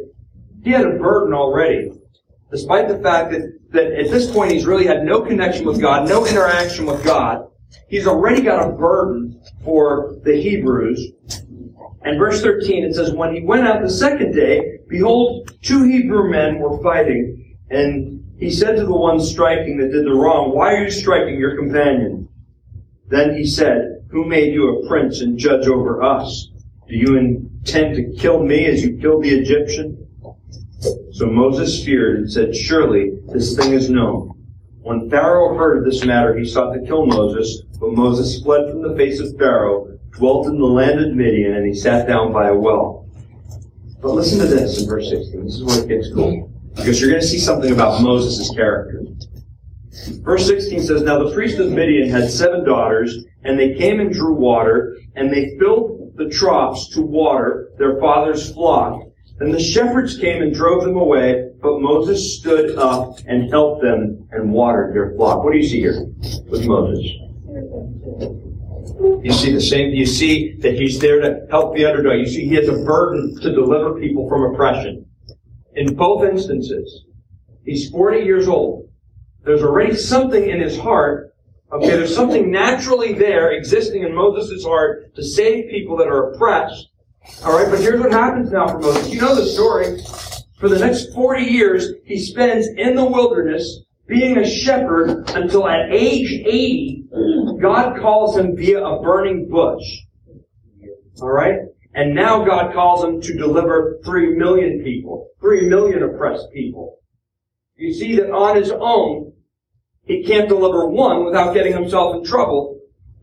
He 0.63 0.71
had 0.71 0.85
a 0.85 0.97
burden 0.97 1.33
already. 1.33 1.91
Despite 2.51 2.87
the 2.87 2.97
fact 2.99 3.31
that, 3.31 3.59
that 3.71 3.91
at 3.93 4.09
this 4.09 4.31
point 4.31 4.51
he's 4.51 4.65
really 4.65 4.85
had 4.85 5.03
no 5.03 5.21
connection 5.21 5.65
with 5.65 5.79
God, 5.79 6.09
no 6.09 6.25
interaction 6.25 6.85
with 6.85 7.03
God, 7.03 7.47
he's 7.87 8.07
already 8.07 8.41
got 8.41 8.67
a 8.67 8.71
burden 8.71 9.41
for 9.63 10.15
the 10.23 10.35
Hebrews. 10.41 11.11
And 12.03 12.17
verse 12.17 12.41
13, 12.41 12.85
it 12.85 12.95
says, 12.95 13.11
When 13.11 13.33
he 13.33 13.41
went 13.41 13.67
out 13.67 13.81
the 13.81 13.89
second 13.89 14.33
day, 14.33 14.79
behold, 14.87 15.51
two 15.61 15.83
Hebrew 15.83 16.29
men 16.29 16.59
were 16.59 16.81
fighting, 16.81 17.57
and 17.69 18.23
he 18.37 18.51
said 18.51 18.77
to 18.77 18.85
the 18.85 18.95
one 18.95 19.19
striking 19.19 19.77
that 19.77 19.91
did 19.91 20.05
the 20.05 20.13
wrong, 20.13 20.55
Why 20.55 20.75
are 20.75 20.83
you 20.85 20.91
striking 20.91 21.37
your 21.37 21.57
companion? 21.57 22.29
Then 23.07 23.35
he 23.35 23.45
said, 23.45 24.05
Who 24.11 24.25
made 24.25 24.53
you 24.53 24.69
a 24.69 24.87
prince 24.87 25.21
and 25.21 25.37
judge 25.37 25.67
over 25.67 26.01
us? 26.01 26.49
Do 26.87 26.95
you 26.95 27.17
intend 27.17 27.95
to 27.95 28.13
kill 28.17 28.43
me 28.43 28.65
as 28.65 28.83
you 28.83 28.97
killed 28.97 29.23
the 29.23 29.37
Egyptian? 29.37 30.07
So 31.11 31.25
Moses 31.25 31.83
feared 31.83 32.17
and 32.19 32.31
said, 32.31 32.55
Surely 32.55 33.19
this 33.27 33.57
thing 33.57 33.73
is 33.73 33.89
known. 33.89 34.31
When 34.81 35.09
Pharaoh 35.09 35.57
heard 35.57 35.79
of 35.79 35.85
this 35.85 36.05
matter, 36.05 36.37
he 36.37 36.45
sought 36.45 36.73
to 36.73 36.81
kill 36.81 37.05
Moses, 37.05 37.63
but 37.79 37.91
Moses 37.91 38.41
fled 38.41 38.71
from 38.71 38.81
the 38.81 38.95
face 38.95 39.19
of 39.19 39.37
Pharaoh, 39.37 39.98
dwelt 40.11 40.47
in 40.47 40.57
the 40.57 40.65
land 40.65 40.99
of 40.99 41.13
Midian, 41.13 41.55
and 41.55 41.65
he 41.65 41.73
sat 41.73 42.07
down 42.07 42.31
by 42.31 42.49
a 42.49 42.53
well. 42.53 43.07
But 44.01 44.11
listen 44.11 44.39
to 44.39 44.45
this 44.45 44.81
in 44.81 44.87
verse 44.87 45.09
16. 45.09 45.45
This 45.45 45.55
is 45.55 45.63
where 45.63 45.83
it 45.83 45.87
gets 45.87 46.13
cool. 46.13 46.51
Because 46.75 47.01
you're 47.01 47.09
going 47.09 47.21
to 47.21 47.27
see 47.27 47.39
something 47.39 47.71
about 47.71 48.01
Moses' 48.01 48.49
character. 48.55 49.03
Verse 50.21 50.47
16 50.47 50.83
says, 50.83 51.01
Now 51.01 51.23
the 51.23 51.33
priest 51.33 51.59
of 51.59 51.71
Midian 51.71 52.09
had 52.09 52.29
seven 52.29 52.63
daughters, 52.63 53.25
and 53.43 53.59
they 53.59 53.73
came 53.73 53.99
and 53.99 54.13
drew 54.13 54.33
water, 54.33 54.97
and 55.15 55.31
they 55.31 55.57
filled 55.59 56.13
the 56.15 56.29
troughs 56.29 56.89
to 56.89 57.01
water 57.01 57.71
their 57.77 57.99
father's 57.99 58.53
flock. 58.53 59.01
Then 59.39 59.51
the 59.51 59.59
shepherds 59.59 60.17
came 60.17 60.41
and 60.41 60.53
drove 60.53 60.83
them 60.83 60.97
away, 60.97 61.49
but 61.61 61.79
Moses 61.79 62.37
stood 62.37 62.77
up 62.77 63.19
and 63.25 63.49
helped 63.49 63.81
them 63.81 64.27
and 64.31 64.51
watered 64.51 64.93
their 64.93 65.13
flock. 65.15 65.43
What 65.43 65.53
do 65.53 65.57
you 65.59 65.67
see 65.67 65.79
here 65.79 66.05
with 66.49 66.65
Moses? 66.65 67.09
You 69.23 69.33
see 69.33 69.51
the 69.51 69.61
same, 69.61 69.91
you 69.91 70.05
see 70.05 70.53
that 70.59 70.75
he's 70.75 70.99
there 70.99 71.19
to 71.19 71.45
help 71.49 71.75
the 71.75 71.85
underdog. 71.85 72.19
You 72.19 72.27
see 72.27 72.47
he 72.47 72.55
has 72.55 72.67
a 72.67 72.83
burden 72.83 73.35
to 73.41 73.51
deliver 73.53 73.99
people 73.99 74.29
from 74.29 74.43
oppression. 74.53 75.05
In 75.75 75.95
both 75.95 76.23
instances, 76.23 77.05
he's 77.65 77.89
40 77.89 78.19
years 78.19 78.47
old. 78.47 78.89
There's 79.43 79.63
already 79.63 79.95
something 79.95 80.49
in 80.49 80.59
his 80.59 80.77
heart. 80.77 81.33
Okay, 81.71 81.89
there's 81.89 82.15
something 82.15 82.51
naturally 82.51 83.13
there 83.13 83.51
existing 83.51 84.03
in 84.03 84.15
Moses' 84.15 84.63
heart 84.63 85.13
to 85.15 85.23
save 85.23 85.69
people 85.69 85.97
that 85.97 86.07
are 86.07 86.31
oppressed. 86.31 86.89
Alright, 87.43 87.69
but 87.69 87.79
here's 87.79 87.99
what 87.99 88.11
happens 88.11 88.51
now 88.51 88.67
for 88.67 88.79
Moses. 88.79 89.13
You 89.13 89.21
know 89.21 89.35
the 89.35 89.45
story. 89.45 89.99
For 90.59 90.67
the 90.67 90.79
next 90.79 91.13
40 91.13 91.43
years, 91.43 91.93
he 92.05 92.19
spends 92.19 92.67
in 92.67 92.95
the 92.95 93.05
wilderness 93.05 93.81
being 94.09 94.39
a 94.39 94.49
shepherd 94.49 95.29
until 95.29 95.67
at 95.69 95.91
age 95.91 96.31
80, 96.31 97.05
God 97.61 97.99
calls 97.99 98.35
him 98.35 98.55
via 98.57 98.83
a 98.83 99.01
burning 99.01 99.47
bush. 99.49 99.83
Alright? 101.21 101.59
And 101.93 102.15
now 102.15 102.43
God 102.43 102.73
calls 102.73 103.03
him 103.03 103.21
to 103.21 103.37
deliver 103.37 103.99
3 104.03 104.35
million 104.35 104.83
people. 104.83 105.29
3 105.41 105.69
million 105.69 106.03
oppressed 106.03 106.47
people. 106.51 106.97
You 107.75 107.93
see 107.93 108.15
that 108.17 108.31
on 108.31 108.55
his 108.55 108.71
own, 108.71 109.33
he 110.03 110.23
can't 110.23 110.49
deliver 110.49 110.87
one 110.87 111.23
without 111.23 111.53
getting 111.53 111.73
himself 111.73 112.15
in 112.15 112.23
trouble. 112.25 112.78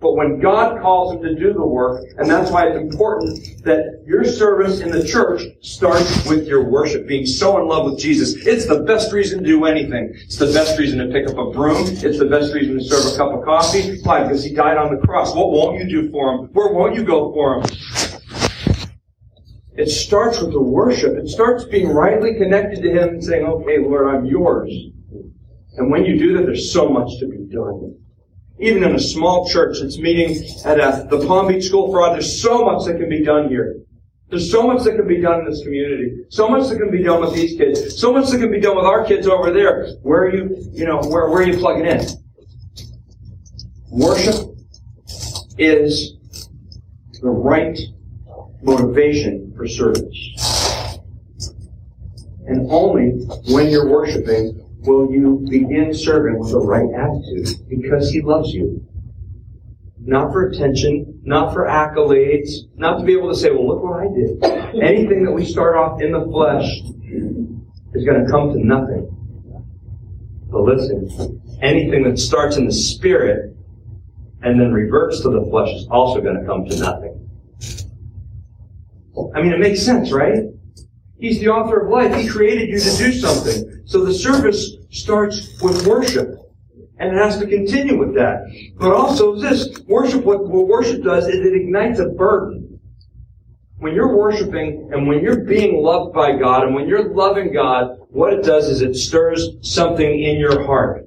But 0.06 0.14
when 0.14 0.38
God 0.38 0.80
calls 0.80 1.14
him 1.14 1.22
to 1.22 1.34
do 1.34 1.52
the 1.52 1.66
work, 1.66 2.04
and 2.16 2.30
that's 2.30 2.52
why 2.52 2.68
it's 2.68 2.78
important 2.78 3.64
that 3.64 4.04
your 4.06 4.24
service 4.24 4.78
in 4.78 4.92
the 4.92 5.04
church 5.04 5.42
starts 5.62 6.24
with 6.28 6.46
your 6.46 6.62
worship, 6.62 7.08
being 7.08 7.26
so 7.26 7.58
in 7.58 7.66
love 7.66 7.90
with 7.90 7.98
Jesus. 7.98 8.36
It's 8.46 8.66
the 8.66 8.84
best 8.84 9.12
reason 9.12 9.40
to 9.40 9.44
do 9.44 9.64
anything. 9.64 10.12
It's 10.14 10.36
the 10.36 10.46
best 10.46 10.78
reason 10.78 11.00
to 11.00 11.12
pick 11.12 11.28
up 11.28 11.36
a 11.38 11.50
broom. 11.50 11.88
It's 11.88 12.20
the 12.20 12.28
best 12.30 12.54
reason 12.54 12.78
to 12.78 12.84
serve 12.84 13.14
a 13.14 13.16
cup 13.16 13.36
of 13.36 13.44
coffee. 13.44 14.00
Why? 14.04 14.22
Because 14.22 14.44
he 14.44 14.54
died 14.54 14.76
on 14.76 14.94
the 14.94 15.04
cross. 15.04 15.34
What 15.34 15.50
won't 15.50 15.80
you 15.80 15.88
do 15.88 16.08
for 16.12 16.34
him? 16.34 16.50
Where 16.52 16.72
won't 16.72 16.94
you 16.94 17.02
go 17.02 17.32
for 17.32 17.56
him? 17.56 17.64
It 19.74 19.88
starts 19.88 20.40
with 20.40 20.52
the 20.52 20.62
worship. 20.62 21.16
It 21.16 21.26
starts 21.26 21.64
being 21.64 21.88
rightly 21.88 22.34
connected 22.34 22.80
to 22.80 22.90
him 22.92 23.08
and 23.08 23.24
saying, 23.24 23.44
okay, 23.44 23.78
Lord, 23.80 24.14
I'm 24.14 24.24
yours. 24.24 24.72
And 25.78 25.90
when 25.90 26.04
you 26.04 26.16
do 26.16 26.36
that, 26.36 26.46
there's 26.46 26.72
so 26.72 26.88
much 26.88 27.10
to 27.18 27.26
be 27.26 27.38
done 27.52 27.96
even 28.58 28.84
in 28.84 28.94
a 28.94 29.00
small 29.00 29.48
church 29.48 29.78
that's 29.80 29.98
meeting 29.98 30.46
at 30.64 30.78
a, 30.78 31.06
the 31.10 31.26
Palm 31.26 31.48
Beach 31.48 31.64
School 31.64 31.90
for 31.90 32.02
Art, 32.02 32.12
there's 32.12 32.40
so 32.40 32.64
much 32.64 32.86
that 32.86 32.98
can 32.98 33.08
be 33.08 33.22
done 33.22 33.48
here. 33.48 33.76
There's 34.28 34.50
so 34.50 34.66
much 34.66 34.82
that 34.84 34.96
can 34.96 35.06
be 35.06 35.20
done 35.20 35.40
in 35.40 35.50
this 35.50 35.62
community. 35.62 36.24
So 36.30 36.48
much 36.48 36.68
that 36.68 36.78
can 36.78 36.90
be 36.90 37.02
done 37.02 37.20
with 37.20 37.34
these 37.34 37.56
kids. 37.56 38.00
So 38.00 38.12
much 38.12 38.28
that 38.30 38.38
can 38.38 38.50
be 38.50 38.60
done 38.60 38.76
with 38.76 38.86
our 38.86 39.04
kids 39.04 39.28
over 39.28 39.52
there. 39.52 39.88
Where 40.02 40.22
are 40.22 40.34
you, 40.34 40.56
you 40.72 40.84
know, 40.84 40.98
where, 40.98 41.28
where 41.28 41.42
are 41.42 41.46
you 41.46 41.58
plugging 41.58 41.86
in? 41.86 42.04
Worship 43.90 44.56
is 45.58 46.16
the 47.20 47.28
right 47.30 47.78
motivation 48.62 49.52
for 49.56 49.68
service. 49.68 50.98
And 52.46 52.70
only 52.70 53.10
when 53.52 53.68
you're 53.68 53.88
worshiping 53.88 54.65
will 54.86 55.10
you 55.10 55.44
begin 55.50 55.92
serving 55.92 56.38
with 56.38 56.50
the 56.50 56.60
right 56.60 56.88
attitude 56.94 57.68
because 57.68 58.10
He 58.10 58.20
loves 58.20 58.52
you. 58.52 58.84
Not 59.98 60.32
for 60.32 60.48
attention, 60.48 61.20
not 61.24 61.52
for 61.52 61.66
accolades, 61.66 62.48
not 62.76 62.98
to 62.98 63.04
be 63.04 63.12
able 63.12 63.28
to 63.28 63.36
say, 63.36 63.50
well, 63.50 63.66
look 63.66 63.82
what 63.82 64.00
I 64.00 64.08
did. 64.14 64.82
Anything 64.82 65.24
that 65.24 65.32
we 65.32 65.44
start 65.44 65.76
off 65.76 66.00
in 66.00 66.12
the 66.12 66.24
flesh 66.26 66.80
is 67.92 68.04
going 68.04 68.24
to 68.24 68.30
come 68.30 68.52
to 68.52 68.64
nothing. 68.64 69.12
But 70.48 70.62
listen, 70.62 71.42
anything 71.60 72.04
that 72.04 72.18
starts 72.18 72.56
in 72.56 72.66
the 72.66 72.72
spirit 72.72 73.56
and 74.42 74.60
then 74.60 74.72
reverts 74.72 75.20
to 75.22 75.30
the 75.30 75.44
flesh 75.50 75.70
is 75.70 75.88
also 75.90 76.20
going 76.20 76.38
to 76.38 76.46
come 76.46 76.64
to 76.66 76.78
nothing. 76.78 77.12
I 79.34 79.42
mean, 79.42 79.52
it 79.52 79.58
makes 79.58 79.82
sense, 79.82 80.12
right? 80.12 80.44
He's 81.18 81.40
the 81.40 81.48
author 81.48 81.80
of 81.80 81.90
life. 81.90 82.14
He 82.14 82.28
created 82.28 82.68
you 82.68 82.78
to 82.78 82.96
do 82.96 83.12
something. 83.12 83.82
So 83.86 84.04
the 84.04 84.14
service 84.14 84.75
starts 84.96 85.60
with 85.62 85.86
worship. 85.86 86.34
And 86.98 87.14
it 87.14 87.18
has 87.18 87.38
to 87.38 87.46
continue 87.46 87.98
with 87.98 88.14
that. 88.14 88.46
But 88.78 88.92
also 88.92 89.36
this, 89.36 89.80
worship, 89.86 90.24
what, 90.24 90.46
what 90.48 90.66
worship 90.66 91.02
does 91.02 91.26
is 91.26 91.34
it 91.34 91.54
ignites 91.54 91.98
a 91.98 92.08
burden. 92.08 92.80
When 93.78 93.94
you're 93.94 94.16
worshiping 94.16 94.88
and 94.92 95.06
when 95.06 95.20
you're 95.20 95.44
being 95.44 95.82
loved 95.82 96.14
by 96.14 96.36
God 96.36 96.64
and 96.64 96.74
when 96.74 96.88
you're 96.88 97.12
loving 97.12 97.52
God, 97.52 97.98
what 98.08 98.32
it 98.32 98.42
does 98.42 98.70
is 98.70 98.80
it 98.80 98.94
stirs 98.94 99.50
something 99.60 100.22
in 100.22 100.38
your 100.38 100.64
heart. 100.64 101.06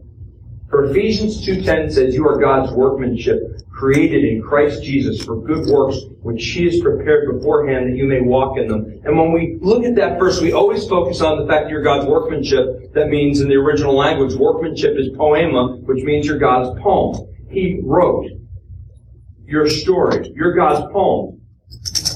For 0.69 0.85
Ephesians 0.85 1.43
2.10 1.45 1.91
says, 1.91 2.13
You 2.13 2.27
are 2.27 2.39
God's 2.39 2.71
workmanship, 2.71 3.39
created 3.79 4.25
in 4.25 4.41
Christ 4.41 4.83
Jesus 4.83 5.23
for 5.23 5.41
good 5.41 5.65
works, 5.67 5.99
which 6.21 6.43
He 6.43 6.65
has 6.65 6.81
prepared 6.81 7.33
beforehand 7.33 7.89
that 7.89 7.95
you 7.95 8.05
may 8.05 8.19
walk 8.19 8.57
in 8.57 8.67
them. 8.67 8.99
And 9.05 9.17
when 9.17 9.31
we 9.31 9.57
look 9.61 9.85
at 9.85 9.95
that 9.95 10.19
verse, 10.19 10.41
we 10.41 10.51
always 10.51 10.85
focus 10.85 11.21
on 11.21 11.39
the 11.39 11.47
fact 11.47 11.63
that 11.63 11.69
you're 11.69 11.81
God's 11.81 12.05
workmanship. 12.05 12.93
That 12.93 13.07
means 13.07 13.39
in 13.39 13.47
the 13.47 13.55
original 13.55 13.95
language, 13.95 14.35
workmanship 14.35 14.97
is 14.97 15.07
poema, 15.15 15.77
which 15.83 16.03
means 16.03 16.27
you're 16.27 16.37
God's 16.37 16.77
poem. 16.81 17.25
He 17.49 17.79
wrote 17.81 18.25
your 19.45 19.69
story. 19.69 20.29
You're 20.35 20.53
God's 20.53 20.91
poem. 20.91 21.39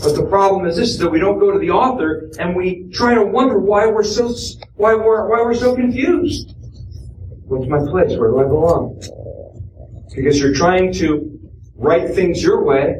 But 0.03 0.18
the 0.18 0.28
problem 0.30 0.66
is 0.66 0.76
this, 0.76 0.89
is 0.89 0.97
that 0.97 1.09
we 1.09 1.20
don't 1.20 1.39
go 1.39 1.49
to 1.51 1.59
the 1.59 1.70
author 1.70 2.30
and 2.39 2.57
we 2.57 2.89
try 2.91 3.14
to 3.14 3.24
wonder 3.24 3.57
why 3.57 3.88
we're 3.88 4.03
so, 4.03 4.36
why 4.76 4.95
we're, 4.95 5.30
why 5.30 5.41
we're 5.41 5.53
so 5.53 5.78
confused. 5.78 6.55
What's 7.45 7.70
my 7.70 7.80
place? 7.80 8.18
Where 8.18 8.32
do 8.32 8.39
I 8.39 8.43
belong? 8.43 9.01
Because 10.14 10.41
you're 10.41 10.53
trying 10.53 10.91
to 10.95 11.32
write 11.84 12.15
things 12.15 12.41
your 12.41 12.63
way. 12.63 12.95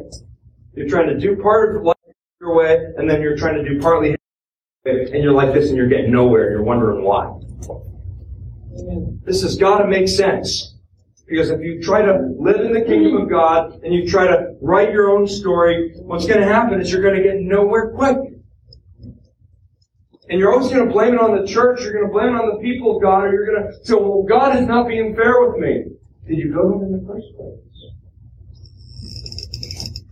You're 0.74 0.88
trying 0.88 1.08
to 1.08 1.18
do 1.18 1.36
part 1.36 1.76
of 1.76 1.82
life 1.82 1.96
your 2.40 2.54
way, 2.54 2.78
and 2.96 3.08
then 3.08 3.22
you're 3.22 3.36
trying 3.36 3.62
to 3.62 3.68
do 3.68 3.80
partly 3.80 4.16
and 4.86 5.22
you're 5.22 5.32
like 5.32 5.54
this 5.54 5.68
and 5.68 5.78
you're 5.78 5.88
getting 5.88 6.12
nowhere 6.12 6.48
and 6.48 6.52
you're 6.52 6.62
wondering 6.62 7.02
why. 7.02 7.32
This 9.24 9.40
has 9.42 9.56
got 9.56 9.78
to 9.78 9.86
make 9.86 10.08
sense. 10.08 10.74
Because 11.26 11.48
if 11.48 11.62
you 11.62 11.82
try 11.82 12.02
to 12.02 12.34
live 12.38 12.60
in 12.60 12.74
the 12.74 12.82
kingdom 12.82 13.16
of 13.16 13.30
God 13.30 13.80
and 13.82 13.94
you 13.94 14.06
try 14.06 14.26
to 14.26 14.54
write 14.60 14.92
your 14.92 15.10
own 15.10 15.26
story, 15.26 15.94
what's 15.96 16.26
going 16.26 16.40
to 16.40 16.46
happen 16.46 16.82
is 16.82 16.92
you're 16.92 17.00
going 17.00 17.16
to 17.16 17.22
get 17.22 17.36
nowhere 17.40 17.92
quick. 17.92 18.18
And 20.28 20.38
you're 20.38 20.52
always 20.52 20.70
going 20.70 20.86
to 20.86 20.92
blame 20.92 21.14
it 21.14 21.20
on 21.20 21.40
the 21.40 21.46
church, 21.46 21.80
you're 21.80 21.92
going 21.92 22.06
to 22.06 22.12
blame 22.12 22.34
it 22.34 22.40
on 22.40 22.54
the 22.54 22.62
people 22.62 22.96
of 22.96 23.02
God, 23.02 23.24
or 23.24 23.32
you're 23.32 23.46
going 23.46 23.62
to 23.62 23.86
say, 23.86 23.94
well, 23.94 24.22
God 24.22 24.56
is 24.60 24.66
not 24.66 24.86
being 24.86 25.16
fair 25.16 25.46
with 25.46 25.58
me. 25.58 25.84
Did 26.28 26.38
you 26.38 26.52
go 26.52 26.82
in 26.82 26.92
the 26.92 27.06
first 27.06 27.26
place? 27.36 27.58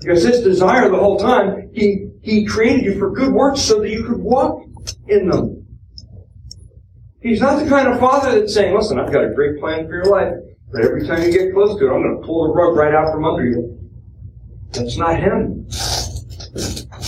Because 0.03 0.25
His 0.25 0.43
desire 0.43 0.89
the 0.89 0.99
whole 0.99 1.19
time, 1.19 1.71
He, 1.73 2.11
He 2.23 2.45
created 2.45 2.85
you 2.85 2.99
for 2.99 3.11
good 3.11 3.33
works 3.33 3.61
so 3.61 3.81
that 3.81 3.91
you 3.91 4.05
could 4.05 4.19
walk 4.19 4.65
in 5.09 5.29
them. 5.29 5.67
He's 7.23 7.41
not 7.41 7.63
the 7.63 7.69
kind 7.69 7.87
of 7.87 8.01
father 8.01 8.41
that's 8.41 8.53
saying, 8.53 8.75
listen, 8.75 8.99
I've 8.99 9.13
got 9.13 9.25
a 9.25 9.31
great 9.31 9.61
plan 9.61 9.87
for 9.87 9.95
your 9.95 10.07
life. 10.07 10.35
But 10.73 10.85
every 10.85 11.07
time 11.07 11.23
you 11.23 11.31
get 11.31 11.53
close 11.53 11.79
to 11.79 11.87
it, 11.87 11.95
I'm 11.95 12.03
going 12.03 12.21
to 12.21 12.27
pull 12.27 12.49
the 12.49 12.53
rug 12.53 12.77
right 12.77 12.95
out 12.95 13.13
from 13.13 13.25
under 13.25 13.45
you. 13.45 13.79
That's 14.73 14.97
not 14.97 15.21
him. 15.21 15.69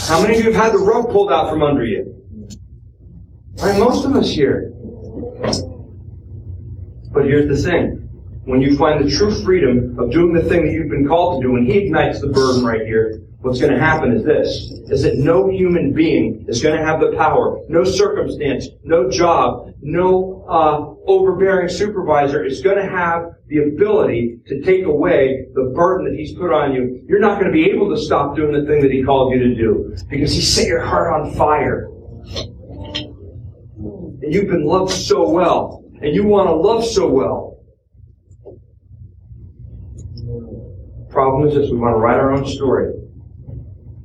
How 0.06 0.20
many 0.22 0.38
of 0.38 0.44
you 0.44 0.52
have 0.52 0.62
had 0.62 0.72
the 0.72 0.78
rug 0.78 1.10
pulled 1.10 1.32
out 1.32 1.50
from 1.50 1.62
under 1.62 1.84
you? 1.84 2.14
Right, 3.56 3.78
most 3.78 4.04
of 4.04 4.14
us 4.14 4.30
here. 4.30 4.70
But 7.10 7.24
here's 7.24 7.48
the 7.48 7.56
thing. 7.56 8.03
When 8.44 8.60
you 8.60 8.76
find 8.76 9.02
the 9.02 9.10
true 9.10 9.34
freedom 9.42 9.98
of 9.98 10.10
doing 10.10 10.34
the 10.34 10.42
thing 10.42 10.66
that 10.66 10.72
you've 10.72 10.90
been 10.90 11.08
called 11.08 11.40
to 11.40 11.48
do, 11.48 11.52
when 11.52 11.64
He 11.64 11.78
ignites 11.78 12.20
the 12.20 12.28
burden 12.28 12.62
right 12.62 12.82
here, 12.82 13.22
what's 13.38 13.60
going 13.60 13.72
to 13.72 13.78
happen 13.78 14.12
is 14.12 14.24
this, 14.24 14.70
is 14.90 15.02
that 15.02 15.16
no 15.16 15.48
human 15.50 15.92
being 15.92 16.44
is 16.48 16.62
going 16.62 16.78
to 16.78 16.84
have 16.84 17.00
the 17.00 17.12
power, 17.16 17.60
no 17.68 17.84
circumstance, 17.84 18.68
no 18.82 19.10
job, 19.10 19.72
no 19.80 20.44
uh, 20.48 20.94
overbearing 21.10 21.68
supervisor 21.68 22.44
is 22.44 22.60
going 22.60 22.76
to 22.76 22.88
have 22.88 23.34
the 23.48 23.58
ability 23.58 24.38
to 24.46 24.60
take 24.62 24.84
away 24.84 25.46
the 25.54 25.72
burden 25.74 26.06
that 26.06 26.18
he's 26.18 26.32
put 26.32 26.52
on 26.52 26.74
you. 26.74 27.02
You're 27.06 27.20
not 27.20 27.40
going 27.40 27.46
to 27.46 27.52
be 27.52 27.70
able 27.70 27.94
to 27.94 28.00
stop 28.00 28.36
doing 28.36 28.52
the 28.52 28.66
thing 28.66 28.82
that 28.82 28.90
he 28.90 29.02
called 29.02 29.32
you 29.32 29.38
to 29.40 29.54
do 29.54 29.94
because 30.08 30.32
he 30.32 30.40
set 30.40 30.66
your 30.66 30.80
heart 30.80 31.12
on 31.12 31.34
fire. 31.34 31.88
And 34.22 34.32
you've 34.32 34.48
been 34.48 34.64
loved 34.64 34.92
so 34.92 35.28
well, 35.28 35.84
and 36.00 36.14
you 36.14 36.24
want 36.24 36.48
to 36.48 36.54
love 36.54 36.84
so 36.84 37.06
well. 37.06 37.53
Problem 41.24 41.48
is 41.48 41.54
this, 41.54 41.70
we 41.70 41.78
want 41.78 41.94
to 41.94 41.98
write 42.00 42.20
our 42.20 42.32
own 42.32 42.46
story 42.46 42.92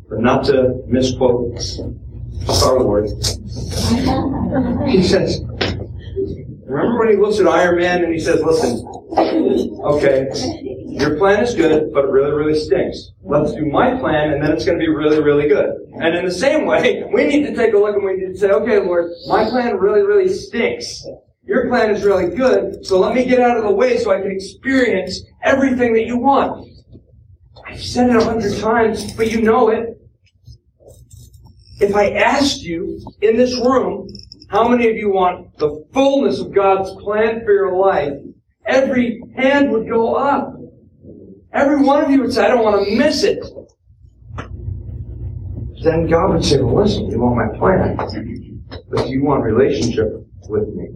but 0.07 0.21
not 0.21 0.45
to 0.45 0.81
misquote 0.87 1.59
Star 1.59 2.79
Lord. 2.79 3.09
He 4.87 5.03
says, 5.03 5.41
remember 6.65 6.97
when 6.97 7.09
he 7.09 7.17
looks 7.17 7.37
at 7.41 7.45
Iron 7.45 7.77
Man 7.77 8.05
and 8.05 8.13
he 8.13 8.21
says, 8.21 8.41
listen, 8.41 8.87
okay, 9.83 10.29
your 10.87 11.17
plan 11.17 11.43
is 11.43 11.53
good, 11.55 11.91
but 11.93 12.05
it 12.05 12.09
really, 12.09 12.31
really 12.31 12.57
stinks. 12.57 13.11
Let's 13.21 13.51
do 13.51 13.65
my 13.65 13.99
plan, 13.99 14.31
and 14.31 14.41
then 14.41 14.53
it's 14.53 14.63
going 14.63 14.79
to 14.79 14.83
be 14.83 14.89
really, 14.89 15.21
really 15.21 15.49
good. 15.49 15.75
And 16.01 16.15
in 16.15 16.23
the 16.23 16.31
same 16.31 16.65
way, 16.65 17.03
we 17.13 17.25
need 17.25 17.45
to 17.47 17.53
take 17.53 17.73
a 17.73 17.77
look 17.77 17.97
and 17.97 18.05
we 18.05 18.13
need 18.13 18.33
to 18.33 18.37
say, 18.37 18.49
okay, 18.49 18.79
Lord, 18.79 19.11
my 19.27 19.43
plan 19.49 19.75
really, 19.75 20.03
really 20.03 20.29
stinks. 20.33 21.05
Your 21.43 21.67
plan 21.67 21.91
is 21.91 22.05
really 22.05 22.33
good, 22.33 22.85
so 22.85 22.97
let 22.97 23.13
me 23.13 23.25
get 23.25 23.41
out 23.41 23.57
of 23.57 23.63
the 23.63 23.71
way 23.71 23.97
so 23.97 24.11
I 24.11 24.21
can 24.21 24.31
experience 24.31 25.21
everything 25.43 25.93
that 25.93 26.05
you 26.05 26.17
want. 26.17 26.78
I've 27.69 27.83
said 27.83 28.09
it 28.09 28.15
a 28.15 28.23
hundred 28.23 28.59
times, 28.59 29.13
but 29.13 29.31
you 29.31 29.41
know 29.41 29.69
it. 29.69 30.01
If 31.79 31.95
I 31.95 32.09
asked 32.11 32.63
you 32.63 32.99
in 33.21 33.37
this 33.37 33.55
room, 33.57 34.09
how 34.49 34.67
many 34.67 34.89
of 34.89 34.95
you 34.95 35.11
want 35.11 35.55
the 35.59 35.85
fullness 35.93 36.39
of 36.39 36.51
God's 36.51 36.89
plan 37.01 37.45
for 37.45 37.53
your 37.53 37.77
life? 37.77 38.13
Every 38.65 39.21
hand 39.37 39.71
would 39.71 39.87
go 39.87 40.15
up. 40.15 40.55
Every 41.53 41.83
one 41.83 42.03
of 42.03 42.09
you 42.09 42.21
would 42.21 42.33
say, 42.33 42.45
I 42.45 42.47
don't 42.47 42.63
want 42.63 42.83
to 42.83 42.95
miss 42.95 43.23
it. 43.23 43.45
Then 45.83 46.07
God 46.07 46.33
would 46.33 46.45
say, 46.45 46.59
well, 46.59 46.83
listen, 46.83 47.05
you 47.11 47.19
want 47.19 47.35
my 47.35 47.57
plan, 47.59 47.95
but 48.89 49.07
you 49.09 49.23
want 49.23 49.43
relationship 49.43 50.07
with 50.47 50.67
me? 50.69 50.89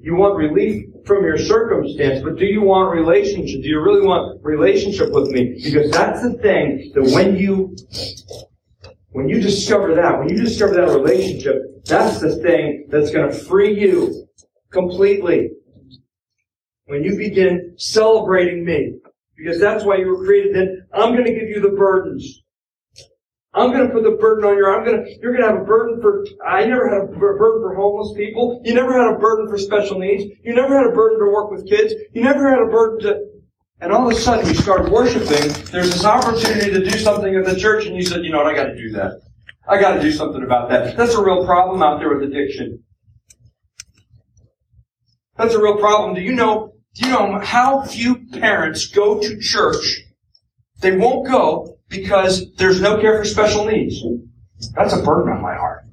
You 0.00 0.14
want 0.14 0.36
relief 0.36 0.86
from 1.04 1.24
your 1.24 1.38
circumstance, 1.38 2.22
but 2.22 2.36
do 2.36 2.46
you 2.46 2.62
want 2.62 2.96
relationship? 2.96 3.62
Do 3.62 3.68
you 3.68 3.80
really 3.80 4.06
want 4.06 4.42
relationship 4.42 5.10
with 5.10 5.28
me? 5.30 5.60
Because 5.62 5.90
that's 5.90 6.22
the 6.22 6.34
thing 6.38 6.92
that 6.94 7.02
when 7.12 7.36
you 7.36 7.76
when 9.10 9.28
you 9.28 9.40
discover 9.40 9.94
that, 9.94 10.18
when 10.18 10.28
you 10.28 10.36
discover 10.36 10.74
that 10.74 10.88
relationship, 10.88 11.84
that's 11.84 12.20
the 12.20 12.36
thing 12.36 12.86
that's 12.88 13.10
going 13.10 13.30
to 13.30 13.36
free 13.36 13.78
you 13.78 14.26
completely. 14.70 15.50
When 16.86 17.04
you 17.04 17.16
begin 17.16 17.74
celebrating 17.76 18.64
me, 18.64 18.98
because 19.36 19.60
that's 19.60 19.84
why 19.84 19.96
you 19.96 20.08
were 20.08 20.24
created, 20.24 20.54
then 20.54 20.86
I'm 20.92 21.12
going 21.12 21.24
to 21.24 21.34
give 21.34 21.48
you 21.48 21.60
the 21.60 21.76
burdens. 21.76 22.43
I'm 23.54 23.70
going 23.70 23.86
to 23.86 23.92
put 23.92 24.02
the 24.02 24.16
burden 24.20 24.44
on 24.44 24.56
your, 24.56 24.74
I'm 24.74 24.84
going 24.84 25.04
to, 25.04 25.10
you're 25.22 25.32
going 25.32 25.44
to 25.44 25.52
have 25.52 25.62
a 25.62 25.64
burden 25.64 26.00
for, 26.00 26.26
I 26.44 26.64
never 26.64 26.88
had 26.88 27.02
a 27.02 27.06
burden 27.06 27.62
for 27.62 27.74
homeless 27.74 28.12
people. 28.16 28.60
You 28.64 28.74
never 28.74 28.92
had 28.92 29.14
a 29.14 29.18
burden 29.18 29.48
for 29.48 29.56
special 29.58 29.98
needs. 29.98 30.24
You 30.42 30.54
never 30.54 30.76
had 30.76 30.86
a 30.86 30.90
burden 30.90 31.20
to 31.20 31.26
work 31.26 31.52
with 31.52 31.68
kids. 31.68 31.94
You 32.12 32.22
never 32.22 32.48
had 32.50 32.58
a 32.58 32.66
burden 32.66 33.00
to, 33.06 33.24
and 33.80 33.92
all 33.92 34.10
of 34.10 34.16
a 34.16 34.18
sudden 34.18 34.48
you 34.48 34.54
start 34.54 34.90
worshiping, 34.90 35.52
there's 35.70 35.92
this 35.92 36.04
opportunity 36.04 36.70
to 36.72 36.84
do 36.84 36.98
something 36.98 37.32
in 37.32 37.44
the 37.44 37.54
church, 37.54 37.86
and 37.86 37.94
you 37.94 38.02
said, 38.02 38.24
you 38.24 38.32
know 38.32 38.38
what, 38.38 38.46
I 38.46 38.54
gotta 38.54 38.76
do 38.76 38.90
that. 38.92 39.20
I 39.68 39.80
gotta 39.80 40.00
do 40.00 40.10
something 40.10 40.42
about 40.42 40.68
that. 40.70 40.96
That's 40.96 41.14
a 41.14 41.22
real 41.22 41.44
problem 41.44 41.80
out 41.80 42.00
there 42.00 42.12
with 42.12 42.28
addiction. 42.28 42.82
That's 45.36 45.54
a 45.54 45.62
real 45.62 45.78
problem. 45.78 46.14
Do 46.14 46.22
you 46.22 46.32
know, 46.32 46.74
do 46.94 47.06
you 47.06 47.12
know 47.12 47.38
how 47.38 47.82
few 47.82 48.26
parents 48.32 48.86
go 48.86 49.20
to 49.20 49.38
church? 49.38 50.02
They 50.80 50.96
won't 50.96 51.26
go 51.28 51.73
because 51.94 52.52
there's 52.54 52.80
no 52.80 53.00
care 53.00 53.18
for 53.18 53.24
special 53.24 53.64
needs. 53.64 54.02
That's 54.74 54.92
a 54.94 55.02
burden 55.02 55.32
on 55.32 55.42
my 55.42 55.54
heart. 55.54 55.84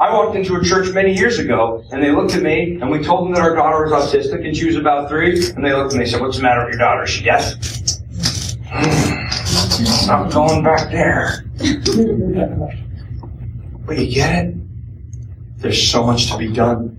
I 0.00 0.12
walked 0.14 0.36
into 0.36 0.54
a 0.54 0.62
church 0.62 0.94
many 0.94 1.12
years 1.12 1.40
ago, 1.40 1.84
and 1.90 2.00
they 2.02 2.12
looked 2.12 2.34
at 2.34 2.42
me, 2.42 2.78
and 2.80 2.88
we 2.88 3.02
told 3.02 3.26
them 3.26 3.34
that 3.34 3.42
our 3.42 3.56
daughter 3.56 3.82
was 3.82 3.92
autistic, 3.92 4.46
and 4.46 4.56
she 4.56 4.66
was 4.66 4.76
about 4.76 5.08
three, 5.08 5.50
and 5.50 5.64
they 5.64 5.72
looked 5.72 5.92
at 5.92 5.98
me 5.98 6.04
and 6.04 6.10
said, 6.10 6.20
what's 6.20 6.36
the 6.36 6.42
matter 6.44 6.64
with 6.64 6.74
your 6.74 6.78
daughter? 6.78 7.02
Is 7.02 7.10
she 7.10 7.24
deaf? 7.24 7.54
I'm 10.08 10.30
going 10.30 10.62
back 10.62 10.90
there. 10.92 11.44
but 13.86 13.98
you 13.98 14.14
get 14.14 14.44
it? 14.44 14.54
There's 15.58 15.90
so 15.90 16.04
much 16.04 16.30
to 16.30 16.38
be 16.38 16.52
done. 16.52 16.97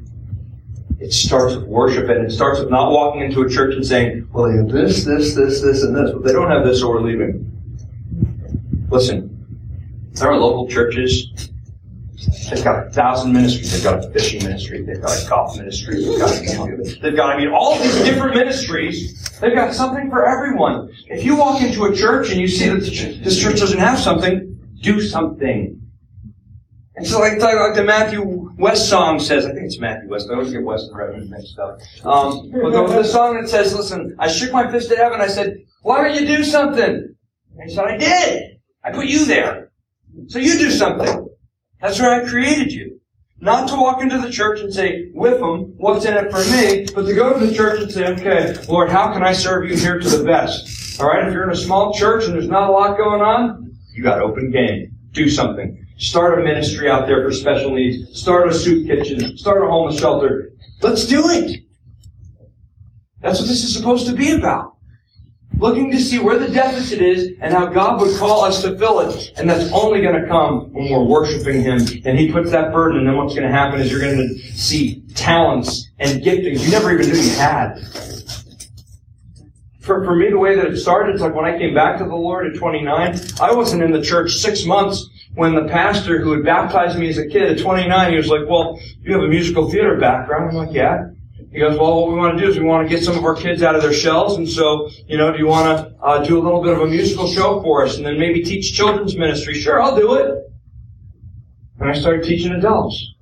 It 0.99 1.13
starts 1.13 1.55
with 1.55 1.65
worship, 1.65 2.09
and 2.09 2.25
it 2.25 2.31
starts 2.31 2.59
with 2.59 2.69
not 2.69 2.91
walking 2.91 3.21
into 3.21 3.41
a 3.41 3.49
church 3.49 3.75
and 3.75 3.85
saying, 3.85 4.27
well, 4.31 4.51
they 4.51 4.57
have 4.57 4.69
this, 4.69 5.05
this, 5.05 5.33
this, 5.33 5.61
this, 5.61 5.83
and 5.83 5.95
this, 5.95 6.11
but 6.11 6.23
they 6.23 6.33
don't 6.33 6.49
have 6.49 6.65
this, 6.65 6.81
so 6.81 6.89
we're 6.89 7.01
leaving. 7.01 7.45
Listen, 8.89 9.35
there 10.13 10.29
are 10.29 10.37
local 10.37 10.67
churches 10.67 11.49
They've 12.49 12.63
got 12.63 12.87
a 12.87 12.89
thousand 12.89 13.31
ministries. 13.31 13.71
They've 13.71 13.83
got 13.83 14.03
a 14.03 14.09
fishing 14.09 14.43
ministry. 14.43 14.81
They've 14.81 15.01
got 15.01 15.23
a 15.23 15.29
golf 15.29 15.57
ministry. 15.57 16.03
They've 16.03 16.19
got, 16.19 16.31
a, 16.31 16.99
they've 17.01 17.15
got, 17.15 17.35
I 17.35 17.37
mean, 17.37 17.49
all 17.49 17.79
these 17.79 17.95
different 18.03 18.35
ministries. 18.35 19.29
They've 19.39 19.55
got 19.55 19.73
something 19.73 20.09
for 20.09 20.25
everyone. 20.25 20.89
If 21.07 21.23
you 21.23 21.37
walk 21.37 21.61
into 21.61 21.85
a 21.85 21.95
church 21.95 22.31
and 22.31 22.41
you 22.41 22.47
see 22.47 22.67
that 22.67 22.79
this 23.23 23.39
church 23.39 23.59
doesn't 23.59 23.79
have 23.79 23.99
something, 23.99 24.59
do 24.81 24.99
something. 24.99 25.81
And 26.95 27.07
so, 27.07 27.19
like, 27.19 27.39
like 27.39 27.75
the 27.75 27.83
Matthew 27.85 28.21
West 28.59 28.89
song 28.89 29.19
says, 29.19 29.45
I 29.45 29.53
think 29.53 29.65
it's 29.65 29.79
Matthew 29.79 30.09
West. 30.09 30.27
I 30.29 30.33
always 30.33 30.51
get 30.51 30.63
West 30.63 30.89
and 30.89 30.97
Redman 30.97 31.29
mixed 31.29 31.57
up. 31.57 31.79
Um, 32.03 32.51
but 32.51 32.71
the, 32.71 32.87
the 32.87 33.03
song 33.03 33.39
that 33.39 33.49
says, 33.49 33.73
"Listen, 33.73 34.15
I 34.19 34.27
shook 34.27 34.51
my 34.51 34.69
fist 34.69 34.91
at 34.91 34.97
heaven. 34.97 35.21
I 35.21 35.27
said, 35.27 35.57
why 35.81 36.03
don't 36.03 36.21
you 36.21 36.27
do 36.27 36.43
something?" 36.43 37.15
And 37.57 37.69
he 37.69 37.73
said, 37.73 37.85
"I 37.85 37.97
did. 37.97 38.59
I 38.83 38.91
put 38.91 39.05
you 39.07 39.23
there. 39.23 39.71
So 40.27 40.39
you 40.39 40.59
do 40.59 40.71
something." 40.71 41.29
That's 41.81 41.99
where 41.99 42.21
I 42.21 42.27
created 42.27 42.73
you. 42.73 42.99
Not 43.39 43.69
to 43.69 43.75
walk 43.75 44.01
into 44.01 44.17
the 44.19 44.29
church 44.29 44.59
and 44.59 44.73
say, 44.73 45.11
with 45.13 45.39
them, 45.39 45.73
what's 45.77 46.03
in 46.03 46.17
it 46.17 46.29
for 46.29 46.43
me, 46.51 46.85
but 46.93 47.05
to 47.05 47.13
go 47.15 47.39
to 47.39 47.45
the 47.45 47.53
church 47.53 47.79
and 47.79 47.89
say, 47.89 48.05
okay, 48.07 48.53
Lord, 48.67 48.89
how 48.89 49.13
can 49.13 49.23
I 49.23 49.31
serve 49.31 49.69
you 49.69 49.77
here 49.77 49.97
to 49.97 50.09
the 50.09 50.25
best? 50.25 50.99
Alright, 50.99 51.25
if 51.25 51.33
you're 51.33 51.45
in 51.45 51.51
a 51.51 51.55
small 51.55 51.93
church 51.93 52.25
and 52.25 52.33
there's 52.33 52.49
not 52.49 52.69
a 52.69 52.71
lot 52.73 52.97
going 52.97 53.21
on, 53.21 53.73
you 53.93 54.03
got 54.03 54.19
open 54.19 54.51
game. 54.51 54.91
Do 55.13 55.29
something. 55.29 55.85
Start 55.99 56.39
a 56.39 56.43
ministry 56.43 56.89
out 56.89 57.07
there 57.07 57.23
for 57.23 57.31
special 57.31 57.71
needs. 57.71 58.19
Start 58.19 58.47
a 58.47 58.53
soup 58.53 58.87
kitchen. 58.87 59.37
Start 59.37 59.63
a 59.63 59.67
homeless 59.67 59.99
shelter. 59.99 60.53
Let's 60.81 61.05
do 61.05 61.29
it. 61.29 61.61
That's 63.21 63.39
what 63.39 63.47
this 63.47 63.63
is 63.63 63.73
supposed 63.75 64.07
to 64.07 64.13
be 64.13 64.31
about 64.31 64.77
looking 65.59 65.91
to 65.91 65.99
see 65.99 66.19
where 66.19 66.39
the 66.39 66.47
deficit 66.47 67.01
is 67.01 67.33
and 67.41 67.53
how 67.53 67.65
God 67.65 67.99
would 68.01 68.17
call 68.17 68.45
us 68.45 68.61
to 68.61 68.77
fill 68.77 69.01
it. 69.01 69.33
And 69.37 69.49
that's 69.49 69.71
only 69.73 70.01
going 70.01 70.19
to 70.19 70.27
come 70.27 70.71
when 70.71 70.89
we're 70.89 71.03
worshiping 71.03 71.61
Him. 71.61 71.81
And 72.05 72.17
He 72.17 72.31
puts 72.31 72.49
that 72.51 72.71
burden, 72.71 72.99
and 72.99 73.07
then 73.07 73.17
what's 73.17 73.35
going 73.35 73.47
to 73.47 73.51
happen 73.53 73.79
is 73.79 73.91
you're 73.91 73.99
going 73.99 74.17
to 74.17 74.37
see 74.53 75.03
talents 75.15 75.89
and 75.99 76.21
giftings 76.21 76.63
you 76.63 76.71
never 76.71 76.91
even 76.91 77.09
knew 77.11 77.19
you 77.19 77.35
had. 77.35 77.75
for, 79.81 80.03
for 80.05 80.15
me, 80.15 80.29
the 80.29 80.37
way 80.37 80.55
that 80.55 80.65
it 80.65 80.77
started, 80.77 81.13
it's 81.13 81.21
like 81.21 81.35
when 81.35 81.45
I 81.45 81.57
came 81.57 81.73
back 81.73 81.97
to 81.97 82.05
the 82.05 82.15
Lord 82.15 82.47
at 82.47 82.57
29, 82.57 83.19
I 83.41 83.51
wasn't 83.51 83.83
in 83.83 83.91
the 83.91 84.01
church 84.01 84.37
six 84.37 84.65
months 84.65 85.08
when 85.33 85.55
the 85.55 85.65
pastor 85.65 86.19
who 86.19 86.31
had 86.31 86.43
baptized 86.43 86.97
me 86.97 87.09
as 87.09 87.17
a 87.17 87.27
kid 87.27 87.43
at 87.43 87.59
29, 87.59 88.11
he 88.11 88.17
was 88.17 88.27
like, 88.27 88.47
well, 88.47 88.79
you 89.01 89.13
have 89.13 89.23
a 89.23 89.27
musical 89.27 89.69
theater 89.69 89.97
background. 89.97 90.49
I'm 90.49 90.55
like, 90.55 90.73
yeah. 90.73 91.09
He 91.51 91.59
goes, 91.59 91.79
well, 91.79 92.01
what 92.01 92.11
we 92.11 92.17
want 92.17 92.37
to 92.37 92.43
do 92.43 92.49
is 92.49 92.59
we 92.59 92.65
want 92.65 92.87
to 92.87 92.95
get 92.95 93.03
some 93.03 93.17
of 93.17 93.23
our 93.23 93.35
kids 93.35 93.63
out 93.63 93.75
of 93.75 93.81
their 93.81 93.93
shells, 93.93 94.37
and 94.37 94.47
so, 94.47 94.89
you 95.07 95.17
know, 95.17 95.31
do 95.31 95.39
you 95.39 95.47
want 95.47 95.65
to 95.65 95.95
uh, 96.03 96.23
do 96.23 96.37
a 96.37 96.41
little 96.41 96.61
bit 96.61 96.73
of 96.73 96.81
a 96.81 96.85
musical 96.87 97.27
show 97.27 97.61
for 97.63 97.83
us, 97.83 97.97
and 97.97 98.05
then 98.05 98.19
maybe 98.19 98.43
teach 98.43 98.73
children's 98.73 99.17
ministry? 99.17 99.55
Sure, 99.55 99.81
I'll 99.81 99.95
do 99.95 100.13
it. 100.15 100.45
And 101.79 101.89
I 101.89 101.93
started 101.93 102.23
teaching 102.23 102.51
adults. 102.51 103.13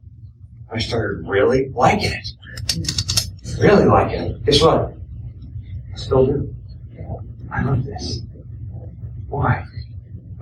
I 0.70 0.80
started 0.80 1.26
really 1.26 1.70
liking 1.70 2.12
it. 2.12 3.58
Really 3.60 3.86
liking 3.86 4.22
it. 4.22 4.46
Guess 4.46 4.62
what? 4.62 4.94
I 5.94 5.98
still 5.98 6.26
do. 6.26 6.56
I 7.50 7.64
love 7.64 7.86
this. 7.86 8.22
Why? 9.30 9.64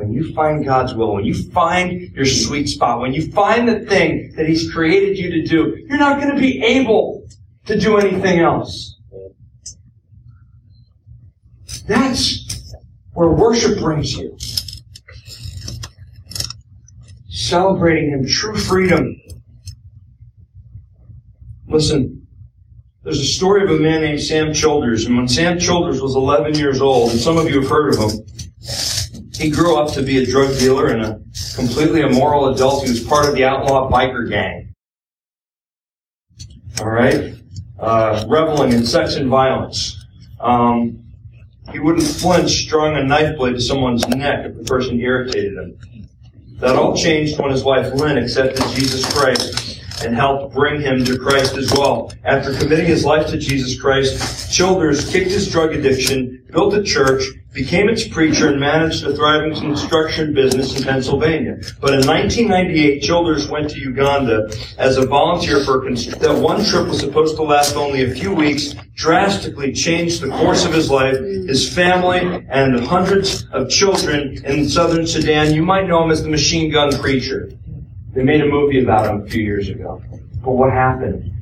When 0.05 0.13
you 0.13 0.35
find 0.35 0.63
God's 0.63 0.93
will, 0.93 1.15
when 1.15 1.25
you 1.25 1.33
find 1.33 2.13
your 2.13 2.25
sweet 2.25 2.69
spot, 2.69 3.01
when 3.01 3.11
you 3.11 3.31
find 3.31 3.67
the 3.67 3.79
thing 3.79 4.33
that 4.35 4.47
He's 4.47 4.71
created 4.71 5.17
you 5.17 5.31
to 5.31 5.41
do, 5.41 5.83
you're 5.87 5.97
not 5.97 6.21
going 6.21 6.35
to 6.35 6.39
be 6.39 6.61
able 6.63 7.27
to 7.65 7.79
do 7.79 7.97
anything 7.97 8.39
else. 8.39 8.97
That's 11.87 12.75
where 13.13 13.29
worship 13.29 13.79
brings 13.79 14.15
you. 14.15 14.37
Celebrating 17.27 18.11
Him, 18.11 18.27
true 18.27 18.55
freedom. 18.55 19.19
Listen, 21.67 22.27
there's 23.01 23.19
a 23.19 23.25
story 23.25 23.63
of 23.63 23.71
a 23.71 23.81
man 23.81 24.01
named 24.01 24.21
Sam 24.21 24.53
Childers, 24.53 25.05
and 25.05 25.17
when 25.17 25.27
Sam 25.27 25.57
Childers 25.57 25.99
was 25.99 26.15
11 26.15 26.55
years 26.55 26.79
old, 26.79 27.09
and 27.09 27.19
some 27.19 27.37
of 27.37 27.49
you 27.49 27.61
have 27.61 27.69
heard 27.69 27.95
of 27.95 27.99
him, 27.99 28.24
he 29.37 29.49
grew 29.49 29.77
up 29.77 29.93
to 29.93 30.01
be 30.01 30.17
a 30.17 30.25
drug 30.25 30.57
dealer 30.57 30.87
and 30.87 31.01
a 31.01 31.21
completely 31.55 32.01
immoral 32.01 32.49
adult. 32.49 32.83
He 32.83 32.89
was 32.89 33.03
part 33.03 33.27
of 33.27 33.35
the 33.35 33.45
outlaw 33.45 33.89
biker 33.89 34.29
gang. 34.29 34.73
All 36.81 36.89
right? 36.89 37.35
uh, 37.79 38.25
reveling 38.27 38.71
in 38.71 38.85
sex 38.85 39.15
and 39.15 39.29
violence. 39.29 40.05
Um, 40.39 41.03
he 41.71 41.79
wouldn't 41.79 42.05
flinch 42.05 42.67
drawing 42.67 42.95
a 42.95 43.03
knife 43.03 43.37
blade 43.37 43.53
to 43.53 43.61
someone's 43.61 44.07
neck 44.07 44.45
if 44.45 44.57
the 44.57 44.63
person 44.63 44.99
irritated 44.99 45.57
him. 45.57 45.77
That 46.59 46.75
all 46.75 46.95
changed 46.95 47.39
when 47.39 47.51
his 47.51 47.63
wife 47.63 47.93
Lynn 47.93 48.17
accepted 48.17 48.63
Jesus 48.75 49.11
Christ 49.13 49.74
and 50.03 50.15
helped 50.15 50.53
bring 50.53 50.81
him 50.81 51.03
to 51.05 51.17
Christ 51.17 51.57
as 51.57 51.71
well. 51.71 52.11
After 52.23 52.53
committing 52.53 52.85
his 52.85 53.05
life 53.05 53.27
to 53.27 53.37
Jesus 53.37 53.79
Christ, 53.79 54.51
Childers 54.51 55.09
kicked 55.11 55.31
his 55.31 55.51
drug 55.51 55.73
addiction, 55.73 56.43
built 56.51 56.73
a 56.73 56.83
church, 56.83 57.23
became 57.53 57.89
its 57.89 58.07
preacher, 58.07 58.49
and 58.49 58.59
managed 58.59 59.03
a 59.05 59.15
thriving 59.15 59.55
construction 59.55 60.33
business 60.33 60.77
in 60.77 60.83
Pennsylvania. 60.83 61.57
But 61.79 61.93
in 61.93 62.05
1998, 62.07 63.01
Childers 63.01 63.47
went 63.47 63.69
to 63.71 63.79
Uganda 63.79 64.49
as 64.77 64.97
a 64.97 65.05
volunteer 65.05 65.63
for 65.63 65.81
a 65.81 65.85
const- 65.85 66.19
that 66.19 66.35
one 66.37 66.63
trip 66.63 66.87
was 66.87 66.99
supposed 66.99 67.35
to 67.37 67.43
last 67.43 67.75
only 67.75 68.03
a 68.03 68.13
few 68.13 68.33
weeks, 68.33 68.75
drastically 68.95 69.73
changed 69.73 70.21
the 70.21 70.29
course 70.29 70.65
of 70.65 70.73
his 70.73 70.89
life, 70.91 71.17
his 71.17 71.73
family, 71.73 72.45
and 72.49 72.79
hundreds 72.81 73.45
of 73.51 73.69
children 73.69 74.37
in 74.45 74.67
southern 74.69 75.07
Sudan. 75.07 75.53
You 75.53 75.63
might 75.63 75.87
know 75.87 76.03
him 76.03 76.11
as 76.11 76.23
the 76.23 76.29
machine 76.29 76.71
gun 76.71 76.91
preacher. 76.99 77.51
They 78.15 78.23
made 78.23 78.41
a 78.41 78.47
movie 78.47 78.81
about 78.81 79.07
him 79.07 79.23
a 79.23 79.29
few 79.29 79.43
years 79.43 79.67
ago. 79.67 80.01
But 80.41 80.51
what 80.51 80.71
happened? 80.71 81.33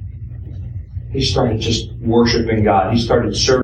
He 1.12 1.24
started 1.24 1.62
just 1.62 1.92
worshiping 2.00 2.64
God. 2.64 2.94
He 2.94 3.00
started 3.00 3.38
serving. 3.38 3.64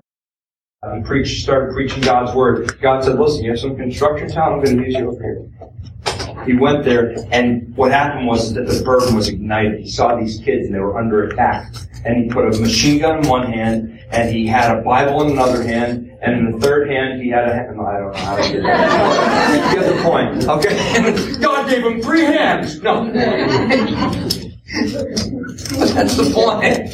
He 0.96 1.02
preached, 1.02 1.42
started 1.42 1.74
preaching 1.74 2.04
God's 2.04 2.36
word. 2.36 2.80
God 2.80 3.04
said, 3.04 3.20
listen, 3.20 3.44
you 3.44 3.50
have 3.50 3.60
some 3.60 3.76
construction 3.76 4.30
town, 4.30 4.54
I'm 4.54 4.64
going 4.64 4.78
to 4.78 4.84
use 4.84 4.94
you 4.94 5.10
over 5.10 5.22
here. 5.22 6.46
He 6.46 6.54
went 6.54 6.86
there, 6.86 7.16
and 7.32 7.76
what 7.76 7.92
happened 7.92 8.28
was 8.28 8.54
that 8.54 8.68
the 8.68 8.82
burden 8.84 9.16
was 9.16 9.28
ignited. 9.28 9.82
He 9.82 9.90
saw 9.90 10.16
these 10.16 10.38
kids, 10.38 10.68
and 10.68 10.76
they 10.76 10.80
were 10.80 10.98
under 10.98 11.24
attack. 11.24 11.74
And 12.06 12.24
he 12.24 12.30
put 12.30 12.46
a 12.46 12.58
machine 12.60 13.02
gun 13.02 13.24
in 13.24 13.28
one 13.28 13.52
hand, 13.52 13.99
and 14.12 14.36
he 14.36 14.48
had 14.48 14.76
a 14.76 14.82
Bible 14.82 15.22
in 15.24 15.32
another 15.32 15.64
hand, 15.64 16.18
and 16.22 16.36
in 16.36 16.52
the 16.52 16.60
third 16.60 16.90
hand, 16.90 17.22
he 17.22 17.30
had 17.30 17.48
a, 17.48 17.54
I 17.54 17.66
don't 17.66 17.78
know 17.78 18.14
how 18.14 18.36
to 18.36 18.52
do 18.52 18.62
that. 18.64 19.76
you 19.76 19.82
get 19.82 19.96
the 19.96 20.02
point. 20.02 20.48
Okay? 20.48 21.38
God 21.42 21.70
gave 21.70 21.84
him 21.84 22.02
three 22.02 22.24
hands. 22.24 22.82
No. 22.82 23.12
That's 24.72 26.16
the 26.16 26.32
point. 26.34 26.90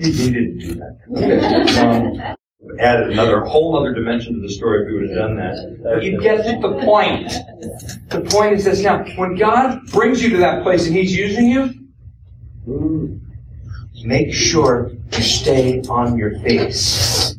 He, 0.00 0.12
he 0.12 0.30
didn't 0.30 0.58
do 0.58 0.74
that. 0.74 1.78
Um, 1.78 2.36
added 2.78 3.10
another 3.10 3.40
whole 3.44 3.78
other 3.78 3.92
dimension 3.92 4.34
to 4.34 4.40
the 4.40 4.52
story 4.52 4.82
if 4.82 4.88
we 4.88 4.94
would 4.98 5.10
have 5.10 5.18
done 5.18 5.36
that. 5.36 5.80
But 5.82 6.02
you 6.02 6.20
get 6.20 6.44
the 6.60 6.80
point. 6.84 7.32
The 8.10 8.20
point 8.30 8.54
is 8.54 8.64
this 8.64 8.82
now, 8.82 9.04
when 9.16 9.36
God 9.36 9.86
brings 9.90 10.22
you 10.22 10.30
to 10.30 10.36
that 10.38 10.62
place 10.62 10.86
and 10.86 10.94
He's 10.94 11.14
using 11.14 11.48
you, 11.48 11.74
make 14.04 14.32
sure 14.32 14.92
you 15.12 15.22
stay 15.22 15.80
on 15.88 16.16
your 16.16 16.38
face. 16.40 17.34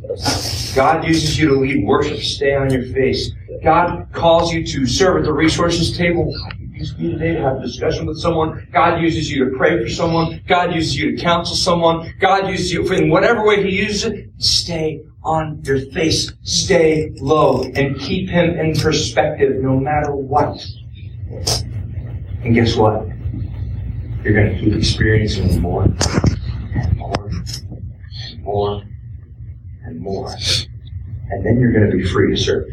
God 0.76 1.06
uses 1.06 1.38
you 1.38 1.50
to 1.50 1.56
lead 1.56 1.86
worship, 1.86 2.20
stay 2.20 2.56
on 2.56 2.72
your 2.72 2.84
face. 2.94 3.32
God 3.64 4.08
calls 4.14 4.54
you 4.54 4.66
to 4.66 4.86
serve 4.86 5.18
at 5.18 5.24
the 5.24 5.34
resources 5.34 5.96
table. 5.96 6.34
Uses 6.72 6.98
you 6.98 7.12
today 7.12 7.34
to 7.34 7.42
have 7.42 7.58
a 7.58 7.62
discussion 7.62 8.06
with 8.06 8.20
someone. 8.20 8.68
God 8.72 9.02
uses 9.02 9.32
you 9.32 9.46
to 9.46 9.58
pray 9.58 9.82
for 9.82 9.90
someone. 9.90 10.42
God 10.48 10.74
uses 10.74 10.98
you 10.98 11.16
to 11.16 11.22
counsel 11.22 11.56
someone. 11.56 12.14
God 12.20 12.48
uses 12.50 12.72
you 12.72 12.88
in 12.92 13.10
whatever 13.10 13.46
way 13.46 13.62
He 13.64 13.78
uses 13.78 14.06
it. 14.06 14.30
Stay 14.38 15.02
on 15.24 15.62
your 15.64 15.80
face. 15.92 16.32
Stay 16.42 17.12
low 17.20 17.64
and 17.76 18.00
keep 18.00 18.30
Him 18.30 18.58
in 18.58 18.76
perspective 18.76 19.62
no 19.62 19.80
matter 19.80 20.16
what. 20.16 20.66
And 22.44 22.56
guess 22.56 22.76
what? 22.76 23.08
You're 24.24 24.34
going 24.34 24.54
to 24.54 24.60
keep 24.60 24.74
experiencing 24.74 25.62
more 25.62 25.84
and 25.84 26.98
more 26.98 27.21
more 28.42 28.84
and 29.84 30.00
more. 30.00 30.34
And 31.30 31.46
then 31.46 31.60
you're 31.60 31.72
going 31.72 31.90
to 31.90 31.98
be 31.98 32.06
free 32.08 32.36
to 32.36 32.38
serve. 32.42 32.68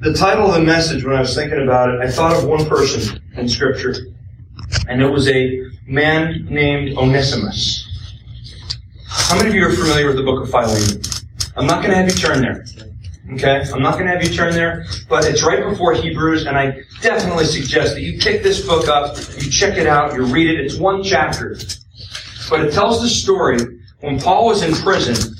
The 0.00 0.14
title 0.14 0.46
of 0.46 0.54
the 0.54 0.64
message, 0.64 1.04
when 1.04 1.14
I 1.14 1.20
was 1.20 1.34
thinking 1.34 1.62
about 1.62 1.90
it, 1.90 2.00
I 2.00 2.10
thought 2.10 2.34
of 2.34 2.44
one 2.44 2.66
person 2.66 3.22
in 3.36 3.48
Scripture. 3.48 3.94
And 4.88 5.02
it 5.02 5.08
was 5.08 5.28
a 5.28 5.60
man 5.86 6.46
named 6.46 6.96
Onesimus. 6.96 7.86
How 9.06 9.36
many 9.36 9.50
of 9.50 9.54
you 9.54 9.66
are 9.66 9.72
familiar 9.72 10.06
with 10.06 10.16
the 10.16 10.22
book 10.22 10.42
of 10.42 10.50
Philemon? 10.50 11.02
I'm 11.56 11.66
not 11.66 11.82
going 11.82 11.90
to 11.90 11.96
have 11.96 12.08
you 12.08 12.14
turn 12.14 12.40
there. 12.40 12.64
Okay? 13.34 13.62
I'm 13.72 13.82
not 13.82 13.94
going 13.94 14.06
to 14.06 14.12
have 14.12 14.22
you 14.22 14.34
turn 14.34 14.54
there, 14.54 14.86
but 15.08 15.24
it's 15.24 15.42
right 15.42 15.62
before 15.68 15.94
Hebrews, 15.94 16.46
and 16.46 16.56
I 16.56 16.82
definitely 17.00 17.44
suggest 17.44 17.94
that 17.94 18.00
you 18.00 18.18
pick 18.18 18.42
this 18.42 18.66
book 18.66 18.88
up, 18.88 19.16
you 19.38 19.50
check 19.50 19.76
it 19.76 19.86
out, 19.86 20.14
you 20.14 20.24
read 20.24 20.48
it. 20.48 20.60
It's 20.60 20.76
one 20.76 21.02
chapter. 21.02 21.58
But 22.50 22.62
it 22.62 22.72
tells 22.72 23.00
the 23.00 23.08
story 23.08 23.58
when 24.00 24.20
Paul 24.20 24.46
was 24.46 24.62
in 24.62 24.74
prison, 24.74 25.36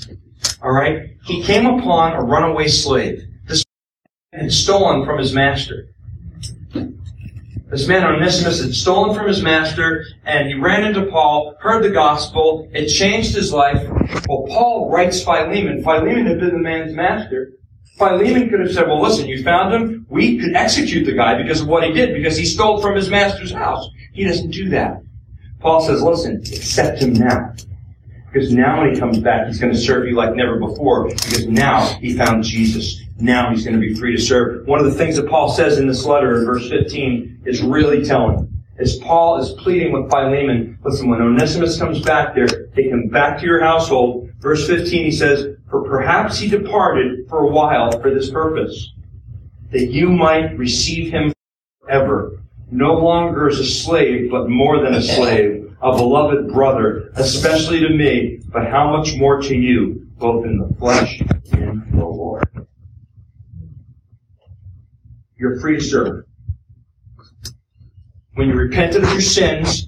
alright, 0.63 1.09
he 1.25 1.43
came 1.43 1.65
upon 1.65 2.13
a 2.13 2.23
runaway 2.23 2.69
slave. 2.69 3.21
This 3.45 3.65
man 4.31 4.43
had 4.43 4.53
stolen 4.53 5.05
from 5.05 5.19
his 5.19 5.33
master. 5.33 5.89
This 6.73 7.87
man 7.87 8.05
Onesimus 8.05 8.61
had 8.61 8.73
stolen 8.73 9.13
from 9.15 9.27
his 9.27 9.41
master, 9.41 10.05
and 10.25 10.47
he 10.47 10.55
ran 10.55 10.85
into 10.85 11.09
Paul, 11.09 11.55
heard 11.59 11.83
the 11.83 11.89
gospel, 11.89 12.69
it 12.73 12.87
changed 12.87 13.35
his 13.35 13.51
life. 13.53 13.81
Well, 14.27 14.45
Paul 14.47 14.89
writes 14.89 15.23
Philemon. 15.23 15.83
Philemon 15.83 16.25
had 16.25 16.39
been 16.39 16.53
the 16.53 16.59
man's 16.59 16.93
master. 16.93 17.53
Philemon 17.97 18.49
could 18.49 18.61
have 18.61 18.71
said, 18.71 18.87
well, 18.87 19.01
listen, 19.01 19.27
you 19.27 19.43
found 19.43 19.73
him. 19.73 20.05
We 20.09 20.37
could 20.37 20.55
execute 20.55 21.05
the 21.05 21.13
guy 21.13 21.41
because 21.41 21.61
of 21.61 21.67
what 21.67 21.83
he 21.83 21.91
did, 21.91 22.13
because 22.13 22.37
he 22.37 22.45
stole 22.45 22.81
from 22.81 22.95
his 22.95 23.09
master's 23.09 23.51
house. 23.51 23.87
He 24.13 24.23
doesn't 24.23 24.51
do 24.51 24.69
that. 24.69 25.01
Paul 25.61 25.81
says, 25.81 26.01
listen, 26.01 26.37
accept 26.37 27.01
him 27.01 27.13
now. 27.13 27.53
Because 28.31 28.51
now 28.51 28.81
when 28.81 28.93
he 28.93 28.99
comes 28.99 29.19
back, 29.19 29.47
he's 29.47 29.59
going 29.59 29.73
to 29.73 29.79
serve 29.79 30.07
you 30.07 30.15
like 30.15 30.35
never 30.35 30.57
before. 30.57 31.07
Because 31.07 31.47
now 31.47 31.85
he 31.99 32.15
found 32.15 32.43
Jesus. 32.43 33.01
Now 33.19 33.51
he's 33.51 33.65
going 33.65 33.79
to 33.79 33.79
be 33.79 33.93
free 33.93 34.15
to 34.15 34.21
serve. 34.21 34.65
One 34.67 34.79
of 34.79 34.85
the 34.85 34.97
things 34.97 35.17
that 35.17 35.29
Paul 35.29 35.51
says 35.51 35.77
in 35.77 35.87
this 35.87 36.05
letter 36.05 36.39
in 36.39 36.45
verse 36.45 36.67
15 36.69 37.43
is 37.45 37.61
really 37.61 38.03
telling. 38.03 38.47
As 38.79 38.97
Paul 38.97 39.37
is 39.37 39.51
pleading 39.61 39.91
with 39.91 40.09
Philemon, 40.09 40.79
listen, 40.83 41.09
when 41.09 41.21
Onesimus 41.21 41.77
comes 41.77 42.01
back 42.01 42.33
there, 42.33 42.47
take 42.47 42.87
him 42.87 43.09
back 43.09 43.39
to 43.39 43.45
your 43.45 43.61
household. 43.61 44.29
Verse 44.39 44.65
15, 44.65 45.03
he 45.03 45.11
says, 45.11 45.55
For 45.69 45.83
perhaps 45.83 46.39
he 46.39 46.49
departed 46.49 47.27
for 47.29 47.43
a 47.43 47.51
while 47.51 47.91
for 47.99 48.11
this 48.11 48.31
purpose, 48.31 48.91
that 49.71 49.91
you 49.91 50.09
might 50.09 50.57
receive 50.57 51.11
him 51.11 51.31
forever, 51.81 52.41
no 52.71 52.93
longer 52.93 53.49
as 53.49 53.59
a 53.59 53.65
slave, 53.65 54.31
but 54.31 54.49
more 54.49 54.81
than 54.81 54.95
a 54.95 55.01
slave, 55.01 55.75
a 55.81 55.91
beloved 55.95 56.47
brother, 56.51 57.11
especially 57.15 57.79
to 57.81 57.89
me, 57.89 58.41
but 58.47 58.67
how 58.67 58.95
much 58.95 59.15
more 59.17 59.41
to 59.41 59.55
you, 59.55 60.07
both 60.17 60.45
in 60.45 60.57
the 60.57 60.73
flesh 60.75 61.21
and 61.51 61.83
the 61.91 62.05
Lord. 62.05 62.47
You're 65.37 65.59
free 65.59 65.77
to 65.77 65.83
serve. 65.83 66.25
When 68.35 68.47
you 68.47 68.53
repented 68.53 69.03
of 69.03 69.11
your 69.11 69.21
sins, 69.21 69.87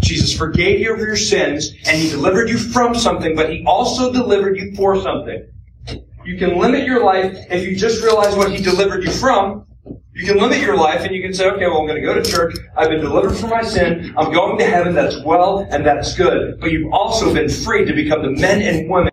Jesus 0.00 0.36
forgave 0.36 0.80
you 0.80 0.94
of 0.94 1.00
your 1.00 1.16
sins 1.16 1.74
and 1.84 1.96
He 1.96 2.08
delivered 2.08 2.48
you 2.48 2.58
from 2.58 2.94
something, 2.94 3.36
but 3.36 3.50
He 3.50 3.64
also 3.66 4.12
delivered 4.12 4.56
you 4.56 4.74
for 4.74 5.00
something. 5.00 5.46
You 6.24 6.38
can 6.38 6.58
limit 6.58 6.86
your 6.86 7.04
life 7.04 7.36
if 7.50 7.66
you 7.68 7.76
just 7.76 8.02
realize 8.02 8.34
what 8.34 8.50
He 8.50 8.62
delivered 8.62 9.04
you 9.04 9.10
from. 9.10 9.66
You 10.14 10.24
can 10.24 10.38
limit 10.38 10.60
your 10.60 10.76
life 10.76 11.00
and 11.00 11.12
you 11.12 11.20
can 11.20 11.34
say, 11.34 11.50
okay, 11.50 11.66
well, 11.66 11.80
I'm 11.80 11.88
going 11.88 12.00
to 12.00 12.06
go 12.06 12.14
to 12.14 12.22
church. 12.22 12.54
I've 12.76 12.88
been 12.88 13.00
delivered 13.00 13.34
from 13.34 13.50
my 13.50 13.62
sin. 13.62 14.14
I'm 14.16 14.32
going 14.32 14.56
to 14.58 14.64
heaven. 14.64 14.94
That's 14.94 15.20
well 15.24 15.66
and 15.70 15.84
that's 15.84 16.14
good. 16.14 16.60
But 16.60 16.70
you've 16.70 16.92
also 16.92 17.34
been 17.34 17.48
free 17.48 17.84
to 17.84 17.92
become 17.92 18.22
the 18.22 18.30
men 18.30 18.62
and 18.62 18.88
women 18.88 19.10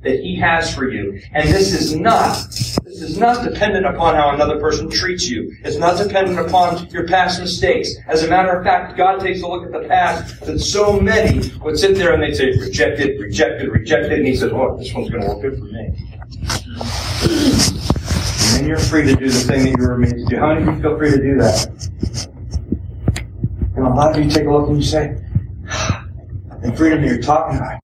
that 0.00 0.20
He 0.20 0.36
has 0.36 0.74
for 0.74 0.90
you. 0.90 1.18
And 1.32 1.48
this 1.48 1.72
is 1.72 1.96
not, 1.96 2.36
this 2.84 3.00
is 3.00 3.16
not 3.16 3.42
dependent 3.42 3.86
upon 3.86 4.16
how 4.16 4.28
another 4.34 4.60
person 4.60 4.90
treats 4.90 5.30
you. 5.30 5.50
It's 5.64 5.78
not 5.78 5.96
dependent 5.96 6.38
upon 6.38 6.88
your 6.88 7.08
past 7.08 7.40
mistakes. 7.40 7.94
As 8.06 8.22
a 8.22 8.28
matter 8.28 8.50
of 8.50 8.62
fact, 8.62 8.98
God 8.98 9.20
takes 9.20 9.40
a 9.40 9.46
look 9.46 9.64
at 9.64 9.72
the 9.72 9.88
past 9.88 10.40
that 10.42 10.58
so 10.58 11.00
many 11.00 11.50
would 11.60 11.78
sit 11.78 11.96
there 11.96 12.12
and 12.12 12.22
they'd 12.22 12.36
say, 12.36 12.50
rejected, 12.50 13.18
rejected, 13.18 13.70
rejected. 13.70 14.12
And 14.12 14.26
He 14.26 14.36
says, 14.36 14.52
oh, 14.52 14.76
this 14.76 14.92
one's 14.92 15.08
going 15.08 15.22
to 15.22 15.28
work 15.28 15.40
good 15.40 15.58
for 15.58 15.64
me. 15.64 15.94
And 18.58 18.66
you're 18.66 18.76
free 18.76 19.04
to 19.04 19.14
do 19.14 19.30
the 19.30 19.38
thing 19.38 19.66
that 19.66 19.78
you 19.78 19.86
were 19.86 19.96
made 19.96 20.16
to 20.16 20.24
do. 20.24 20.36
How 20.36 20.52
many 20.52 20.66
of 20.66 20.74
you 20.74 20.82
feel 20.82 20.98
free 20.98 21.12
to 21.12 21.16
do 21.16 21.38
that? 21.38 21.88
And 23.76 23.86
a 23.86 23.90
lot 23.90 24.18
of 24.18 24.24
you 24.24 24.28
take 24.28 24.46
a 24.46 24.50
look 24.50 24.66
and 24.68 24.78
you 24.78 24.82
say, 24.82 25.16
the 26.60 26.74
freedom 26.76 27.02
that 27.02 27.06
you're 27.06 27.22
talking 27.22 27.56
about, 27.56 27.78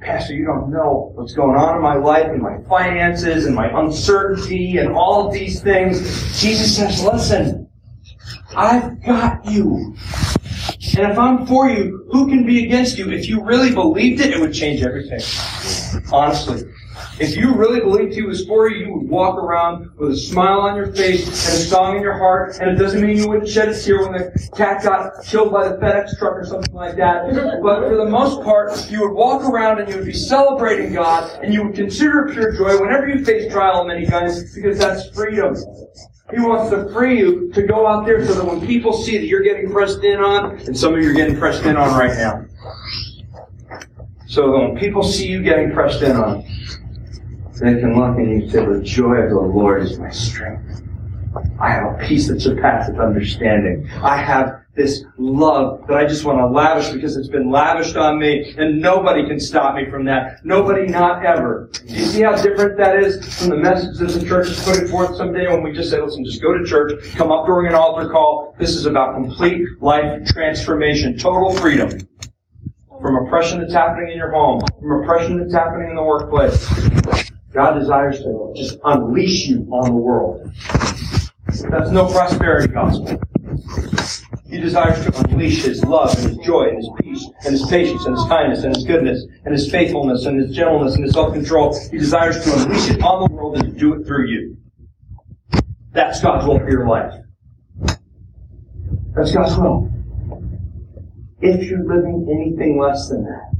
Pastor, 0.00 0.34
you 0.34 0.44
don't 0.44 0.72
know 0.72 1.12
what's 1.14 1.34
going 1.34 1.56
on 1.56 1.76
in 1.76 1.82
my 1.82 1.94
life 1.94 2.26
and 2.26 2.42
my 2.42 2.58
finances 2.68 3.46
and 3.46 3.54
my 3.54 3.68
uncertainty 3.80 4.78
and 4.78 4.90
all 4.92 5.28
of 5.28 5.32
these 5.32 5.62
things. 5.62 6.00
Jesus 6.40 6.76
says, 6.76 7.00
listen, 7.04 7.70
I've 8.56 9.00
got 9.04 9.44
you. 9.44 9.94
And 10.98 11.12
if 11.12 11.16
I'm 11.16 11.46
for 11.46 11.70
you, 11.70 12.08
who 12.10 12.26
can 12.28 12.44
be 12.44 12.64
against 12.64 12.98
you? 12.98 13.08
If 13.10 13.28
you 13.28 13.44
really 13.44 13.72
believed 13.72 14.20
it, 14.20 14.34
it 14.34 14.40
would 14.40 14.52
change 14.52 14.82
everything. 14.82 15.20
Honestly. 16.12 16.64
If 17.22 17.36
you 17.36 17.54
really 17.54 17.78
believed 17.78 18.14
he 18.14 18.22
was 18.22 18.44
for 18.46 18.68
you, 18.68 18.86
you 18.86 18.92
would 18.94 19.08
walk 19.08 19.38
around 19.38 19.96
with 19.96 20.10
a 20.10 20.16
smile 20.16 20.62
on 20.62 20.74
your 20.74 20.92
face 20.92 21.24
and 21.24 21.56
a 21.56 21.64
song 21.64 21.96
in 21.96 22.02
your 22.02 22.18
heart, 22.18 22.58
and 22.58 22.68
it 22.68 22.74
doesn't 22.74 23.00
mean 23.00 23.16
you 23.16 23.28
wouldn't 23.28 23.48
shed 23.48 23.68
a 23.68 23.80
tear 23.80 24.00
when 24.00 24.10
the 24.10 24.50
cat 24.56 24.82
got 24.82 25.24
killed 25.24 25.52
by 25.52 25.68
the 25.68 25.76
FedEx 25.76 26.18
truck 26.18 26.32
or 26.32 26.44
something 26.44 26.74
like 26.74 26.96
that. 26.96 27.32
But 27.62 27.88
for 27.88 27.96
the 27.96 28.06
most 28.06 28.42
part, 28.42 28.90
you 28.90 29.02
would 29.02 29.12
walk 29.12 29.44
around 29.44 29.78
and 29.80 29.88
you 29.88 29.98
would 29.98 30.06
be 30.06 30.12
celebrating 30.12 30.94
God, 30.94 31.30
and 31.44 31.54
you 31.54 31.62
would 31.62 31.76
consider 31.76 32.26
it 32.26 32.32
pure 32.32 32.56
joy 32.56 32.80
whenever 32.80 33.06
you 33.06 33.24
face 33.24 33.52
trial 33.52 33.82
of 33.82 33.86
many 33.86 34.04
kinds, 34.04 34.52
because 34.52 34.76
that's 34.76 35.08
freedom. 35.10 35.54
He 36.32 36.40
wants 36.40 36.70
to 36.70 36.92
free 36.92 37.20
you 37.20 37.52
to 37.52 37.62
go 37.62 37.86
out 37.86 38.04
there 38.04 38.26
so 38.26 38.34
that 38.34 38.44
when 38.44 38.66
people 38.66 38.92
see 38.92 39.16
that 39.16 39.26
you're 39.26 39.44
getting 39.44 39.70
pressed 39.70 40.02
in 40.02 40.18
on, 40.18 40.58
and 40.58 40.76
some 40.76 40.92
of 40.92 41.00
you 41.00 41.10
are 41.10 41.14
getting 41.14 41.36
pressed 41.36 41.64
in 41.66 41.76
on 41.76 41.96
right 41.96 42.16
now. 42.18 42.46
So 44.26 44.58
when 44.58 44.76
people 44.76 45.04
see 45.04 45.28
you 45.28 45.40
getting 45.40 45.70
pressed 45.70 46.02
in 46.02 46.16
on, 46.16 46.44
they 47.62 47.80
can 47.80 47.96
look 47.96 48.16
and 48.16 48.42
you 48.42 48.50
say, 48.50 48.64
the 48.64 48.80
joy 48.82 49.14
of 49.14 49.30
the 49.30 49.40
Lord 49.40 49.82
is 49.82 49.98
my 49.98 50.10
strength. 50.10 50.82
I 51.60 51.70
have 51.70 51.94
a 51.94 52.06
peace 52.06 52.28
that 52.28 52.40
surpasses 52.40 52.98
understanding. 52.98 53.88
I 54.02 54.16
have 54.16 54.62
this 54.74 55.04
love 55.16 55.86
that 55.86 55.96
I 55.96 56.06
just 56.06 56.24
want 56.24 56.38
to 56.38 56.46
lavish 56.46 56.90
because 56.90 57.16
it's 57.16 57.28
been 57.28 57.50
lavished 57.50 57.96
on 57.96 58.18
me 58.18 58.54
and 58.56 58.80
nobody 58.80 59.26
can 59.26 59.38
stop 59.38 59.74
me 59.74 59.88
from 59.90 60.04
that. 60.06 60.44
Nobody, 60.44 60.86
not 60.86 61.24
ever. 61.24 61.70
Do 61.72 61.94
you 61.94 62.04
see 62.04 62.22
how 62.22 62.34
different 62.34 62.76
that 62.78 62.96
is 62.96 63.38
from 63.38 63.50
the 63.50 63.56
message 63.56 63.98
that 63.98 64.18
the 64.18 64.26
church 64.26 64.48
is 64.48 64.62
putting 64.64 64.88
forth 64.88 65.16
someday 65.16 65.46
when 65.46 65.62
we 65.62 65.72
just 65.72 65.90
say, 65.90 66.00
listen, 66.00 66.24
just 66.24 66.42
go 66.42 66.56
to 66.56 66.64
church, 66.64 67.14
come 67.14 67.30
up 67.30 67.46
during 67.46 67.68
an 67.68 67.74
altar 67.74 68.08
call. 68.08 68.54
This 68.58 68.70
is 68.70 68.86
about 68.86 69.14
complete 69.14 69.62
life 69.80 70.26
transformation, 70.26 71.16
total 71.16 71.54
freedom 71.54 71.90
from 73.00 73.26
oppression 73.26 73.60
that's 73.60 73.74
happening 73.74 74.12
in 74.12 74.16
your 74.16 74.30
home, 74.30 74.60
from 74.80 75.02
oppression 75.02 75.38
that's 75.38 75.52
happening 75.52 75.90
in 75.90 75.96
the 75.96 76.02
workplace. 76.02 77.30
God 77.52 77.78
desires 77.78 78.20
to 78.20 78.52
just 78.56 78.78
unleash 78.84 79.46
you 79.46 79.68
on 79.70 79.90
the 79.90 79.96
world. 79.96 80.50
That's 81.70 81.90
no 81.90 82.06
prosperity 82.10 82.72
gospel. 82.72 83.20
He 84.48 84.58
desires 84.58 85.04
to 85.04 85.28
unleash 85.28 85.62
His 85.62 85.84
love 85.84 86.16
and 86.18 86.28
His 86.28 86.38
joy 86.38 86.68
and 86.68 86.76
His 86.78 86.90
peace 87.00 87.30
and 87.44 87.52
His 87.52 87.66
patience 87.66 88.04
and 88.06 88.16
His 88.16 88.26
kindness 88.26 88.64
and 88.64 88.74
His 88.74 88.84
goodness 88.84 89.24
and 89.44 89.52
His 89.52 89.70
faithfulness 89.70 90.24
and 90.26 90.40
His 90.40 90.54
gentleness 90.54 90.94
and 90.94 91.04
His 91.04 91.12
self-control. 91.12 91.78
He 91.90 91.98
desires 91.98 92.42
to 92.44 92.52
unleash 92.54 92.90
it 92.90 93.02
on 93.02 93.28
the 93.28 93.34
world 93.34 93.56
and 93.56 93.72
to 93.72 93.78
do 93.78 93.94
it 93.94 94.06
through 94.06 94.28
you. 94.28 94.56
That's 95.92 96.20
God's 96.22 96.46
will 96.46 96.58
for 96.58 96.70
your 96.70 96.88
life. 96.88 97.14
That's 99.14 99.32
God's 99.34 99.56
will. 99.58 99.90
If 101.40 101.68
you're 101.68 101.84
living 101.84 102.26
anything 102.30 102.80
less 102.80 103.08
than 103.08 103.24
that, 103.24 103.52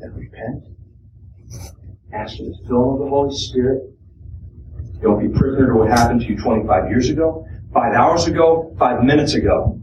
then 0.00 0.12
repent. 0.46 0.64
Ask 2.12 2.36
for 2.36 2.44
the 2.44 2.56
filling 2.66 2.92
of 2.94 2.98
the 3.00 3.08
Holy 3.08 3.36
Spirit 3.36 3.94
don't 5.04 5.20
be 5.20 5.38
prisoner 5.38 5.66
to 5.68 5.74
what 5.74 5.88
happened 5.88 6.22
to 6.22 6.26
you 6.26 6.38
25 6.38 6.88
years 6.88 7.10
ago, 7.10 7.46
five 7.74 7.92
hours 7.92 8.26
ago, 8.26 8.74
five 8.78 9.04
minutes 9.04 9.34
ago. 9.34 9.78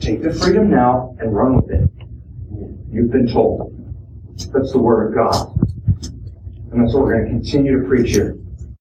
Take 0.00 0.22
the 0.22 0.34
freedom 0.34 0.70
now 0.70 1.16
and 1.18 1.34
run 1.34 1.56
with 1.56 1.70
it. 1.70 1.88
You've 2.90 3.10
been 3.10 3.26
told. 3.32 3.72
That's 4.52 4.72
the 4.72 4.78
Word 4.78 5.08
of 5.08 5.14
God. 5.14 5.56
And 6.72 6.82
that's 6.82 6.94
what 6.94 7.04
we're 7.04 7.14
going 7.14 7.24
to 7.24 7.30
continue 7.30 7.80
to 7.80 7.88
preach 7.88 8.10
here. 8.10 8.36